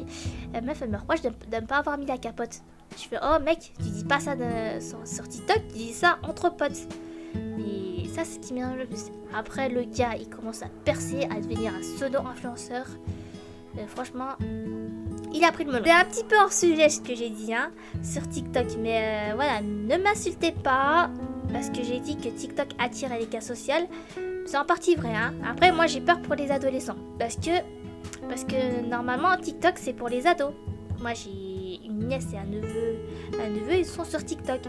La 0.54 0.62
meuf 0.62 0.82
elle 0.82 0.90
me 0.90 0.98
reproche 0.98 1.22
de 1.22 1.30
ne 1.30 1.66
pas 1.66 1.78
avoir 1.78 1.98
mis 1.98 2.06
la 2.06 2.18
capote. 2.18 2.62
Je 2.96 3.04
fais, 3.04 3.18
oh 3.22 3.40
mec, 3.44 3.74
tu 3.78 3.90
dis 3.90 4.04
pas 4.04 4.20
ça 4.20 4.36
sur, 4.80 5.28
TikTok, 5.28 5.68
tu 5.70 5.76
dis 5.76 5.94
ça 5.94 6.18
entre 6.24 6.50
potes. 6.56 6.88
Et 7.36 8.08
ça, 8.08 8.24
c'est 8.24 8.36
ce 8.36 8.40
qui 8.40 8.54
m'énerve 8.54 8.78
le 8.78 8.86
plus. 8.86 9.06
Après, 9.36 9.70
le 9.70 9.84
gars, 9.84 10.16
il 10.20 10.30
commence 10.30 10.64
à 10.64 10.68
percer, 10.86 11.28
à 11.30 11.40
devenir 11.40 11.74
un 11.76 11.80
pseudo-influenceur. 11.82 12.88
Euh, 13.78 13.86
franchement, 13.88 14.30
il 15.38 15.44
a 15.44 15.51
pris 15.51 15.63
le 15.63 15.72
melon. 15.72 15.86
C'est 15.86 15.91
un 15.91 16.06
petit 16.06 16.24
peu 16.24 16.36
hors 16.38 16.51
sujet 16.51 16.89
ce 16.89 17.01
que 17.01 17.15
j'ai 17.15 17.29
dit 17.29 17.53
hein, 17.53 17.72
sur 18.03 18.27
TikTok. 18.27 18.65
Mais 18.79 19.32
euh, 19.32 19.36
voilà, 19.36 19.62
ne 19.62 19.98
m'insultez 19.98 20.51
pas. 20.51 21.10
Parce 21.53 21.70
que 21.70 21.84
j'ai 21.84 22.00
dit 22.00 22.17
que 22.17 22.27
TikTok 22.27 22.67
attire 22.77 23.10
les 23.17 23.25
cas 23.25 23.41
sociaux. 23.41 23.88
C'est 24.46 24.58
en 24.58 24.65
partie 24.65 24.96
vrai. 24.96 25.13
Hein. 25.15 25.34
Après, 25.50 25.72
moi, 25.72 25.88
j'ai 25.88 26.01
peur 26.01 26.22
pour 26.22 26.36
les 26.36 26.51
adolescents. 26.51 26.98
Parce 27.20 27.36
que, 27.36 27.62
parce 28.27 28.44
que 28.44 28.86
normalement, 28.86 29.38
TikTok, 29.38 29.74
c'est 29.75 29.94
pour 29.94 30.10
les 30.10 30.27
ados. 30.27 30.53
Moi, 31.00 31.13
j'ai 31.13 31.86
une 31.86 32.08
nièce 32.08 32.27
et 32.34 32.38
un 32.38 32.46
neveu, 32.46 32.98
un 33.39 33.50
neveu, 33.50 33.77
ils 33.77 33.86
sont 33.86 34.03
sur 34.03 34.24
TikTok. 34.24 34.62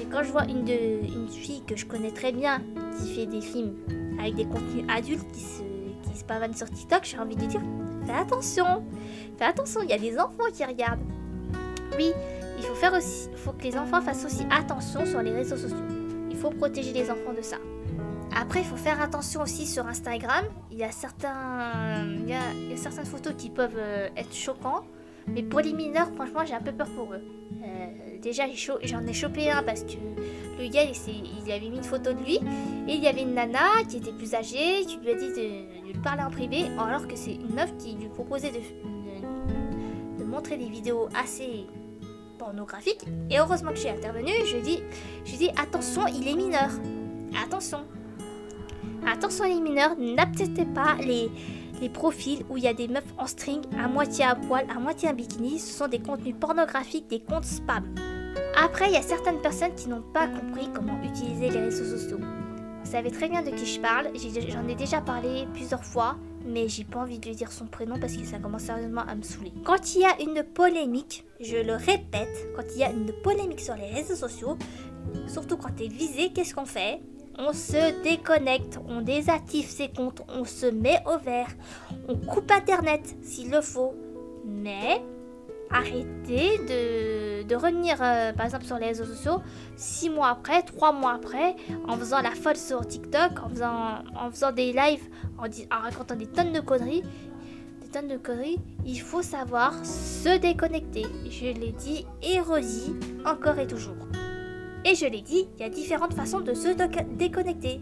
Et 0.00 0.04
quand 0.06 0.22
je 0.24 0.32
vois 0.32 0.44
une, 0.44 0.68
une 0.68 1.28
fille 1.28 1.62
que 1.64 1.76
je 1.76 1.86
connais 1.86 2.10
très 2.10 2.32
bien 2.32 2.60
qui 2.98 3.14
fait 3.14 3.26
des 3.26 3.40
films 3.40 3.74
avec 4.18 4.34
des 4.34 4.46
contenus 4.46 4.84
adultes 4.88 5.30
qui 5.32 5.40
se, 5.40 5.62
qui 6.10 6.18
se 6.18 6.24
pavanent 6.24 6.54
sur 6.54 6.68
TikTok, 6.68 7.04
j'ai 7.04 7.18
envie 7.18 7.36
de 7.36 7.46
dire 7.46 7.60
fais 8.06 8.12
attention, 8.12 8.84
fais 9.36 9.44
attention, 9.44 9.80
il 9.82 9.90
y 9.90 9.92
a 9.92 9.98
des 9.98 10.18
enfants 10.18 10.50
qui 10.52 10.64
regardent. 10.64 11.04
Oui, 11.96 12.12
il 12.58 12.64
faut 12.64 12.74
faire 12.74 12.94
aussi, 12.94 13.28
faut 13.36 13.52
que 13.52 13.62
les 13.62 13.76
enfants 13.76 14.00
fassent 14.00 14.24
aussi 14.24 14.46
attention 14.50 15.04
sur 15.06 15.22
les 15.22 15.32
réseaux 15.32 15.56
sociaux. 15.56 15.76
Il 16.30 16.36
faut 16.36 16.50
protéger 16.50 16.92
les 16.92 17.10
enfants 17.10 17.32
de 17.36 17.42
ça. 17.42 17.56
Après, 18.38 18.60
il 18.60 18.66
faut 18.66 18.76
faire 18.76 19.00
attention 19.00 19.40
aussi 19.40 19.66
sur 19.66 19.86
Instagram. 19.86 20.44
Il 20.70 20.78
y 20.78 20.84
a, 20.84 20.90
certains, 20.90 22.04
il 22.04 22.28
y 22.28 22.34
a, 22.34 22.52
il 22.54 22.70
y 22.70 22.74
a 22.74 22.76
certaines 22.76 23.06
photos 23.06 23.34
qui 23.36 23.48
peuvent 23.48 23.78
euh, 23.78 24.08
être 24.16 24.34
choquantes. 24.34 24.84
Mais 25.28 25.42
pour 25.42 25.60
les 25.60 25.72
mineurs, 25.72 26.08
franchement, 26.14 26.40
j'ai 26.44 26.54
un 26.54 26.60
peu 26.60 26.72
peur 26.72 26.88
pour 26.94 27.14
eux. 27.14 27.22
Euh, 27.64 28.18
déjà, 28.20 28.44
j'en 28.82 29.06
ai 29.06 29.12
chopé 29.12 29.50
un 29.50 29.62
parce 29.62 29.82
que 29.82 29.96
le 30.58 30.68
gars, 30.68 30.82
il, 30.84 31.52
avait 31.52 31.68
mis 31.68 31.76
une 31.76 31.82
photo 31.82 32.12
de 32.12 32.18
lui. 32.18 32.36
Et 32.88 32.94
il 32.94 33.02
y 33.02 33.08
avait 33.08 33.22
une 33.22 33.34
nana 33.34 33.84
qui 33.88 33.98
était 33.98 34.12
plus 34.12 34.34
âgée, 34.34 34.84
qui 34.86 34.96
lui 34.98 35.10
a 35.10 35.14
dit 35.14 35.28
de, 35.28 35.86
lui 35.86 35.94
parler 36.02 36.22
en 36.22 36.30
privé, 36.30 36.64
alors 36.78 37.06
que 37.06 37.16
c'est 37.16 37.34
une 37.34 37.54
meuf 37.54 37.76
qui 37.78 37.94
lui 37.94 38.08
proposait 38.08 38.50
de, 38.50 40.24
montrer 40.24 40.56
des 40.56 40.68
vidéos 40.68 41.08
assez 41.14 41.66
pornographiques. 42.38 43.04
Et 43.30 43.38
heureusement 43.38 43.70
que 43.70 43.78
j'ai 43.78 43.90
intervenu, 43.90 44.32
je 44.44 44.58
dis, 44.58 44.80
je 45.24 45.36
dis 45.36 45.50
attention, 45.50 46.06
il 46.08 46.26
est 46.28 46.34
mineur. 46.34 46.70
Attention. 47.42 47.84
Attention 49.06 49.44
les 49.44 49.60
mineurs, 49.60 49.96
n'acceptez 49.96 50.64
pas 50.64 50.96
les, 51.00 51.30
les 51.80 51.88
profils 51.88 52.44
où 52.50 52.56
il 52.56 52.64
y 52.64 52.68
a 52.68 52.74
des 52.74 52.88
meufs 52.88 53.04
en 53.18 53.26
string, 53.26 53.62
à 53.78 53.88
moitié 53.88 54.24
à 54.24 54.34
poil, 54.34 54.66
à 54.74 54.80
moitié 54.80 55.08
en 55.08 55.14
bikini, 55.14 55.58
ce 55.58 55.72
sont 55.72 55.88
des 55.88 56.00
contenus 56.00 56.34
pornographiques, 56.38 57.08
des 57.08 57.20
comptes 57.20 57.44
spam. 57.44 57.84
Après, 58.56 58.86
il 58.88 58.92
y 58.92 58.96
a 58.96 59.02
certaines 59.02 59.40
personnes 59.40 59.74
qui 59.74 59.88
n'ont 59.88 60.02
pas 60.12 60.26
compris 60.26 60.68
comment 60.74 61.00
utiliser 61.02 61.50
les 61.50 61.60
réseaux 61.60 61.84
sociaux. 61.84 62.18
Vous 62.18 62.90
savez 62.90 63.10
très 63.10 63.28
bien 63.28 63.42
de 63.42 63.50
qui 63.50 63.66
je 63.66 63.80
parle, 63.80 64.08
j'en 64.48 64.68
ai, 64.68 64.74
déjà 64.74 65.00
parlé 65.00 65.46
plusieurs 65.52 65.84
fois, 65.84 66.16
mais 66.46 66.68
j'ai 66.68 66.84
pas 66.84 67.00
envie 67.00 67.18
de 67.18 67.26
lui 67.26 67.34
dire 67.34 67.50
son 67.50 67.66
prénom 67.66 67.98
parce 67.98 68.16
que 68.16 68.24
ça 68.24 68.38
commence 68.38 68.62
sérieusement 68.62 69.02
à 69.08 69.14
me 69.16 69.22
saouler. 69.22 69.52
Quand 69.64 69.94
il 69.94 70.02
y 70.02 70.04
a 70.04 70.20
une 70.20 70.44
polémique, 70.44 71.24
je 71.40 71.56
le 71.56 71.74
répète, 71.74 72.48
quand 72.54 72.62
il 72.74 72.80
y 72.80 72.84
a 72.84 72.90
une 72.90 73.12
polémique 73.22 73.60
sur 73.60 73.74
les 73.74 73.90
réseaux 73.90 74.14
sociaux, 74.14 74.56
surtout 75.26 75.56
quand 75.56 75.74
tu 75.76 75.84
es 75.84 75.88
visé, 75.88 76.30
qu'est-ce 76.32 76.54
qu'on 76.54 76.64
fait? 76.64 77.00
On 77.38 77.52
se 77.52 78.02
déconnecte, 78.02 78.78
on 78.88 79.02
désactive 79.02 79.68
ses 79.68 79.88
comptes, 79.88 80.22
on 80.28 80.44
se 80.44 80.66
met 80.66 81.02
au 81.06 81.18
vert, 81.18 81.48
on 82.08 82.16
coupe 82.16 82.50
Internet 82.50 83.16
s'il 83.22 83.50
le 83.50 83.60
faut. 83.60 83.94
Mais 84.44 85.02
arrêtez 85.70 86.58
de, 87.48 87.54
revenir, 87.54 87.96
euh, 88.00 88.32
par 88.32 88.46
exemple, 88.46 88.64
sur 88.64 88.78
les 88.78 88.86
réseaux 88.86 89.04
sociaux, 89.04 89.42
six 89.76 90.10
mois 90.10 90.28
après, 90.28 90.62
trois 90.62 90.92
mois 90.92 91.12
après, 91.14 91.56
en 91.86 91.96
faisant 91.96 92.20
la 92.20 92.32
folle 92.32 92.56
sur 92.56 92.86
TikTok, 92.86 93.42
en 93.44 93.48
faisant, 93.48 94.04
en 94.14 94.30
faisant 94.30 94.52
des 94.52 94.72
lives, 94.72 95.08
en, 95.38 95.46
en 95.46 95.80
racontant 95.80 96.16
des 96.16 96.26
tonnes 96.26 96.52
de 96.52 96.60
conneries. 96.60 97.02
Des 97.82 97.88
tonnes 97.88 98.08
de 98.08 98.16
conneries, 98.16 98.58
il 98.84 99.00
faut 99.00 99.22
savoir 99.22 99.72
se 99.84 100.38
déconnecter. 100.38 101.06
Je 101.30 101.46
l'ai 101.46 101.72
dit 101.72 102.06
et 102.22 102.40
redit 102.40 102.94
encore 103.24 103.58
et 103.58 103.66
toujours. 103.66 103.96
Et 104.84 104.94
je 104.94 105.06
l'ai 105.06 105.22
dit, 105.22 105.48
il 105.56 105.62
y 105.62 105.64
a 105.64 105.68
différentes 105.68 106.14
façons 106.14 106.40
de 106.40 106.54
se 106.54 106.68
déconnecter. 107.16 107.80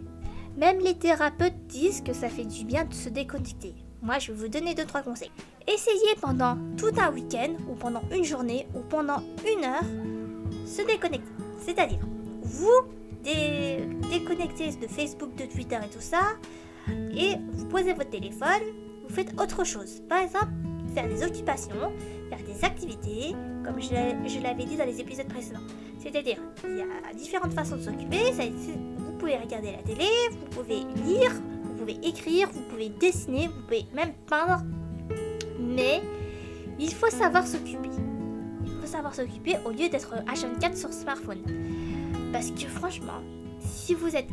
Même 0.57 0.79
les 0.79 0.95
thérapeutes 0.95 1.67
disent 1.67 2.01
que 2.01 2.13
ça 2.13 2.29
fait 2.29 2.45
du 2.45 2.65
bien 2.65 2.85
de 2.85 2.93
se 2.93 3.09
déconnecter. 3.09 3.75
Moi, 4.05 4.19
je 4.19 4.31
vais 4.31 4.37
vous 4.37 4.47
donner 4.47 4.75
deux 4.75 4.85
trois 4.85 5.01
conseils. 5.01 5.31
Essayez 5.67 6.13
pendant 6.21 6.55
tout 6.77 6.91
un 6.95 7.11
week-end, 7.11 7.55
ou 7.67 7.73
pendant 7.73 8.03
une 8.13 8.23
journée, 8.23 8.67
ou 8.75 8.81
pendant 8.81 9.17
une 9.51 9.65
heure, 9.65 9.81
se 10.67 10.83
déconnecter. 10.83 11.31
C'est-à-dire, 11.57 11.97
vous 12.43 12.81
déconnectez 13.23 14.73
de 14.73 14.85
Facebook, 14.85 15.33
de 15.33 15.45
Twitter 15.51 15.79
et 15.83 15.89
tout 15.89 16.01
ça, 16.01 16.19
et 17.17 17.33
vous 17.53 17.65
posez 17.65 17.93
votre 17.93 18.11
téléphone, 18.11 18.61
vous 19.07 19.15
faites 19.15 19.33
autre 19.41 19.63
chose. 19.63 20.03
Par 20.07 20.19
exemple, 20.19 20.49
faire 20.93 21.07
des 21.07 21.23
occupations, 21.23 21.91
faire 22.29 22.45
des 22.45 22.63
activités, 22.63 23.35
comme 23.63 23.81
je 23.81 24.39
l'avais 24.43 24.65
dit 24.65 24.77
dans 24.77 24.85
les 24.85 25.01
épisodes 25.01 25.27
précédents. 25.27 25.65
C'est-à-dire, 25.97 26.37
il 26.63 26.77
y 26.77 26.81
a 26.81 27.13
différentes 27.15 27.53
façons 27.53 27.77
de 27.77 27.81
s'occuper. 27.81 28.19
Vous 28.99 29.13
pouvez 29.13 29.37
regarder 29.37 29.71
la 29.71 29.81
télé, 29.81 30.05
vous 30.29 30.61
pouvez 30.61 30.81
lire, 31.03 31.31
pouvez 31.85 32.07
écrire, 32.07 32.49
vous 32.51 32.61
pouvez 32.61 32.89
dessiner, 32.89 33.47
vous 33.47 33.61
pouvez 33.61 33.85
même 33.93 34.13
peindre. 34.27 34.63
Mais 35.59 36.01
il 36.79 36.93
faut 36.93 37.09
savoir 37.09 37.45
s'occuper. 37.45 37.89
Il 38.65 38.71
faut 38.81 38.87
savoir 38.87 39.13
s'occuper 39.13 39.55
au 39.65 39.69
lieu 39.69 39.89
d'être 39.89 40.15
H24 40.25 40.75
sur 40.75 40.91
smartphone. 40.91 41.41
Parce 42.31 42.51
que 42.51 42.67
franchement, 42.67 43.21
si 43.59 43.93
vous 43.93 44.15
êtes 44.15 44.29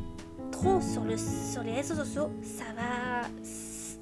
trop 0.50 0.80
sur, 0.80 1.04
le, 1.04 1.16
sur 1.16 1.62
les 1.62 1.72
réseaux 1.72 1.94
sociaux, 1.94 2.30
ça 2.42 2.64
va 2.74 3.28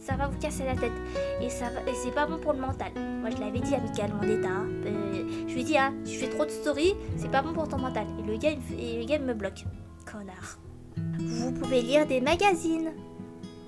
ça 0.01 0.17
va 0.17 0.29
vous 0.29 0.39
casser 0.39 0.65
la 0.65 0.75
tête. 0.75 0.93
Et, 1.41 1.49
c'est 1.51 2.15
pas 2.15 2.27
bon 2.27 2.39
pour 2.39 2.53
le 2.53 2.59
mental. 2.59 2.91
Moi, 3.21 3.31
je 3.31 3.37
l'avais 3.37 3.61
dit 3.61 3.75
à 3.75 3.81
Michael 3.81 4.13
Mondetta. 4.15 4.49
Hein. 4.49 4.67
Euh, 4.87 5.47
je 5.47 5.55
lui 5.55 5.61
ai 5.61 5.65
dit, 5.65 5.79
hein, 5.79 5.95
tu 6.05 6.17
fais 6.17 6.29
trop 6.29 6.45
de 6.47 6.51
stories, 6.51 6.95
c'est 7.17 7.31
pas 7.31 7.43
bon 7.43 7.53
pour 7.53 7.69
ton 7.69 7.79
mental. 7.79 8.07
Et 8.19 8.99
le 8.99 9.05
gars 9.05 9.19
me 9.19 9.35
bloque. 9.35 9.65
Connard. 10.11 10.59
Vous 11.19 11.53
pouvez 11.53 11.83
lire 11.83 12.07
des 12.07 12.21
magazines. 12.21 12.91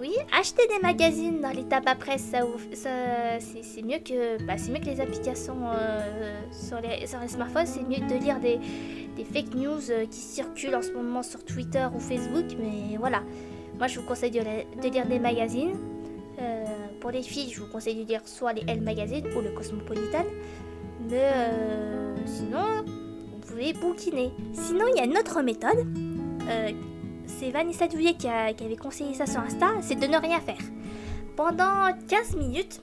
Oui, 0.02 0.16
acheter 0.36 0.66
des 0.66 0.80
magazines 0.82 1.40
dans 1.40 1.52
les 1.52 1.62
tabacs 1.62 2.00
presse, 2.00 2.22
ça, 2.22 2.40
ça 2.72 2.90
c'est 3.38 3.82
mieux 3.82 3.98
que, 3.98 4.42
bah, 4.44 4.54
mieux 4.68 4.80
que 4.80 4.86
les 4.86 5.00
applications 5.00 5.70
euh, 5.72 6.40
sur, 6.50 6.80
les, 6.80 7.06
sur 7.06 7.20
les 7.20 7.28
smartphones. 7.28 7.66
C'est 7.66 7.84
mieux 7.84 8.04
de 8.08 8.20
lire 8.20 8.40
des, 8.40 8.58
des 9.16 9.24
fake 9.24 9.54
news 9.54 9.92
euh, 9.92 10.04
qui 10.06 10.18
circulent 10.18 10.74
en 10.74 10.82
ce 10.82 10.90
moment 10.90 11.22
sur 11.22 11.44
Twitter 11.44 11.86
ou 11.94 12.00
Facebook. 12.00 12.46
Mais 12.58 12.96
voilà, 12.98 13.22
moi 13.78 13.86
je 13.86 14.00
vous 14.00 14.04
conseille 14.04 14.32
de, 14.32 14.40
lire 14.88 15.06
des 15.06 15.20
magazines. 15.20 15.76
Euh, 16.40 16.64
pour 16.98 17.12
les 17.12 17.22
filles, 17.22 17.52
je 17.52 17.60
vous 17.60 17.70
conseille 17.70 18.02
de 18.02 18.08
lire 18.08 18.22
soit 18.24 18.54
les 18.54 18.64
Elle 18.66 18.80
Magazine 18.80 19.24
ou 19.36 19.40
le 19.40 19.50
Cosmopolitan. 19.50 20.24
Mais 21.08 21.30
sinon, 22.26 22.82
vous 22.86 23.38
pouvez 23.38 23.72
bouquiner. 23.72 24.32
Sinon, 24.52 24.86
il 24.92 24.96
y 24.96 25.00
a 25.00 25.04
une 25.04 25.16
autre 25.16 25.42
méthode. 25.42 25.86
C'est 27.38 27.50
Vanessa 27.50 27.88
Douillet 27.88 28.14
qui, 28.14 28.28
avait 28.28 28.76
conseillé 28.76 29.14
ça 29.14 29.26
sur 29.26 29.40
Insta, 29.40 29.66
c'est 29.80 29.94
de 29.94 30.06
ne 30.06 30.18
rien 30.18 30.40
faire. 30.40 30.58
pendant 31.36 31.88
15 32.08 32.36
minutes, 32.36 32.80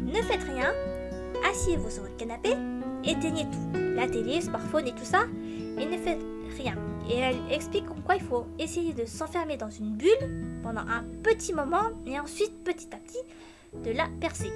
ne 0.00 0.20
faites 0.22 0.42
rien, 0.42 0.72
asseyez-vous 1.50 1.90
sur 1.90 2.02
votre 2.02 2.16
canapé, 2.16 2.50
éteignez 3.04 3.44
tout, 3.44 3.78
la 3.94 4.08
télé, 4.08 4.40
smartphone 4.40 4.88
et 4.88 4.92
tout 4.92 5.04
ça, 5.04 5.24
et 5.78 5.86
ne 5.86 5.96
faites 5.98 6.20
rien. 6.56 6.74
Et 7.08 7.18
elle 7.18 7.36
explique 7.50 7.86
pourquoi 7.86 8.16
il 8.16 8.22
faut 8.22 8.46
essayer 8.58 8.92
de 8.92 9.04
s'enfermer 9.04 9.56
dans 9.56 9.70
une 9.70 9.96
bulle 9.96 10.60
pendant 10.62 10.82
un 10.82 11.04
petit 11.22 11.52
moment 11.52 11.90
et 12.06 12.18
ensuite 12.18 12.64
petit 12.64 12.88
à 12.92 12.96
petit 12.96 13.84
de 13.84 13.90
la 13.96 14.08
percer. 14.20 14.52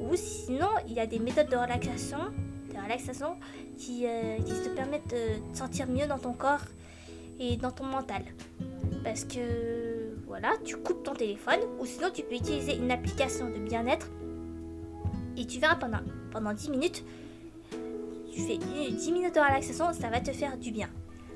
Ou 0.00 0.14
sinon, 0.14 0.68
il 0.86 0.94
y 0.94 1.00
a 1.00 1.06
des 1.06 1.18
méthodes 1.18 1.48
de 1.48 1.56
relaxation, 1.56 2.18
de 2.72 2.82
relaxation 2.82 3.36
qui, 3.76 4.06
euh, 4.06 4.36
qui 4.38 4.52
te 4.52 4.68
permettent 4.74 5.10
de 5.10 5.52
te 5.52 5.58
sentir 5.58 5.86
mieux 5.88 6.06
dans 6.06 6.18
ton 6.18 6.32
corps 6.32 6.64
et 7.38 7.56
dans 7.56 7.70
ton 7.70 7.84
mental. 7.84 8.22
Parce 9.04 9.24
que 9.24 10.16
voilà, 10.26 10.52
tu 10.64 10.76
coupes 10.76 11.02
ton 11.02 11.14
téléphone 11.14 11.60
ou 11.78 11.86
sinon 11.86 12.08
tu 12.12 12.22
peux 12.22 12.34
utiliser 12.34 12.76
une 12.76 12.90
application 12.90 13.48
de 13.48 13.58
bien-être 13.58 14.10
et 15.36 15.46
tu 15.46 15.58
verras 15.58 15.76
pendant, 15.76 16.00
pendant 16.32 16.52
10 16.52 16.70
minutes, 16.70 17.04
tu 18.32 18.40
fais 18.40 18.58
10 18.58 19.12
minutes 19.12 19.34
de 19.34 19.40
relaxation, 19.40 19.92
ça 19.92 20.08
va 20.08 20.20
te 20.20 20.32
faire 20.32 20.56
du 20.56 20.70
bien. 20.70 20.88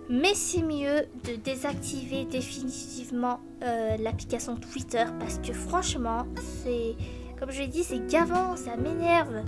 Mais 0.08 0.34
c'est 0.34 0.62
mieux 0.62 1.06
de 1.24 1.36
désactiver 1.36 2.24
définitivement 2.24 3.38
euh, 3.62 3.96
l'application 3.98 4.56
Twitter 4.56 5.04
parce 5.20 5.38
que 5.38 5.52
franchement, 5.52 6.26
c'est 6.64 6.96
comme 7.38 7.50
je 7.52 7.60
l'ai 7.60 7.68
dit, 7.68 7.84
c'est 7.84 8.06
gavant, 8.06 8.54
ça 8.54 8.76
m'énerve. 8.76 9.44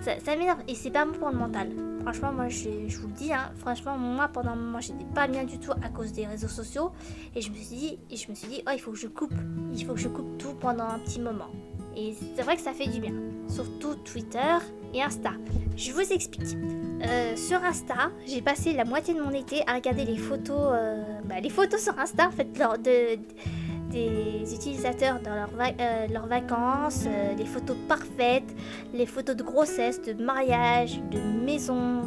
Ça, 0.00 0.18
ça 0.24 0.34
m'énerve 0.34 0.60
et 0.66 0.74
c'est 0.74 0.90
pas 0.90 1.04
bon 1.04 1.12
pour 1.12 1.30
le 1.30 1.36
mental. 1.36 1.68
Franchement, 2.02 2.32
moi, 2.32 2.48
je, 2.48 2.68
vous 2.98 3.08
le 3.08 3.14
dis, 3.14 3.32
hein, 3.32 3.50
franchement, 3.58 3.96
moi, 3.98 4.28
pendant 4.28 4.50
un 4.50 4.56
moment, 4.56 4.80
j'étais 4.80 5.04
pas 5.14 5.26
bien 5.26 5.44
du 5.44 5.58
tout 5.58 5.72
à 5.82 5.88
cause 5.88 6.12
des 6.12 6.26
réseaux 6.26 6.48
sociaux. 6.48 6.92
Et 7.34 7.40
je 7.40 7.50
me 7.50 7.56
suis 7.56 7.76
dit, 7.76 7.98
je 8.10 8.30
me 8.30 8.34
suis 8.34 8.48
dit, 8.48 8.62
oh, 8.66 8.70
il 8.72 8.80
faut 8.80 8.92
que 8.92 8.98
je 8.98 9.06
coupe. 9.06 9.34
Il 9.74 9.84
faut 9.84 9.94
que 9.94 10.00
je 10.00 10.08
coupe 10.08 10.38
tout 10.38 10.54
pendant 10.54 10.84
un 10.84 10.98
petit 10.98 11.20
moment. 11.20 11.48
Et 11.96 12.14
c'est 12.36 12.42
vrai 12.42 12.56
que 12.56 12.62
ça 12.62 12.72
fait 12.72 12.88
du 12.88 13.00
bien. 13.00 13.14
Surtout 13.48 13.94
Twitter 13.96 14.58
et 14.94 15.02
Insta. 15.02 15.32
Je 15.76 15.92
vous 15.92 16.12
explique. 16.12 16.56
Euh, 17.02 17.36
sur 17.36 17.62
Insta, 17.64 18.10
j'ai 18.26 18.42
passé 18.42 18.72
la 18.72 18.84
moitié 18.84 19.14
de 19.14 19.22
mon 19.22 19.30
été 19.30 19.62
à 19.66 19.74
regarder 19.74 20.04
les 20.04 20.18
photos, 20.18 20.72
euh, 20.72 21.02
bah, 21.24 21.40
les 21.40 21.48
photos 21.48 21.82
sur 21.82 21.98
Insta, 21.98 22.28
en 22.28 22.30
fait, 22.30 22.52
de, 22.52 23.18
des 23.90 24.54
utilisateurs 24.54 25.20
dans 25.20 25.34
leurs 25.34 25.50
euh, 25.58 26.06
leurs 26.08 26.26
vacances, 26.26 27.04
euh, 27.06 27.34
les 27.36 27.44
photos 27.44 27.76
parfaites, 27.88 28.54
les 28.94 29.06
photos 29.06 29.36
de 29.36 29.42
grossesse, 29.42 30.00
de 30.00 30.12
mariage, 30.14 31.00
de 31.10 31.18
maison, 31.18 32.02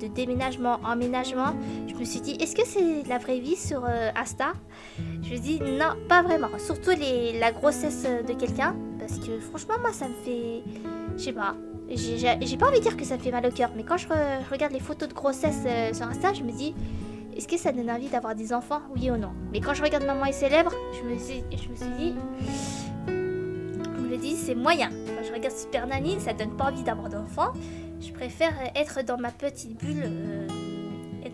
de 0.00 0.06
déménagement, 0.08 0.78
emménagement. 0.84 1.54
Je 1.86 1.94
me 1.94 2.04
suis 2.04 2.20
dit, 2.20 2.32
est-ce 2.40 2.56
que 2.56 2.66
c'est 2.66 3.08
la 3.08 3.18
vraie 3.18 3.38
vie 3.38 3.56
sur 3.56 3.84
euh, 3.84 4.10
Insta? 4.16 4.52
Je 5.22 5.34
me 5.34 5.38
dis, 5.38 5.60
non, 5.60 5.94
pas 6.08 6.22
vraiment. 6.22 6.48
Surtout 6.58 6.90
les, 6.90 7.38
la 7.38 7.52
grossesse 7.52 8.04
de 8.04 8.32
quelqu'un, 8.32 8.74
parce 8.98 9.18
que 9.18 9.38
franchement, 9.40 9.74
moi, 9.80 9.92
ça 9.92 10.08
me 10.08 10.14
fait... 10.24 10.62
Je 11.16 11.22
sais 11.22 11.32
pas. 11.32 11.54
J'ai 11.88 12.56
pas 12.56 12.66
envie 12.66 12.78
de 12.78 12.82
dire 12.82 12.96
que 12.96 13.04
ça 13.04 13.16
me 13.16 13.22
fait 13.22 13.30
mal 13.30 13.46
au 13.46 13.50
cœur, 13.50 13.70
mais 13.76 13.84
quand 13.84 13.96
je 13.96 14.08
regarde 14.50 14.72
les 14.72 14.80
photos 14.80 15.08
de 15.08 15.14
grossesse 15.14 15.62
sur 15.92 16.06
Insta, 16.06 16.32
je 16.32 16.42
me 16.42 16.50
dis 16.50 16.74
est-ce 17.36 17.46
que 17.46 17.58
ça 17.58 17.70
donne 17.70 17.90
envie 17.90 18.08
d'avoir 18.08 18.34
des 18.34 18.52
enfants, 18.52 18.80
oui 18.94 19.10
ou 19.10 19.16
non? 19.16 19.32
Mais 19.52 19.60
quand 19.60 19.74
je 19.74 19.82
regarde 19.82 20.04
Maman 20.04 20.24
est 20.24 20.32
célèbre, 20.32 20.72
je 20.94 21.06
me 21.06 21.18
suis, 21.18 21.42
dit, 21.50 22.14
je 23.08 23.08
me 24.00 24.16
dis 24.16 24.36
c'est 24.36 24.54
moyen. 24.54 24.88
Quand 24.88 25.22
je 25.22 25.32
regarde 25.32 25.54
Super 25.54 25.86
ça 26.18 26.32
donne 26.32 26.56
pas 26.56 26.70
envie 26.70 26.82
d'avoir 26.82 27.10
d'enfants. 27.10 27.52
Je 28.00 28.10
préfère 28.12 28.54
être 28.74 29.02
dans 29.04 29.18
ma 29.18 29.30
petite 29.30 29.76
bulle. 29.78 30.04
Euh, 30.04 30.46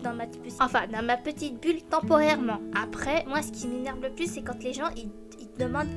dans 0.03 0.13
ma 0.13 0.27
petite, 0.27 0.57
enfin, 0.59 0.87
dans 0.91 1.03
ma 1.03 1.15
petite 1.15 1.61
bulle 1.61 1.81
temporairement. 1.83 2.59
Après, 2.75 3.23
moi, 3.25 3.41
ce 3.41 3.51
qui 3.51 3.67
m'énerve 3.67 4.01
le 4.01 4.09
plus, 4.09 4.29
c'est 4.29 4.41
quand 4.41 4.61
les 4.61 4.73
gens 4.73 4.89
ils, 4.97 5.09
ils 5.39 5.47
te 5.47 5.63
demandent 5.63 5.87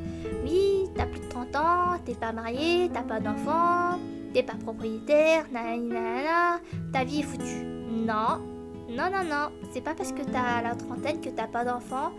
Oui, 0.44 0.84
t'as 0.94 1.06
plus 1.06 1.18
de 1.18 1.28
30 1.28 1.56
ans, 1.56 1.98
t'es 2.04 2.14
pas 2.14 2.30
marié, 2.30 2.88
t'as 2.92 3.02
pas 3.02 3.18
d'enfant, 3.18 3.98
t'es 4.32 4.44
pas 4.44 4.54
propriétaire, 4.54 5.46
nanana, 5.50 6.60
ta 6.92 7.02
vie 7.02 7.20
est 7.20 7.22
foutue. 7.24 7.64
Non, 7.90 8.55
non, 8.88 9.10
non, 9.10 9.24
non, 9.24 9.48
c'est 9.72 9.80
pas 9.80 9.94
parce 9.94 10.12
que 10.12 10.22
t'as 10.22 10.62
la 10.62 10.74
trentaine 10.74 11.20
que 11.20 11.30
t'as 11.30 11.48
pas 11.48 11.64
d'enfant, 11.64 12.12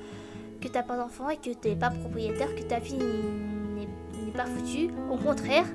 que 0.61 0.67
t'as 0.67 0.83
pas 0.83 0.97
d'enfant 0.97 1.29
et 1.29 1.37
que 1.37 1.53
t'es 1.53 1.75
pas 1.75 1.89
propriétaire 1.89 2.53
que 2.55 2.63
ta 2.63 2.79
vie 2.79 2.95
n'est 2.95 4.31
pas 4.33 4.45
foutue. 4.45 4.89
Au 5.09 5.17
contraire, 5.17 5.65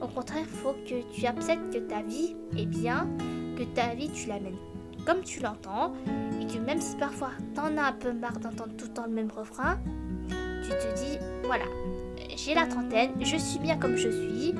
au 0.00 0.08
contraire, 0.08 0.44
faut 0.46 0.74
que 0.88 1.02
tu 1.12 1.26
acceptes 1.26 1.72
que 1.72 1.78
ta 1.78 2.02
vie 2.02 2.34
est 2.58 2.66
bien, 2.66 3.08
que 3.56 3.62
ta 3.62 3.94
vie 3.94 4.10
tu 4.10 4.28
l'amènes 4.28 4.56
comme 5.04 5.22
tu 5.22 5.40
l'entends 5.40 5.92
et 6.40 6.46
que 6.46 6.58
même 6.58 6.80
si 6.80 6.96
parfois 6.96 7.30
t'en 7.54 7.76
as 7.76 7.88
un 7.88 7.92
peu 7.92 8.12
marre 8.12 8.38
d'entendre 8.38 8.72
tout 8.76 8.86
le 8.86 8.92
temps 8.92 9.06
le 9.06 9.12
même 9.12 9.30
refrain, 9.30 9.78
tu 10.62 10.70
te 10.70 10.94
dis 10.96 11.18
voilà, 11.44 11.64
j'ai 12.36 12.54
la 12.54 12.66
trentaine, 12.66 13.10
je 13.20 13.36
suis 13.36 13.58
bien 13.58 13.76
comme 13.76 13.96
je 13.96 14.08
suis 14.08 14.54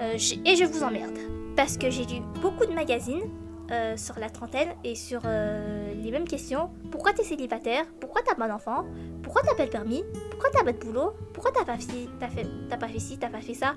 euh, 0.00 0.14
et 0.44 0.56
je 0.56 0.64
vous 0.64 0.82
emmerde 0.82 1.18
parce 1.56 1.78
que 1.78 1.90
j'ai 1.90 2.04
lu 2.04 2.20
beaucoup 2.42 2.66
de 2.66 2.72
magazines 2.72 3.30
euh, 3.70 3.96
sur 3.96 4.18
la 4.18 4.30
trentaine 4.30 4.68
et 4.84 4.94
sur 4.94 5.22
euh, 5.24 5.92
les 5.94 6.10
mêmes 6.10 6.28
questions. 6.28 6.70
Pourquoi 6.90 7.12
t'es 7.12 7.24
célibataire? 7.24 7.84
Pourquoi 8.00 8.22
t'as 8.22 8.34
pas 8.34 8.48
d'enfant? 8.48 8.84
Pourquoi 9.22 9.42
t'as 9.42 9.54
pas 9.54 9.64
le 9.64 9.70
permis? 9.70 10.04
Pourquoi 10.30 10.50
t'as 10.50 10.64
pas 10.64 10.72
de 10.72 10.78
boulot? 10.78 11.12
Pourquoi 11.32 11.52
t'as 11.52 11.64
pas, 11.64 11.76
fait, 11.78 12.46
t'as 12.68 12.76
pas 12.76 12.88
fait 12.88 12.98
ci, 12.98 13.18
t'as 13.18 13.28
pas 13.28 13.40
fait 13.40 13.54
ça? 13.54 13.74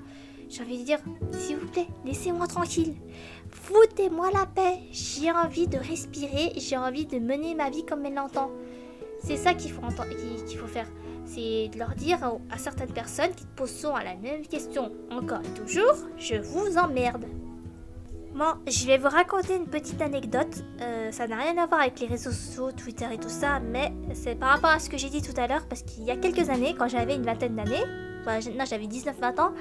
J'ai 0.48 0.62
envie 0.62 0.78
de 0.78 0.84
dire, 0.84 0.98
s'il 1.32 1.56
vous 1.56 1.68
plaît, 1.68 1.86
laissez-moi 2.04 2.46
tranquille. 2.46 2.94
Foutez-moi 3.50 4.30
la 4.32 4.46
paix. 4.46 4.78
J'ai 4.90 5.30
envie 5.30 5.68
de 5.68 5.78
respirer, 5.78 6.52
j'ai 6.56 6.76
envie 6.76 7.06
de 7.06 7.18
mener 7.18 7.54
ma 7.54 7.70
vie 7.70 7.84
comme 7.84 8.04
elle 8.04 8.14
l'entend. 8.14 8.50
C'est 9.22 9.36
ça 9.36 9.54
qu'il 9.54 9.70
faut, 9.70 9.82
qu'il 10.48 10.58
faut 10.58 10.66
faire. 10.66 10.88
C'est 11.24 11.68
de 11.68 11.78
leur 11.78 11.94
dire 11.94 12.18
à 12.50 12.58
certaines 12.58 12.92
personnes 12.92 13.32
qui 13.36 13.44
te 13.44 13.56
posent 13.56 13.74
souvent 13.74 13.98
la 13.98 14.16
même 14.16 14.46
question 14.46 14.90
encore 15.12 15.40
et 15.40 15.60
toujours, 15.60 15.94
je 16.16 16.36
vous 16.36 16.76
emmerde. 16.76 17.26
Je 18.66 18.86
vais 18.86 18.96
vous 18.96 19.08
raconter 19.08 19.56
une 19.56 19.66
petite 19.66 20.00
anecdote. 20.00 20.64
Euh, 20.80 21.12
ça 21.12 21.26
n'a 21.26 21.36
rien 21.36 21.58
à 21.58 21.66
voir 21.66 21.82
avec 21.82 22.00
les 22.00 22.06
réseaux 22.06 22.30
sociaux, 22.30 22.72
Twitter 22.72 23.06
et 23.12 23.18
tout 23.18 23.28
ça, 23.28 23.60
mais 23.60 23.92
c'est 24.14 24.34
par 24.34 24.50
rapport 24.50 24.70
à 24.70 24.78
ce 24.78 24.88
que 24.88 24.96
j'ai 24.96 25.10
dit 25.10 25.20
tout 25.20 25.38
à 25.38 25.46
l'heure, 25.46 25.66
parce 25.68 25.82
qu'il 25.82 26.04
y 26.04 26.10
a 26.10 26.16
quelques 26.16 26.48
années, 26.48 26.74
quand 26.78 26.88
j'avais 26.88 27.16
une 27.16 27.24
vingtaine 27.24 27.56
d'années, 27.56 27.84
non, 28.26 28.64
j'avais 28.64 28.86
19-20 28.86 29.40
ans, 29.40 29.52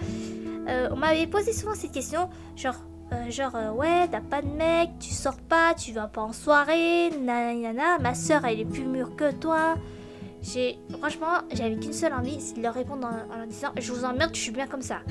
euh, 0.68 0.88
on 0.92 0.96
m'avait 0.96 1.28
posé 1.28 1.52
souvent 1.52 1.76
cette 1.76 1.92
question, 1.92 2.30
genre, 2.56 2.78
euh, 3.12 3.30
genre, 3.30 3.54
ouais, 3.76 4.08
t'as 4.10 4.22
pas 4.22 4.42
de 4.42 4.48
mec, 4.48 4.92
tu 5.00 5.10
sors 5.14 5.38
pas, 5.38 5.74
tu 5.74 5.92
vas 5.92 6.08
pas 6.08 6.22
en 6.22 6.34
soirée, 6.34 7.10
nanana, 7.20 7.98
ma 8.00 8.16
soeur 8.16 8.46
elle 8.46 8.62
est 8.62 8.66
plus 8.66 8.86
mûre 8.86 9.16
que 9.16 9.32
toi. 9.32 9.76
Franchement, 11.00 11.40
j'avais 11.54 11.76
qu'une 11.76 11.94
seule 11.94 12.14
envie, 12.14 12.40
c'est 12.40 12.58
de 12.58 12.62
leur 12.62 12.74
répondre 12.74 13.08
en, 13.08 13.38
leur 13.38 13.48
disant, 13.48 13.70
je 13.78 13.92
vous 13.92 14.06
emmerde, 14.06 14.32
je 14.34 14.40
suis 14.40 14.52
bien 14.52 14.68
comme 14.68 14.82
ça. 14.82 15.02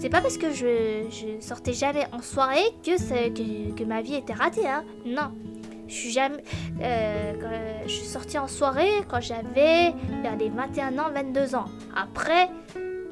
C'est 0.00 0.08
pas 0.08 0.20
parce 0.20 0.38
que 0.38 0.52
je, 0.52 1.06
je, 1.10 1.44
sortais 1.44 1.72
jamais 1.72 2.06
en 2.12 2.22
soirée 2.22 2.64
que, 2.84 3.74
que, 3.74 3.84
ma 3.84 4.00
vie 4.02 4.14
était 4.14 4.32
ratée, 4.32 4.68
hein. 4.68 4.84
Non. 5.04 5.32
Je 5.88 5.94
suis 5.94 6.10
jamais. 6.10 6.42
Euh, 6.82 7.32
je 7.84 7.90
suis 7.90 8.06
sortie 8.06 8.38
en 8.38 8.46
soirée 8.46 8.90
quand 9.08 9.20
j'avais 9.20 9.94
vers 10.22 10.36
les 10.38 10.50
21 10.50 10.98
ans, 10.98 11.10
22 11.12 11.54
ans. 11.54 11.64
Après, 11.96 12.50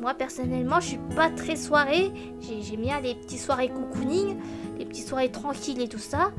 moi 0.01 0.13
personnellement, 0.13 0.79
je 0.81 0.89
suis 0.89 1.01
pas 1.17 1.31
très 1.31 1.57
soirée. 1.57 2.13
J'ai 2.41 2.77
bien 2.77 3.01
les 3.01 3.15
petites 3.15 3.41
soirées 3.41 3.71
cocooning, 3.71 4.37
les 4.79 4.85
petites 4.85 5.09
soirées 5.09 5.33
tranquilles 5.33 5.81
et 5.81 5.89
tout 5.89 5.99
ça. 5.99 6.33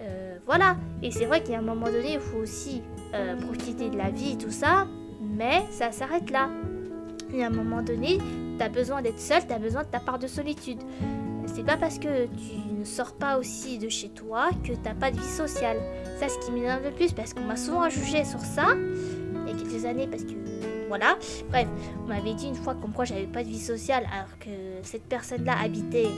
Euh, 0.00 0.38
voilà. 0.46 0.76
Et 1.02 1.10
c'est 1.10 1.26
vrai 1.26 1.42
qu'à 1.42 1.58
un 1.58 1.62
moment 1.62 1.86
donné, 1.86 2.14
il 2.14 2.20
faut 2.20 2.38
aussi 2.38 2.82
euh, 3.14 3.36
profiter 3.36 3.90
de 3.90 3.96
la 3.96 4.10
vie 4.10 4.32
et 4.32 4.38
tout 4.38 4.50
ça. 4.50 4.86
Mais 5.20 5.62
ça 5.70 5.92
s'arrête 5.92 6.30
là. 6.30 6.50
Et 7.34 7.42
à 7.42 7.46
un 7.46 7.50
moment 7.50 7.82
donné, 7.82 8.18
tu 8.58 8.62
as 8.62 8.68
besoin 8.68 9.02
d'être 9.02 9.20
seul, 9.20 9.46
tu 9.46 9.52
as 9.52 9.58
besoin 9.58 9.82
de 9.82 9.88
ta 9.88 10.00
part 10.00 10.18
de 10.18 10.26
solitude. 10.26 10.80
C'est 11.46 11.64
pas 11.64 11.76
parce 11.76 11.98
que 11.98 12.26
tu 12.26 12.56
ne 12.78 12.84
sors 12.84 13.12
pas 13.12 13.38
aussi 13.38 13.78
de 13.78 13.88
chez 13.88 14.08
toi 14.08 14.50
que 14.64 14.72
t'as 14.72 14.94
pas 14.94 15.10
de 15.10 15.16
vie 15.16 15.22
sociale. 15.22 15.78
Ça, 16.18 16.28
ce 16.28 16.38
qui 16.44 16.52
m'énerve 16.52 16.84
le 16.84 16.90
plus, 16.90 17.12
parce 17.12 17.34
qu'on 17.34 17.42
m'a 17.44 17.56
souvent 17.56 17.88
jugé 17.88 18.24
sur 18.24 18.40
ça, 18.40 18.66
il 18.74 19.50
y 19.50 19.52
a 19.52 19.56
quelques 19.56 19.84
années, 19.84 20.06
parce 20.06 20.24
que 20.24 20.32
voilà. 20.88 21.16
Bref, 21.50 21.66
on 22.04 22.08
m'avait 22.08 22.34
dit 22.34 22.48
une 22.48 22.54
fois 22.54 22.74
comme 22.74 22.92
quoi 22.92 23.04
j'avais 23.04 23.26
pas 23.26 23.42
de 23.42 23.48
vie 23.48 23.60
sociale, 23.60 24.04
alors 24.12 24.38
que 24.38 24.50
cette 24.82 25.04
personne-là 25.04 25.54
habitait 25.62 26.08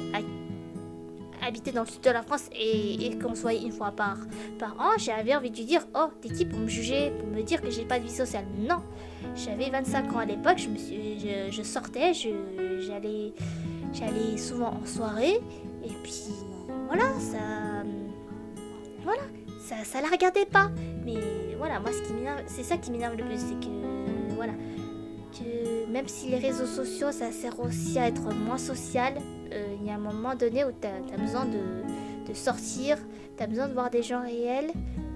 habitait 1.47 1.73
dans 1.73 1.83
le 1.83 1.87
sud 1.87 2.01
de 2.03 2.11
la 2.11 2.23
France 2.23 2.49
et, 2.59 3.19
qu'on 3.19 3.35
se 3.35 3.43
voyait 3.43 3.63
une 3.63 3.73
fois 3.73 3.91
par, 3.91 4.19
par 4.59 4.75
an, 4.79 4.91
j'avais 4.99 5.35
envie 5.35 5.51
de 5.51 5.57
lui 5.57 5.65
dire 5.65 5.87
Oh, 5.95 6.07
t'es 6.21 6.29
qui 6.29 6.45
pour 6.45 6.59
me 6.59 6.69
juger, 6.69 7.13
pour 7.19 7.29
me 7.29 7.43
dire 7.43 7.61
que 7.61 7.71
j'ai 7.71 7.85
pas 7.85 7.99
de 7.99 8.05
vie 8.05 8.11
sociale? 8.11 8.45
Non 8.59 8.83
J'avais 9.35 9.71
25 9.71 10.15
ans 10.15 10.19
à 10.21 10.25
l'époque, 10.25 10.59
je, 10.59 10.69
suis, 10.79 11.51
je, 11.51 11.63
sortais, 11.63 12.13
j'allais 12.15 13.33
j'allais 13.93 14.37
souvent 14.39 14.79
en 14.83 14.87
soirée 14.87 15.41
et 15.85 15.93
puis 16.03 16.25
voilà, 16.87 17.05
ça. 17.19 17.39
Voilà, 19.03 19.23
ça, 19.61 19.77
ça 19.85 20.01
la 20.01 20.09
regardait 20.09 20.47
pas. 20.47 20.71
Mais 21.05 21.15
voilà, 21.59 21.79
moi, 21.81 21.91
c'est 22.47 22.63
ça 22.63 22.77
qui 22.79 22.91
m'énerve 22.91 23.17
le 23.17 23.25
plus, 23.25 23.39
c'est 23.39 23.61
que. 23.61 24.35
Voilà 24.35 24.53
que 25.35 25.91
même 25.91 26.09
si 26.09 26.29
les 26.29 26.39
réseaux 26.39 26.67
sociaux, 26.67 27.13
ça 27.13 27.33
sert 27.33 27.59
aussi 27.61 27.99
à 27.99 28.07
être 28.07 28.33
moins 28.33 28.59
social, 28.59 29.15
il 29.81 29.87
y 29.87 29.91
a 29.91 29.95
un 29.95 29.99
moment 29.99 30.35
donné 30.35 30.65
où 30.65 30.71
tu 30.81 30.87
as, 30.87 31.17
besoin 31.17 31.45
de, 31.47 32.35
sortir, 32.35 32.99
tu 33.37 33.43
as 33.43 33.47
besoin 33.47 33.69
de 33.69 33.75
voir 33.75 33.91
des 33.91 34.03
gens 34.03 34.23
réels 34.23 34.73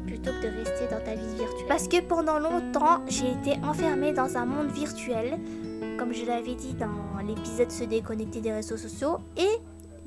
plutôt 0.07 0.31
que 0.31 0.46
de 0.46 0.57
rester 0.57 0.87
dans 0.90 1.05
ta 1.05 1.14
vie 1.14 1.37
virtuelle. 1.37 1.66
Parce 1.68 1.88
que 1.88 2.01
pendant 2.01 2.38
longtemps, 2.38 3.03
j'ai 3.09 3.33
été 3.33 3.59
enfermée 3.64 4.12
dans 4.12 4.37
un 4.37 4.46
monde 4.46 4.70
virtuel, 4.70 5.38
comme 5.98 6.14
je 6.14 6.24
l'avais 6.24 6.55
dit 6.55 6.74
dans 6.74 6.88
l'épisode 7.27 7.70
se 7.70 7.85
déconnecter 7.85 8.40
des 8.40 8.53
réseaux 8.53 8.77
sociaux 8.77 9.18
et 9.37 9.48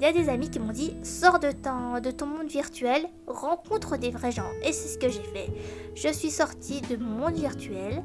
il 0.01 0.05
y 0.05 0.07
a 0.07 0.13
des 0.13 0.29
amis 0.29 0.49
qui 0.49 0.59
m'ont 0.59 0.71
dit 0.71 0.95
sors 1.03 1.37
de 1.37 1.51
ton 1.51 2.25
monde 2.25 2.47
virtuel, 2.47 3.05
rencontre 3.27 3.97
des 3.97 4.09
vrais 4.09 4.31
gens. 4.31 4.49
Et 4.63 4.73
c'est 4.73 4.87
ce 4.87 4.97
que 4.97 5.09
j'ai 5.09 5.21
fait. 5.21 5.47
Je 5.93 6.07
suis 6.11 6.31
sortie 6.31 6.81
de 6.81 6.95
mon 6.95 7.19
monde 7.19 7.35
virtuel, 7.35 8.01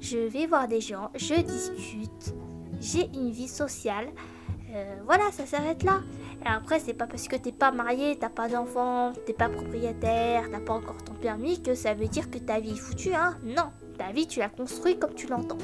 je 0.00 0.18
vais 0.18 0.46
voir 0.46 0.66
des 0.66 0.80
gens, 0.80 1.10
je 1.14 1.34
discute, 1.34 2.34
j'ai 2.80 3.08
une 3.14 3.30
vie 3.30 3.46
sociale. 3.46 4.06
Euh, 4.70 4.96
voilà, 5.04 5.30
ça 5.32 5.46
s'arrête 5.46 5.82
là. 5.82 6.00
Et 6.44 6.48
après, 6.48 6.80
c'est 6.80 6.94
pas 6.94 7.06
parce 7.06 7.28
que 7.28 7.36
t'es 7.36 7.52
pas 7.52 7.70
marié, 7.70 8.16
t'as 8.18 8.28
pas 8.28 8.48
d'enfant, 8.48 9.12
t'es 9.26 9.32
pas 9.32 9.48
propriétaire, 9.48 10.44
t'as 10.50 10.60
pas 10.60 10.74
encore 10.74 11.02
ton 11.04 11.14
permis 11.14 11.62
que 11.62 11.74
ça 11.74 11.94
veut 11.94 12.08
dire 12.08 12.30
que 12.30 12.38
ta 12.38 12.60
vie 12.60 12.72
est 12.72 12.76
foutue, 12.76 13.14
hein. 13.14 13.36
Non, 13.44 13.70
ta 13.98 14.12
vie, 14.12 14.26
tu 14.26 14.40
la 14.40 14.48
construis 14.48 14.98
comme 14.98 15.14
tu 15.14 15.26
l'entends. 15.28 15.58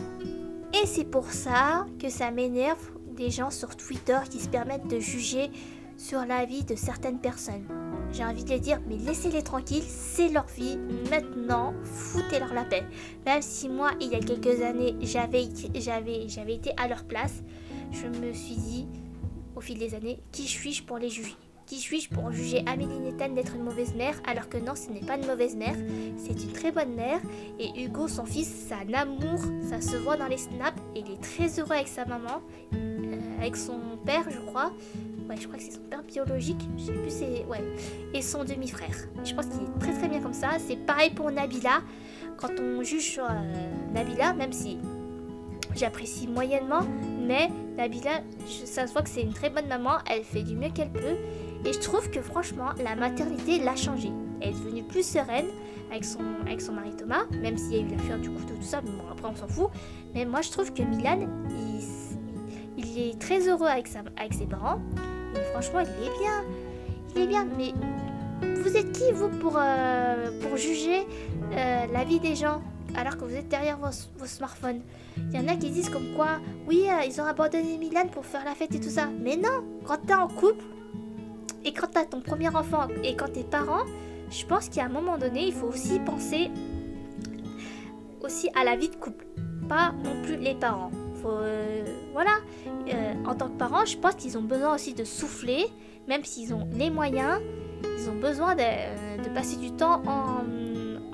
Et 0.72 0.86
c'est 0.86 1.04
pour 1.04 1.30
ça 1.30 1.86
que 2.00 2.08
ça 2.08 2.30
m'énerve 2.30 2.90
des 3.16 3.30
gens 3.30 3.50
sur 3.50 3.76
Twitter 3.76 4.18
qui 4.30 4.40
se 4.40 4.48
permettent 4.48 4.88
de 4.88 4.98
juger 4.98 5.50
sur 5.96 6.24
la 6.24 6.44
vie 6.44 6.64
de 6.64 6.74
certaines 6.74 7.20
personnes. 7.20 7.66
J'ai 8.12 8.24
envie 8.24 8.44
de 8.44 8.50
les 8.50 8.60
dire, 8.60 8.80
mais 8.88 8.96
laissez-les 8.96 9.42
tranquilles, 9.42 9.84
c'est 9.86 10.28
leur 10.28 10.46
vie. 10.46 10.78
Maintenant, 11.10 11.74
foutez-leur 11.84 12.52
la 12.52 12.64
paix. 12.64 12.84
Même 13.26 13.42
si 13.42 13.68
moi, 13.68 13.90
il 14.00 14.08
y 14.08 14.14
a 14.14 14.20
quelques 14.20 14.62
années, 14.62 14.96
j'avais, 15.00 15.48
j'avais, 15.74 16.28
j'avais 16.28 16.54
été 16.54 16.72
à 16.76 16.88
leur 16.88 17.04
place, 17.04 17.42
je 17.92 18.06
me 18.06 18.32
suis 18.32 18.56
dit, 18.56 18.86
au 19.54 19.60
fil 19.60 19.78
des 19.78 19.94
années, 19.94 20.20
qui 20.32 20.46
suis-je 20.46 20.82
pour 20.82 20.98
les 20.98 21.08
juger? 21.08 21.36
Qui 21.66 21.78
suis-je 21.78 22.08
pour 22.10 22.30
juger 22.32 22.62
Amélie 22.66 22.98
Nathan 22.98 23.32
d'être 23.32 23.54
une 23.54 23.62
mauvaise 23.62 23.94
mère 23.94 24.20
alors 24.26 24.48
que 24.48 24.58
non, 24.58 24.74
ce 24.74 24.90
n'est 24.90 25.00
pas 25.00 25.16
une 25.16 25.26
mauvaise 25.26 25.56
mère, 25.56 25.76
c'est 26.16 26.42
une 26.42 26.52
très 26.52 26.72
bonne 26.72 26.94
mère. 26.94 27.20
Et 27.58 27.84
Hugo, 27.84 28.08
son 28.08 28.24
fils, 28.24 28.66
c'est 28.68 28.74
un 28.74 28.92
amour, 28.92 29.40
ça 29.70 29.80
se 29.80 29.96
voit 29.96 30.16
dans 30.16 30.26
les 30.26 30.38
snaps. 30.38 30.78
Et 30.94 31.00
il 31.00 31.12
est 31.12 31.22
très 31.22 31.48
heureux 31.60 31.72
avec 31.72 31.88
sa 31.88 32.04
maman, 32.04 32.42
euh, 32.74 33.18
avec 33.40 33.56
son 33.56 33.78
père, 34.04 34.24
je 34.28 34.38
crois. 34.40 34.72
Ouais, 35.28 35.36
je 35.40 35.46
crois 35.46 35.56
que 35.56 35.64
c'est 35.64 35.72
son 35.72 35.82
père 35.88 36.02
biologique, 36.02 36.60
je 36.76 36.84
sais 36.84 36.92
plus, 36.92 37.10
c'est. 37.10 37.44
Ouais. 37.46 37.62
Et 38.12 38.22
son 38.22 38.44
demi-frère. 38.44 38.96
Je 39.24 39.34
pense 39.34 39.46
qu'il 39.46 39.62
est 39.62 39.78
très 39.78 39.92
très 39.94 40.08
bien 40.08 40.20
comme 40.20 40.34
ça. 40.34 40.50
C'est 40.58 40.76
pareil 40.76 41.10
pour 41.10 41.30
Nabila. 41.30 41.80
Quand 42.36 42.50
on 42.60 42.82
juge 42.82 43.18
euh, 43.18 43.92
Nabila, 43.94 44.34
même 44.34 44.52
si 44.52 44.78
j'apprécie 45.74 46.26
moyennement, 46.26 46.82
mais 47.22 47.48
Nabila, 47.76 48.20
ça 48.46 48.86
se 48.86 48.92
voit 48.92 49.02
que 49.02 49.08
c'est 49.08 49.22
une 49.22 49.32
très 49.32 49.50
bonne 49.50 49.68
maman, 49.68 49.92
elle 50.10 50.24
fait 50.24 50.42
du 50.42 50.54
mieux 50.54 50.70
qu'elle 50.70 50.90
peut. 50.90 51.16
Et 51.64 51.72
je 51.72 51.78
trouve 51.78 52.10
que 52.10 52.20
franchement, 52.20 52.70
la 52.82 52.96
maternité 52.96 53.58
l'a 53.58 53.76
changé. 53.76 54.10
Elle 54.40 54.50
est 54.50 54.52
devenue 54.52 54.82
plus 54.82 55.06
sereine 55.06 55.46
avec 55.90 56.04
son, 56.04 56.20
avec 56.44 56.60
son 56.60 56.72
mari 56.72 56.90
Thomas, 56.96 57.24
même 57.40 57.56
s'il 57.56 57.72
y 57.72 57.78
a 57.78 57.82
eu 57.82 57.88
l'affaire 57.88 58.18
du 58.18 58.30
couteau, 58.30 58.54
tout 58.54 58.62
ça, 58.62 58.80
mais 58.82 58.90
bon, 58.90 59.04
après 59.10 59.28
on 59.28 59.36
s'en 59.36 59.46
fout. 59.46 59.68
Mais 60.14 60.24
moi 60.24 60.40
je 60.40 60.50
trouve 60.50 60.72
que 60.72 60.82
Milan, 60.82 61.28
il, 61.50 61.80
il 62.84 62.98
est 62.98 63.18
très 63.20 63.48
heureux 63.48 63.68
avec, 63.68 63.86
sa, 63.86 64.00
avec 64.16 64.34
ses 64.34 64.46
parents. 64.46 64.80
Et 65.34 65.42
franchement, 65.52 65.80
il 65.80 66.06
est 66.06 66.18
bien. 66.18 66.44
Il 67.14 67.22
est 67.22 67.26
bien, 67.26 67.46
mais 67.56 67.72
vous 68.62 68.76
êtes 68.76 68.92
qui 68.92 69.12
vous 69.12 69.28
pour, 69.28 69.56
euh, 69.56 70.30
pour 70.40 70.56
juger 70.56 71.06
euh, 71.52 71.86
la 71.92 72.04
vie 72.04 72.20
des 72.20 72.34
gens? 72.34 72.62
Alors 72.96 73.16
que 73.16 73.24
vous 73.24 73.34
êtes 73.34 73.48
derrière 73.48 73.78
vos, 73.78 74.26
smartphones 74.26 74.80
Il 75.16 75.34
y 75.34 75.38
en 75.38 75.48
a 75.48 75.56
qui 75.56 75.70
disent 75.70 75.88
comme 75.88 76.14
quoi, 76.14 76.40
oui, 76.66 76.86
euh, 76.88 77.04
ils 77.06 77.20
ont 77.20 77.24
abandonné 77.24 77.78
Milan 77.78 78.06
pour 78.10 78.24
faire 78.24 78.44
la 78.44 78.54
fête 78.54 78.74
et 78.74 78.80
tout 78.80 78.90
ça. 78.90 79.08
Mais 79.20 79.36
non, 79.36 79.64
quand 79.84 79.98
t'es 80.06 80.14
en 80.14 80.28
couple, 80.28 80.64
et 81.64 81.72
quand 81.72 81.88
tu 81.92 81.98
as 81.98 82.04
ton 82.04 82.20
premier 82.20 82.48
enfant 82.48 82.88
et 83.04 83.14
quand 83.14 83.32
t'es 83.32 83.44
parent, 83.44 83.84
je 84.30 84.44
pense 84.46 84.68
qu'à 84.68 84.84
un 84.84 84.88
moment 84.88 85.18
donné, 85.18 85.46
il 85.46 85.52
faut 85.52 85.68
aussi 85.68 85.98
penser 86.00 86.50
aussi 88.22 88.48
à 88.54 88.64
la 88.64 88.76
vie 88.76 88.88
de 88.88 88.96
couple, 88.96 89.26
pas 89.68 89.92
non 90.04 90.22
plus 90.22 90.36
les 90.36 90.54
parents. 90.54 90.90
Euh, 91.24 91.84
voilà, 92.12 92.38
euh, 92.92 93.14
en 93.24 93.34
tant 93.34 93.48
que 93.48 93.56
parents, 93.56 93.84
je 93.84 93.96
pense 93.96 94.14
qu'ils 94.14 94.36
ont 94.36 94.42
besoin 94.42 94.74
aussi 94.74 94.94
de 94.94 95.04
souffler, 95.04 95.66
même 96.08 96.24
s'ils 96.24 96.52
ont 96.52 96.68
les 96.72 96.90
moyens, 96.90 97.40
ils 97.84 98.10
ont 98.10 98.18
besoin 98.18 98.54
de, 98.54 99.34
passer 99.34 99.56
du 99.56 99.70
temps 99.72 100.02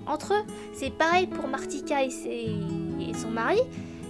entre 0.09 0.35
eux. 0.35 0.43
C'est 0.73 0.91
pareil 0.91 1.27
pour 1.27 1.47
Martika 1.49 2.05
et 2.05 2.11
son 2.11 3.31
mari. 3.31 3.61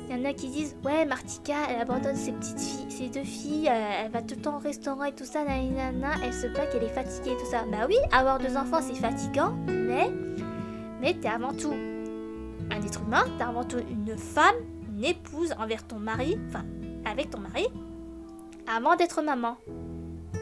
Il 0.09 0.17
y 0.17 0.21
en 0.21 0.25
a 0.25 0.33
qui 0.33 0.49
disent 0.49 0.75
Ouais, 0.85 1.05
Martika, 1.05 1.55
elle 1.69 1.83
abandonne 1.83 2.17
ses 2.17 2.33
petites 2.33 2.59
filles, 2.59 2.91
ses 2.91 3.09
deux 3.09 3.25
filles, 3.25 3.69
euh, 3.69 4.05
elle 4.05 4.11
va 4.11 4.23
tout 4.23 4.37
le 4.37 4.41
temps 4.41 4.57
au 4.57 4.59
restaurant 4.59 5.05
et 5.05 5.15
tout 5.15 5.27
ça, 5.27 5.45
nanana, 5.45 6.13
elle 6.25 6.33
se 6.33 6.47
plaint 6.47 6.71
qu'elle 6.71 6.85
est 6.85 6.89
fatiguée 6.89 7.33
et 7.33 7.37
tout 7.37 7.51
ça. 7.51 7.65
Bah 7.71 7.85
oui, 7.87 7.97
avoir 8.11 8.39
deux 8.39 8.57
enfants 8.57 8.81
c'est 8.81 8.95
fatigant, 8.95 9.55
mais, 9.67 10.11
mais 11.03 11.13
t'es 11.13 11.29
avant 11.29 11.53
tout 11.53 11.75
un 12.71 12.83
être 12.83 13.03
humain, 13.03 13.25
t'es 13.37 13.45
avant 13.45 13.65
tout 13.65 13.81
une 13.91 14.17
femme, 14.17 14.57
une 14.89 15.05
épouse 15.05 15.55
envers 15.59 15.87
ton 15.87 15.99
mari, 15.99 16.39
enfin, 16.49 16.65
avec 17.05 17.29
ton 17.29 17.41
mari, 17.41 17.67
avant 18.67 18.97
d'être 18.97 19.21
maman. 19.21 19.59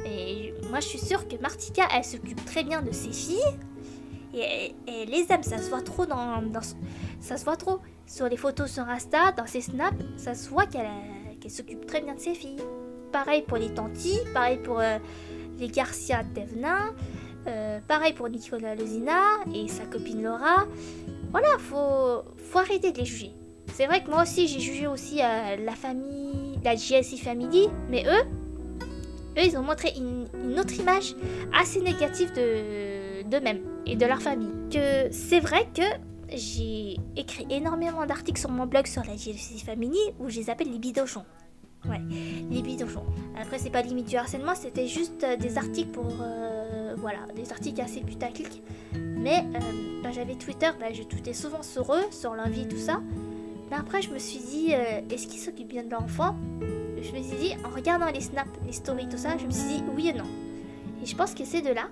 Et 0.05 0.55
moi 0.71 0.79
je 0.79 0.87
suis 0.87 1.01
sûre 1.01 1.27
que 1.27 1.37
Martika, 1.43 1.89
elle 1.93 2.05
s'occupe 2.05 2.45
très 2.45 2.63
bien 2.63 2.83
de 2.83 2.93
ses 2.93 3.11
filles. 3.11 3.59
Et, 4.37 4.75
et, 4.87 5.07
les 5.07 5.27
aime, 5.31 5.43
ça 5.43 5.57
se 5.57 5.71
voit 5.71 5.81
trop 5.81 6.05
dans, 6.05 6.43
dans 6.43 6.61
ça 7.21 7.37
se 7.37 7.45
voit 7.45 7.57
trop. 7.57 7.81
Sur 8.07 8.29
les 8.29 8.37
photos 8.37 8.71
sur 8.71 8.85
Insta, 8.89 9.33
dans 9.33 9.47
ses 9.47 9.63
snaps, 9.63 9.97
ça 10.19 10.35
se 10.35 10.49
voit 10.51 10.67
qu'elle 10.67 11.51
s'occupe 11.51 11.87
très 11.87 12.03
bien 12.03 12.15
de 12.15 12.21
ses 12.21 12.35
filles. 12.35 12.61
Pareil 13.13 13.43
pour 13.43 13.57
les 13.57 13.73
tantis, 13.73 14.19
pareil 14.35 14.59
pour 14.59 14.79
euh, 14.81 14.99
les 15.59 15.69
Garcia 15.69 16.23
Tevna, 16.35 16.93
euh, 17.47 17.81
pareil 17.89 18.13
pour 18.13 18.29
Nicolas 18.29 18.75
Lezina 18.75 19.23
et 19.55 19.69
sa 19.69 19.87
copine 19.87 20.23
Laura. 20.23 20.67
Voilà, 21.31 21.49
faut, 21.59 22.23
faut 22.37 22.59
arrêter 22.59 22.93
de 22.93 22.99
les 22.99 23.07
juger. 23.07 23.33
C'est 23.73 23.87
vrai 23.87 24.05
que 24.05 24.11
moi 24.11 24.23
aussi 24.23 24.49
j'ai 24.49 24.61
jugé 24.61 24.87
aussi 24.87 25.21
euh, 25.23 25.57
la 25.65 25.73
famille, 25.73 26.61
la 26.63 26.75
GSI 26.75 27.19
Family, 27.19 27.69
mais 27.89 28.05
eux, 28.05 28.25
eux 29.39 29.45
ils 29.45 29.57
ont 29.57 29.63
montré 29.63 29.95
une 29.97 30.61
autre 30.61 30.75
image 30.79 31.15
assez 31.59 31.81
négative 31.81 32.33
de 32.35 32.96
d'eux-mêmes 33.27 33.61
et 33.87 33.97
de 33.97 34.07
leur 34.07 34.21
famille. 34.21 34.53
Que 34.71 35.11
c'est 35.11 35.41
vrai 35.41 35.69
que 35.75 35.83
j'ai 36.35 36.97
écrit 37.17 37.47
énormément 37.51 38.05
d'articles 38.07 38.41
sur 38.41 38.51
mon 38.51 38.67
blog 38.67 38.87
sur 38.87 39.05
la 39.05 39.17
JLC 39.17 39.65
Family 39.65 39.99
où 40.19 40.29
je 40.29 40.41
les 40.41 40.51
appelle 40.51 40.71
les 40.71 40.79
bidochons. 40.79 41.25
Ouais, 41.89 42.01
les 42.51 42.63
bidochons. 42.63 43.05
Après, 43.41 43.59
c'est 43.59 43.71
pas 43.71 43.83
limite 43.83 44.09
du 44.09 44.17
harcèlement, 44.17 44.55
c'était 44.55 44.89
juste 44.89 45.23
euh, 45.23 45.37
des 45.37 45.57
articles 45.57 45.91
pour. 45.91 46.13
Euh, 46.21 46.95
voilà, 46.99 47.19
des 47.37 47.53
articles 47.53 47.81
assez 47.81 48.01
putaclic. 48.01 48.63
Mais 48.95 49.45
euh, 49.55 50.03
quand 50.03 50.13
j'avais 50.13 50.35
Twitter, 50.35 50.71
bah, 50.81 50.87
je 50.93 51.03
tweetais 51.03 51.35
souvent 51.35 51.63
sur 51.63 51.95
eux, 51.95 52.05
sur 52.11 52.35
leur 52.35 52.49
vie, 52.49 52.67
tout 52.67 52.79
ça. 52.79 53.01
Mais 53.71 53.77
après, 53.77 54.03
je 54.03 54.11
me 54.11 54.19
suis 54.19 54.39
dit, 54.39 54.73
est-ce 55.11 55.27
qu'ils 55.27 55.41
s'occupent 55.41 55.69
bien 55.69 55.83
de 55.83 55.91
l'enfant? 55.91 56.37
Je 56.61 57.13
me 57.13 57.23
suis 57.23 57.37
dit, 57.37 57.55
en 57.65 57.75
regardant 57.75 58.07
les 58.07 58.21
snaps, 58.21 58.49
les 58.65 58.73
stories, 58.73 59.09
tout 59.09 59.17
ça, 59.17 59.37
je 59.39 59.45
me 59.45 59.51
suis 59.51 59.67
dit 59.69 59.83
oui 59.97 60.09
et 60.09 60.13
non. 60.13 60.25
Et 61.03 61.07
je 61.07 61.17
pense 61.17 61.35
que 61.35 61.45
ces 61.45 61.63
deux-là, 61.63 61.89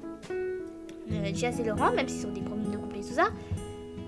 Jazz 1.34 1.60
et 1.60 1.64
Laurent, 1.64 1.92
même 1.92 2.08
s'ils 2.08 2.22
sont 2.22 2.32
des 2.32 2.40
premiers 2.40 2.70
de 2.70 2.76
couple 2.76 2.98
et 2.98 3.00
tout 3.00 3.14
ça, 3.14 3.28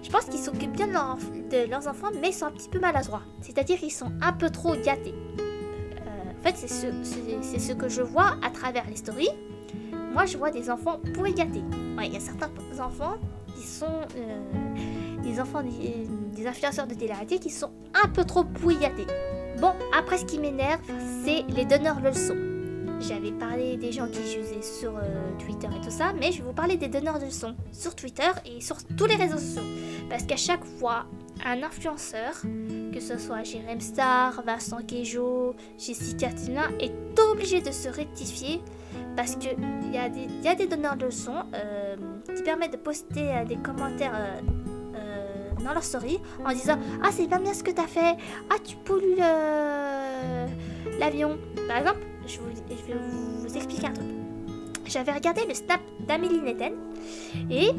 je 0.07 0.11
pense 0.11 0.27
qu'ils 0.27 0.41
s'occupent 0.41 0.73
bien 0.73 0.87
de, 0.87 1.69
leurs 1.69 1.89
enfants, 1.89 2.11
mais 2.21 2.29
ils 2.29 2.35
sont 2.35 2.47
un 2.47 2.53
petit 2.53 2.69
peu 2.69 2.79
maladroits. 2.79 3.23
C'est-à-dire 3.41 3.79
qu'ils 3.79 3.93
sont 3.93 4.13
un 4.23 4.33
peu 4.33 4.51
trop 4.51 4.77
gâtés. 4.77 5.15
Euh, 5.41 6.31
en 6.39 6.43
fait, 6.43 6.55
c'est 6.57 6.69
ce, 7.59 7.73
que 7.73 7.89
je 7.89 8.03
vois 8.03 8.37
à 8.43 8.51
travers 8.51 8.89
les 8.89 8.97
stories. 8.97 9.31
Moi, 10.13 10.25
je 10.27 10.39
vois 10.39 10.51
des 10.51 10.71
enfants 10.71 11.01
pourri 11.13 11.35
gâtés. 11.35 11.63
Il 12.03 12.13
y 12.13 12.17
a 12.17 12.21
certains 12.21 12.51
enfants 12.79 13.17
qui 13.55 13.67
sont 13.67 14.01
euh, 14.17 15.23
des 15.23 15.41
enfants 15.41 15.63
des, 15.63 16.47
influenceurs 16.47 16.87
de 16.87 16.95
télé 16.95 17.15
qui 17.41 17.51
sont 17.51 17.71
un 18.05 18.09
peu 18.09 18.25
trop 18.25 18.45
pourri 18.45 18.77
gâtés. 18.77 19.07
Bon, 19.61 19.73
après, 19.99 20.19
ce 20.19 20.25
qui 20.25 20.39
m'énerve, 20.39 20.81
c'est 21.25 21.45
les 21.49 21.65
donneurs 21.65 21.97
de 21.97 22.09
leçons. 22.09 22.46
J'avais 23.01 23.33
parlé 23.33 23.77
des 23.77 23.93
gens 23.93 24.09
qui 24.09 24.23
jugeaient 24.27 24.63
sur 24.63 24.97
euh, 24.97 25.03
Twitter 25.39 25.69
et 25.77 25.85
tout 25.85 25.91
ça, 25.91 26.13
mais 26.19 26.33
je 26.33 26.39
vais 26.39 26.45
vous 26.45 26.55
parler 26.55 26.77
des 26.77 26.89
donneurs 26.89 27.19
de 27.19 27.27
leçons 27.27 27.55
sur 27.71 27.95
Twitter 27.95 28.31
et 28.47 28.61
sur 28.61 28.77
tous 28.97 29.05
les 29.05 29.17
réseaux 29.17 29.39
sociaux. 29.39 29.63
Parce 30.09 30.25
qu'à 30.25 30.37
chaque 30.37 30.65
fois, 30.65 31.05
un 31.45 31.63
influenceur, 31.63 32.33
que 32.93 33.01
ce 33.01 33.19
soit 33.19 33.43
Jérém 33.43 33.81
Star, 33.81 34.43
Vincent 34.45 34.79
Kejo, 34.87 35.55
Jessica 35.79 36.31
Tina, 36.31 36.69
est 36.81 36.93
obligé 37.31 37.61
de 37.61 37.71
se 37.71 37.89
rectifier 37.89 38.61
parce 39.15 39.37
qu'il 39.37 39.57
y, 39.93 39.99
a 39.99 40.09
des, 40.09 40.27
y 40.43 40.49
a 40.49 40.55
des 40.55 40.67
donneurs 40.67 40.97
de 40.97 41.07
leçons 41.07 41.45
euh, 41.55 41.97
qui 42.35 42.43
permettent 42.43 42.73
de 42.73 42.79
poster 42.79 43.29
euh, 43.31 43.45
des 43.45 43.57
commentaires 43.57 44.15
dans 45.63 45.73
leur 45.73 45.83
story 45.83 46.19
en 46.45 46.53
disant 46.53 46.79
Ah, 47.03 47.09
c'est 47.11 47.29
pas 47.29 47.39
bien 47.39 47.53
ce 47.53 47.63
que 47.63 47.73
t'as 47.73 47.87
fait, 47.87 48.17
ah, 48.51 48.57
tu 48.65 48.77
pollues 48.77 49.17
l'avion. 50.99 51.39
Par 51.69 51.79
exemple, 51.79 52.01
je, 52.27 52.41
vais 52.41 52.99
vous, 52.99 53.57
expliquer 53.57 53.87
un 53.87 53.93
truc. 53.93 54.07
J'avais 54.87 55.13
regardé 55.13 55.43
le 55.47 55.55
snap 55.55 55.81
d'Amélie 56.07 56.41
Neten 56.41 56.73
et 57.51 57.71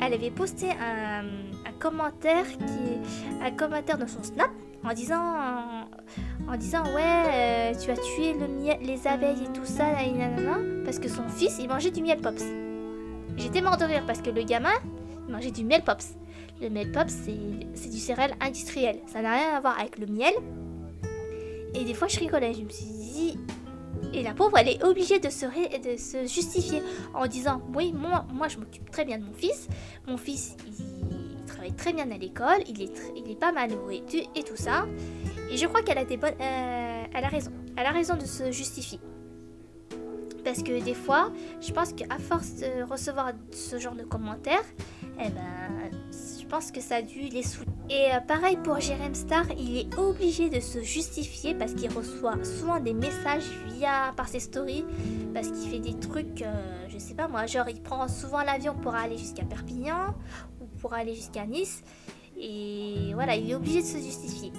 elle 0.00 0.14
avait 0.14 0.30
posté 0.30 0.70
un, 0.70 1.24
commentaire 1.78 2.46
qui 2.46 3.40
un 3.40 3.52
commentaire 3.52 3.98
dans 3.98 4.08
son 4.08 4.20
snap 4.24 4.50
en 4.82 4.92
disant 4.92 5.22
en, 6.48 6.56
disant 6.56 6.82
ouais 6.92 7.22
euh, 7.32 7.72
tu 7.80 7.92
as 7.92 7.96
tué 7.96 8.32
le 8.32 8.48
miel, 8.48 8.78
les 8.82 9.06
abeilles 9.06 9.44
et 9.44 9.52
tout 9.52 9.64
ça 9.64 9.84
parce 10.84 10.98
que 10.98 11.08
son 11.08 11.28
fils 11.28 11.58
il 11.60 11.68
mangeait 11.68 11.92
du 11.92 12.02
miel 12.02 12.20
pops. 12.20 12.42
J'étais 13.36 13.60
mort 13.60 13.76
de 13.76 13.84
rire 13.84 14.02
parce 14.08 14.20
que 14.20 14.30
le 14.30 14.42
gamin 14.42 14.74
il 15.28 15.32
mangeait 15.32 15.52
du 15.52 15.64
miel 15.64 15.84
pops. 15.84 16.16
Le 16.60 16.68
miel 16.68 16.90
pops 16.90 17.14
c'est 17.74 17.90
du 17.90 17.98
céréal 17.98 18.34
industriel, 18.40 18.98
ça 19.06 19.22
n'a 19.22 19.34
rien 19.34 19.56
à 19.56 19.60
voir 19.60 19.78
avec 19.78 19.98
le 19.98 20.06
miel 20.06 20.34
Et 21.74 21.84
des 21.84 21.94
fois, 21.94 22.08
je 22.08 22.18
rigolais. 22.18 22.54
Je 22.54 22.62
me 22.62 22.70
suis 22.70 22.86
dit. 22.86 23.38
Et 24.18 24.22
la 24.24 24.34
pauvre, 24.34 24.58
elle 24.58 24.68
est 24.68 24.82
obligée 24.82 25.20
de 25.20 25.30
se, 25.30 25.46
de 25.46 25.96
se 25.96 26.26
justifier 26.26 26.82
en 27.14 27.28
disant 27.28 27.62
Oui, 27.72 27.92
moi, 27.92 28.26
moi 28.32 28.48
je 28.48 28.58
m'occupe 28.58 28.90
très 28.90 29.04
bien 29.04 29.16
de 29.16 29.24
mon 29.24 29.32
fils. 29.32 29.68
Mon 30.08 30.16
fils, 30.16 30.56
il, 30.66 31.44
travaille 31.46 31.72
très 31.72 31.92
bien 31.92 32.10
à 32.10 32.18
l'école. 32.18 32.64
Il 32.66 32.82
est, 32.82 32.92
il 33.14 33.30
est 33.30 33.38
pas 33.38 33.52
mal 33.52 33.70
nourri 33.70 34.02
et 34.34 34.42
tout 34.42 34.56
ça. 34.56 34.86
Et 35.52 35.56
je 35.56 35.64
crois 35.66 35.82
qu'elle 35.82 35.98
a, 35.98 36.04
des 36.04 36.16
bonnes, 36.16 36.34
euh, 36.40 37.04
elle 37.14 37.24
a 37.24 37.28
raison. 37.28 37.52
Elle 37.76 37.86
a 37.86 37.92
raison 37.92 38.16
de 38.16 38.26
se 38.26 38.50
justifier. 38.50 38.98
Parce 40.42 40.64
que 40.64 40.82
des 40.82 40.94
fois, 40.94 41.30
je 41.60 41.72
pense 41.72 41.92
qu'à 41.92 42.18
force 42.18 42.56
de 42.56 42.82
recevoir 42.90 43.30
ce 43.52 43.78
genre 43.78 43.94
de 43.94 44.02
commentaires, 44.02 44.64
eh 45.20 45.28
ben, 45.28 45.90
pense 46.48 46.72
que 46.72 46.80
ça 46.80 46.96
a 46.96 47.02
dû 47.02 47.20
les 47.20 47.42
saouler. 47.42 47.70
Et 47.90 48.12
euh, 48.12 48.20
pareil 48.26 48.56
pour 48.56 48.80
Jérém 48.80 49.14
Star, 49.14 49.44
il 49.58 49.78
est 49.78 49.98
obligé 49.98 50.50
de 50.50 50.60
se 50.60 50.82
justifier 50.82 51.54
parce 51.54 51.74
qu'il 51.74 51.92
reçoit 51.92 52.42
souvent 52.44 52.80
des 52.80 52.94
messages 52.94 53.48
via 53.66 54.12
par 54.16 54.28
ses 54.28 54.40
stories, 54.40 54.84
parce 55.34 55.48
qu'il 55.48 55.70
fait 55.70 55.78
des 55.78 55.98
trucs, 55.98 56.42
euh, 56.42 56.86
je 56.88 56.98
sais 56.98 57.14
pas 57.14 57.28
moi, 57.28 57.46
genre 57.46 57.68
il 57.68 57.80
prend 57.80 58.08
souvent 58.08 58.42
l'avion 58.42 58.74
pour 58.74 58.94
aller 58.94 59.16
jusqu'à 59.16 59.44
Perpignan 59.44 60.14
ou 60.60 60.66
pour 60.78 60.94
aller 60.94 61.14
jusqu'à 61.14 61.46
Nice. 61.46 61.82
Et 62.36 63.10
voilà, 63.14 63.34
il 63.36 63.50
est 63.50 63.54
obligé 63.54 63.80
de 63.80 63.86
se 63.86 63.98
justifier. 63.98 64.52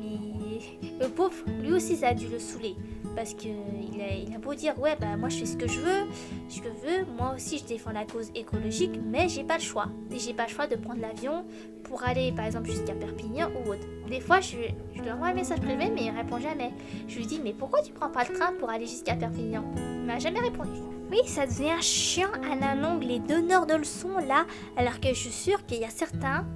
Mais 0.00 0.58
le 1.00 1.08
pauvre, 1.08 1.34
lui 1.62 1.72
aussi, 1.72 1.96
ça 1.96 2.08
a 2.08 2.14
dû 2.14 2.28
le 2.28 2.38
saouler. 2.38 2.76
Parce 3.14 3.32
a, 3.32 4.14
il 4.14 4.34
a 4.34 4.38
beau 4.38 4.54
dire, 4.54 4.78
ouais, 4.78 4.96
bah 5.00 5.16
moi 5.16 5.28
je 5.28 5.38
fais 5.38 5.46
ce 5.46 5.56
que 5.56 5.68
je 5.68 5.80
veux, 5.80 6.08
ce 6.48 6.60
que 6.60 6.68
je 6.68 6.88
veux, 6.88 7.04
moi 7.16 7.34
aussi 7.34 7.58
je 7.58 7.64
défends 7.64 7.92
la 7.92 8.04
cause 8.04 8.30
écologique, 8.34 8.98
mais 9.04 9.28
j'ai 9.28 9.44
pas 9.44 9.56
le 9.56 9.62
choix. 9.62 9.86
Et 10.10 10.18
j'ai 10.18 10.34
pas 10.34 10.44
le 10.44 10.50
choix 10.50 10.66
de 10.66 10.76
prendre 10.76 11.00
l'avion 11.00 11.44
pour 11.84 12.02
aller 12.04 12.32
par 12.32 12.46
exemple 12.46 12.70
jusqu'à 12.70 12.94
Perpignan 12.94 13.50
ou 13.50 13.70
autre. 13.70 13.86
Des 14.08 14.20
fois, 14.20 14.40
je, 14.40 14.56
lui 14.56 15.10
envoie 15.10 15.28
un 15.28 15.34
message 15.34 15.60
privé, 15.60 15.90
mais 15.94 16.04
il 16.04 16.10
répond 16.10 16.38
jamais. 16.38 16.72
Je 17.08 17.16
lui 17.16 17.26
dis, 17.26 17.40
mais 17.42 17.52
pourquoi 17.52 17.82
tu 17.82 17.92
prends 17.92 18.10
pas 18.10 18.24
le 18.28 18.34
train 18.34 18.52
pour 18.58 18.70
aller 18.70 18.86
jusqu'à 18.86 19.14
Perpignan? 19.14 19.64
Il 19.76 20.06
m'a 20.06 20.18
jamais 20.18 20.40
répondu. 20.40 20.80
Oui, 21.10 21.18
ça 21.26 21.46
devient 21.46 21.80
chiant 21.80 22.30
à 22.50 22.56
la 22.56 22.74
longue, 22.74 23.04
les 23.04 23.18
donneurs 23.18 23.66
de 23.66 23.74
leçons 23.74 24.18
là, 24.26 24.46
alors 24.76 25.00
que 25.00 25.08
je 25.08 25.14
suis 25.14 25.30
sûre 25.30 25.64
qu'il 25.66 25.78
y 25.78 25.84
a 25.84 25.90
certains, 25.90 26.46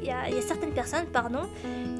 il 0.00 0.06
y 0.06 0.10
a 0.10 0.42
certaines 0.42 0.72
personnes, 0.72 1.06
pardon, 1.12 1.42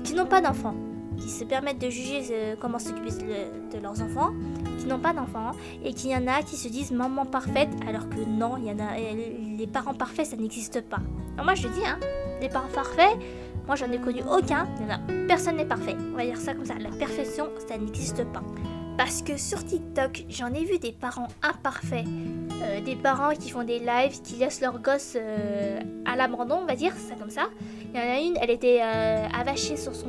qui 0.04 0.14
n'ont 0.14 0.26
pas 0.26 0.40
d'enfants 0.40 0.74
qui 1.20 1.28
se 1.28 1.44
permettent 1.44 1.80
de 1.80 1.90
juger 1.90 2.22
euh, 2.32 2.54
comment 2.58 2.78
s'occuper 2.78 3.10
de, 3.10 3.78
leurs 3.80 4.00
enfants, 4.02 4.32
qui 4.78 4.86
n'ont 4.86 4.98
pas 4.98 5.12
d'enfants, 5.12 5.52
et 5.84 5.92
qu'il 5.94 6.10
y 6.10 6.16
en 6.16 6.26
a 6.26 6.42
qui 6.42 6.56
se 6.56 6.68
disent 6.68 6.90
maman 6.90 7.26
parfaite, 7.26 7.70
alors 7.86 8.08
que 8.08 8.24
non, 8.26 8.56
il 8.56 8.64
y 8.64 8.70
en 8.70 8.78
a, 8.78 8.98
euh, 8.98 9.56
les 9.58 9.66
parents 9.66 9.94
parfaits, 9.94 10.26
ça 10.26 10.36
n'existe 10.36 10.80
pas. 10.82 11.00
Alors 11.34 11.44
moi 11.44 11.54
je 11.54 11.68
dis, 11.68 11.84
hein, 11.86 11.98
les 12.40 12.48
parents 12.48 12.72
parfaits, 12.74 13.16
moi 13.66 13.76
j'en 13.76 13.90
ai 13.92 13.98
connu 13.98 14.22
aucun, 14.30 14.66
personne 15.28 15.56
n'est 15.56 15.66
parfait. 15.66 15.96
On 16.12 16.16
va 16.16 16.24
dire 16.24 16.38
ça 16.38 16.54
comme 16.54 16.66
ça, 16.66 16.74
la 16.78 16.90
perfection, 16.90 17.48
ça 17.68 17.76
n'existe 17.76 18.24
pas. 18.24 18.42
Parce 18.96 19.22
que 19.22 19.36
sur 19.36 19.64
TikTok, 19.64 20.24
j'en 20.28 20.52
ai 20.52 20.64
vu 20.64 20.78
des 20.78 20.92
parents 20.92 21.28
imparfaits. 21.42 22.04
Euh, 22.62 22.82
des 22.82 22.96
parents 22.96 23.30
qui 23.30 23.48
font 23.48 23.64
des 23.64 23.78
lives, 23.78 24.20
qui 24.22 24.34
laissent 24.34 24.60
leurs 24.60 24.78
gosses 24.78 25.16
à 26.04 26.16
l'abandon, 26.16 26.58
on 26.62 26.66
va 26.66 26.76
dire, 26.76 26.92
ça 26.92 27.14
comme 27.14 27.30
ça. 27.30 27.48
Il 27.94 27.98
y 27.98 28.02
en 28.02 28.06
a 28.06 28.18
une, 28.18 28.36
elle 28.42 28.50
était 28.50 28.80
avachée 28.82 29.78
sur 29.78 29.94
son 29.94 30.08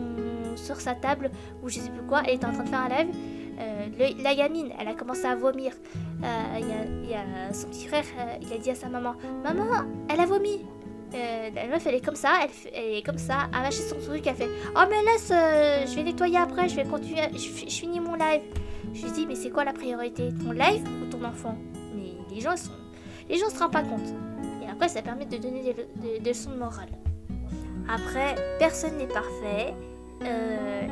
sur 0.62 0.80
sa 0.80 0.96
table 0.96 1.32
ou 1.64 1.70
je 1.70 1.80
sais 1.80 1.90
plus 1.90 2.04
quoi, 2.08 2.22
elle 2.26 2.36
était 2.36 2.46
en 2.46 2.54
train 2.54 2.64
de 2.64 2.70
faire 2.70 2.82
un 2.82 2.90
live. 2.90 3.16
Euh, 3.60 4.14
la 4.24 4.36
gamine, 4.36 4.72
elle 4.80 4.88
a 4.88 4.94
commencé 4.94 5.26
à 5.26 5.36
vomir. 5.36 5.74
Il 6.20 6.26
euh, 6.26 7.06
y, 7.10 7.14
a 7.14 7.54
son 7.54 7.68
petit 7.68 7.88
frère, 7.88 8.06
euh, 8.18 8.38
il 8.42 8.52
a 8.54 8.58
dit 8.58 8.72
à 8.72 8.76
sa 8.76 8.90
maman 8.90 9.14
Maman, 9.44 9.66
elle 10.10 10.20
a 10.20 10.26
vomi. 10.26 10.66
la 11.14 11.68
meuf, 11.68 11.86
elle 11.86 11.96
est 11.96 12.06
comme 12.06 12.16
ça, 12.16 12.40
elle, 12.74 12.96
est 12.96 13.06
comme 13.06 13.18
ça, 13.18 13.50
a 13.54 13.64
lâché 13.64 13.84
son 13.84 13.98
truc, 13.98 14.26
elle 14.26 14.36
fait 14.36 14.50
Oh, 14.76 14.84
mais 14.90 15.04
laisse, 15.04 15.30
je 15.30 15.96
vais 15.96 16.04
nettoyer 16.04 16.38
après, 16.38 16.70
je 16.70 16.76
vais 16.76 16.86
continuer, 16.86 17.22
je, 17.34 17.38
finis 17.38 18.00
mon 18.00 18.16
live. 18.16 18.42
Je 18.94 19.04
lui 19.04 19.12
dis 19.12 19.26
Mais 19.28 19.36
c'est 19.36 19.52
quoi 19.52 19.64
la 19.64 19.74
priorité? 19.74 20.30
Ton 20.44 20.52
live 20.52 20.84
ou 21.04 21.10
ton 21.10 21.24
enfant 21.24 21.56
Mais 21.94 22.14
les 22.34 22.42
gens, 22.42 22.58
sont, 22.58 22.72
les 23.30 23.38
gens 23.38 23.50
se 23.50 23.60
rendent 23.60 23.74
pas 23.74 23.84
compte. 23.84 24.10
Et 24.64 24.70
après, 24.70 24.88
ça 24.88 25.02
permet 25.02 25.26
de 25.26 25.38
donner 25.38 25.76
des 25.98 26.20
leçons 26.20 26.52
de 26.52 26.58
morale. 26.58 26.90
Après, 27.88 28.36
personne 28.58 28.98
n'est 28.98 29.08
parfait. 29.08 29.76
Euh, 30.24 30.88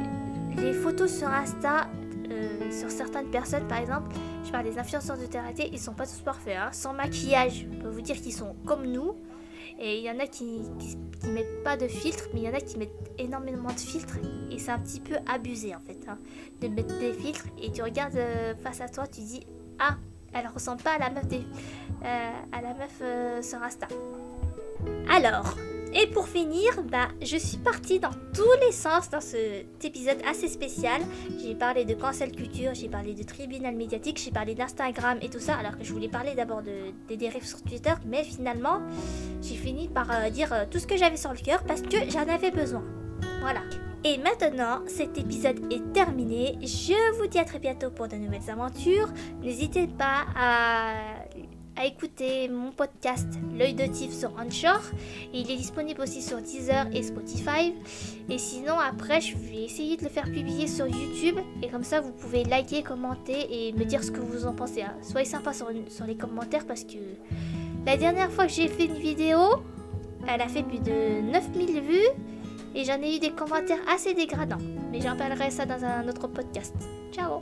les 0.58 0.74
photos 0.74 1.12
sur 1.12 1.28
Insta, 1.28 1.88
euh, 2.32 2.72
sur 2.72 2.90
certaines 2.90 3.30
personnes 3.30 3.68
par 3.68 3.80
exemple, 3.80 4.16
je 4.44 4.52
parle 4.52 4.66
des 4.66 4.78
influenceurs 4.78 5.18
de 5.18 5.26
TRT, 5.26 5.70
ils 5.72 5.80
sont 5.80 5.94
pas 5.94 6.06
tous 6.06 6.20
parfaits. 6.20 6.58
Hein. 6.58 6.70
Sans 6.72 6.94
maquillage, 6.94 7.66
je 7.72 7.82
peux 7.82 7.90
vous 7.90 8.02
dire 8.02 8.16
qu'ils 8.16 8.34
sont 8.34 8.56
comme 8.66 8.86
nous. 8.86 9.16
Et 9.82 10.00
il 10.00 10.04
y 10.04 10.12
en 10.12 10.20
a 10.20 10.28
qui, 10.28 10.62
qui, 10.80 10.98
mettent 11.30 11.64
pas 11.64 11.78
de 11.78 11.88
filtre, 11.88 12.26
mais 12.34 12.42
il 12.42 12.46
y 12.46 12.50
en 12.50 12.54
a 12.54 12.60
qui 12.60 12.78
mettent 12.78 13.12
énormément 13.18 13.70
de 13.70 13.80
filtres. 13.80 14.18
Et 14.52 14.60
c'est 14.60 14.72
un 14.72 14.80
petit 14.80 15.00
peu 15.00 15.16
abusé 15.26 15.74
en 15.74 15.80
fait, 15.80 16.00
hein, 16.10 16.18
de 16.60 16.68
mettre 16.68 16.98
des 17.00 17.14
filtres. 17.14 17.46
Et 17.62 17.72
tu 17.72 17.82
regardes 17.82 18.18
euh, 18.18 18.56
face 18.56 18.82
à 18.82 18.90
toi, 18.90 19.08
tu 19.08 19.22
dis 19.22 19.46
Ah, 19.80 19.96
elle 20.34 20.48
ressemble 20.48 20.82
pas 20.82 20.96
à 20.96 20.98
la 20.98 21.10
meuf, 21.12 21.28
des, 21.28 21.44
à 22.04 22.62
la 22.62 22.74
meuf 22.74 23.46
sur 23.46 23.62
Insta. 23.64 23.88
Alors, 25.10 25.56
et 25.94 26.08
pour 26.08 26.28
finir, 26.28 26.84
bah, 26.92 27.08
je 27.22 27.38
suis 27.38 27.58
partie 27.58 28.00
dans 28.00 28.12
tous 28.34 28.66
les 28.66 28.72
sens 28.72 29.10
dans 29.10 29.22
cet 29.22 29.84
épisode 29.84 30.18
assez 30.30 30.48
spécial. 30.48 31.02
J'ai 31.42 31.56
parlé 31.56 31.86
de 31.86 31.94
cancel 31.94 32.32
culture, 32.32 32.74
j'ai 32.74 32.90
parlé 32.90 33.14
de 33.14 33.24
tribunal 33.24 33.76
médiatique, 33.76 34.22
j'ai 34.24 34.32
parlé 34.32 34.56
d'Instagram 34.56 35.18
et 35.22 35.30
tout 35.30 35.40
ça, 35.40 35.56
alors 35.56 35.78
que 35.78 35.84
je 35.84 35.92
voulais 35.92 36.08
parler 36.08 36.36
d'abord 36.36 36.62
de, 36.62 36.94
des 37.08 37.18
dérives 37.18 37.46
sur 37.46 37.62
Twitter, 37.62 37.94
mais 38.06 38.24
finalement, 38.24 38.82
j'ai 39.42 39.56
fini 39.56 39.88
par 39.88 40.10
euh, 40.12 40.30
dire 40.30 40.54
euh, 40.54 40.66
tout 40.70 40.80
ce 40.80 40.88
que 40.88 40.98
j'avais 40.98 41.18
sur 41.18 41.32
le 41.32 41.40
cœur 41.40 41.64
parce 41.64 41.82
que 41.82 41.98
j'en 42.10 42.28
avais 42.28 42.52
besoin. 42.52 42.84
Voilà. 43.42 43.62
Et 44.06 44.18
maintenant, 44.18 44.80
cet 44.88 45.18
épisode 45.18 45.60
est 45.74 45.92
terminé. 45.92 46.58
Je 46.62 47.18
vous 47.18 47.28
dis 47.28 47.38
à 47.38 47.44
très 47.44 47.60
bientôt 47.60 47.92
pour 47.92 48.08
de 48.08 48.16
nouvelles 48.16 48.50
aventures. 48.50 49.10
N'hésitez 49.42 49.88
pas 49.88 50.26
à 50.38 50.94
à 51.80 51.86
écouter 51.86 52.50
mon 52.50 52.72
podcast 52.72 53.26
L'œil 53.58 53.74
de 53.74 53.86
Tif 53.86 54.12
sur 54.12 54.34
Onshore. 54.34 54.82
il 55.34 55.50
est 55.50 55.56
disponible 55.56 56.02
aussi 56.02 56.22
sur 56.22 56.42
Deezer 56.42 56.88
et 56.92 57.02
Spotify. 57.02 57.74
Et 58.30 58.38
sinon, 58.38 58.78
après, 58.78 59.22
je 59.22 59.38
vais 59.38 59.64
essayer 59.64 59.96
de 59.96 60.04
le 60.04 60.10
faire 60.10 60.26
publier 60.26 60.68
sur 60.68 60.88
YouTube. 60.88 61.38
Et 61.64 61.70
comme 61.70 61.86
ça, 61.86 62.02
vous 62.02 62.12
pouvez 62.12 62.44
liker, 62.44 62.84
commenter 62.84 63.48
et 63.50 63.72
me 63.72 63.86
dire 63.86 64.04
ce 64.04 64.12
que 64.12 64.20
vous 64.20 64.46
en 64.46 64.54
pensez. 64.54 64.82
Hein. 64.82 64.94
Soyez 65.02 65.26
sympa 65.26 65.54
sur, 65.54 65.68
sur 65.88 66.06
les 66.06 66.18
commentaires 66.18 66.68
parce 66.68 66.84
que 66.84 66.98
la 67.86 67.96
dernière 67.96 68.30
fois 68.30 68.46
que 68.46 68.52
j'ai 68.52 68.68
fait 68.68 68.86
une 68.86 69.00
vidéo, 69.00 69.40
elle 70.28 70.42
a 70.42 70.50
fait 70.50 70.64
plus 70.64 70.80
de 70.80 71.22
9000 71.32 71.82
vues. 71.82 72.10
Et 72.76 72.84
j'en 72.84 73.02
ai 73.02 73.16
eu 73.16 73.20
des 73.20 73.32
commentaires 73.32 73.80
assez 73.90 74.14
dégradants. 74.14 74.62
Mais 74.92 75.00
j'en 75.00 75.16
parlerai 75.16 75.50
ça 75.50 75.66
dans 75.66 75.84
un 75.86 76.06
autre 76.10 76.28
podcast. 76.28 76.76
Ciao 77.14 77.40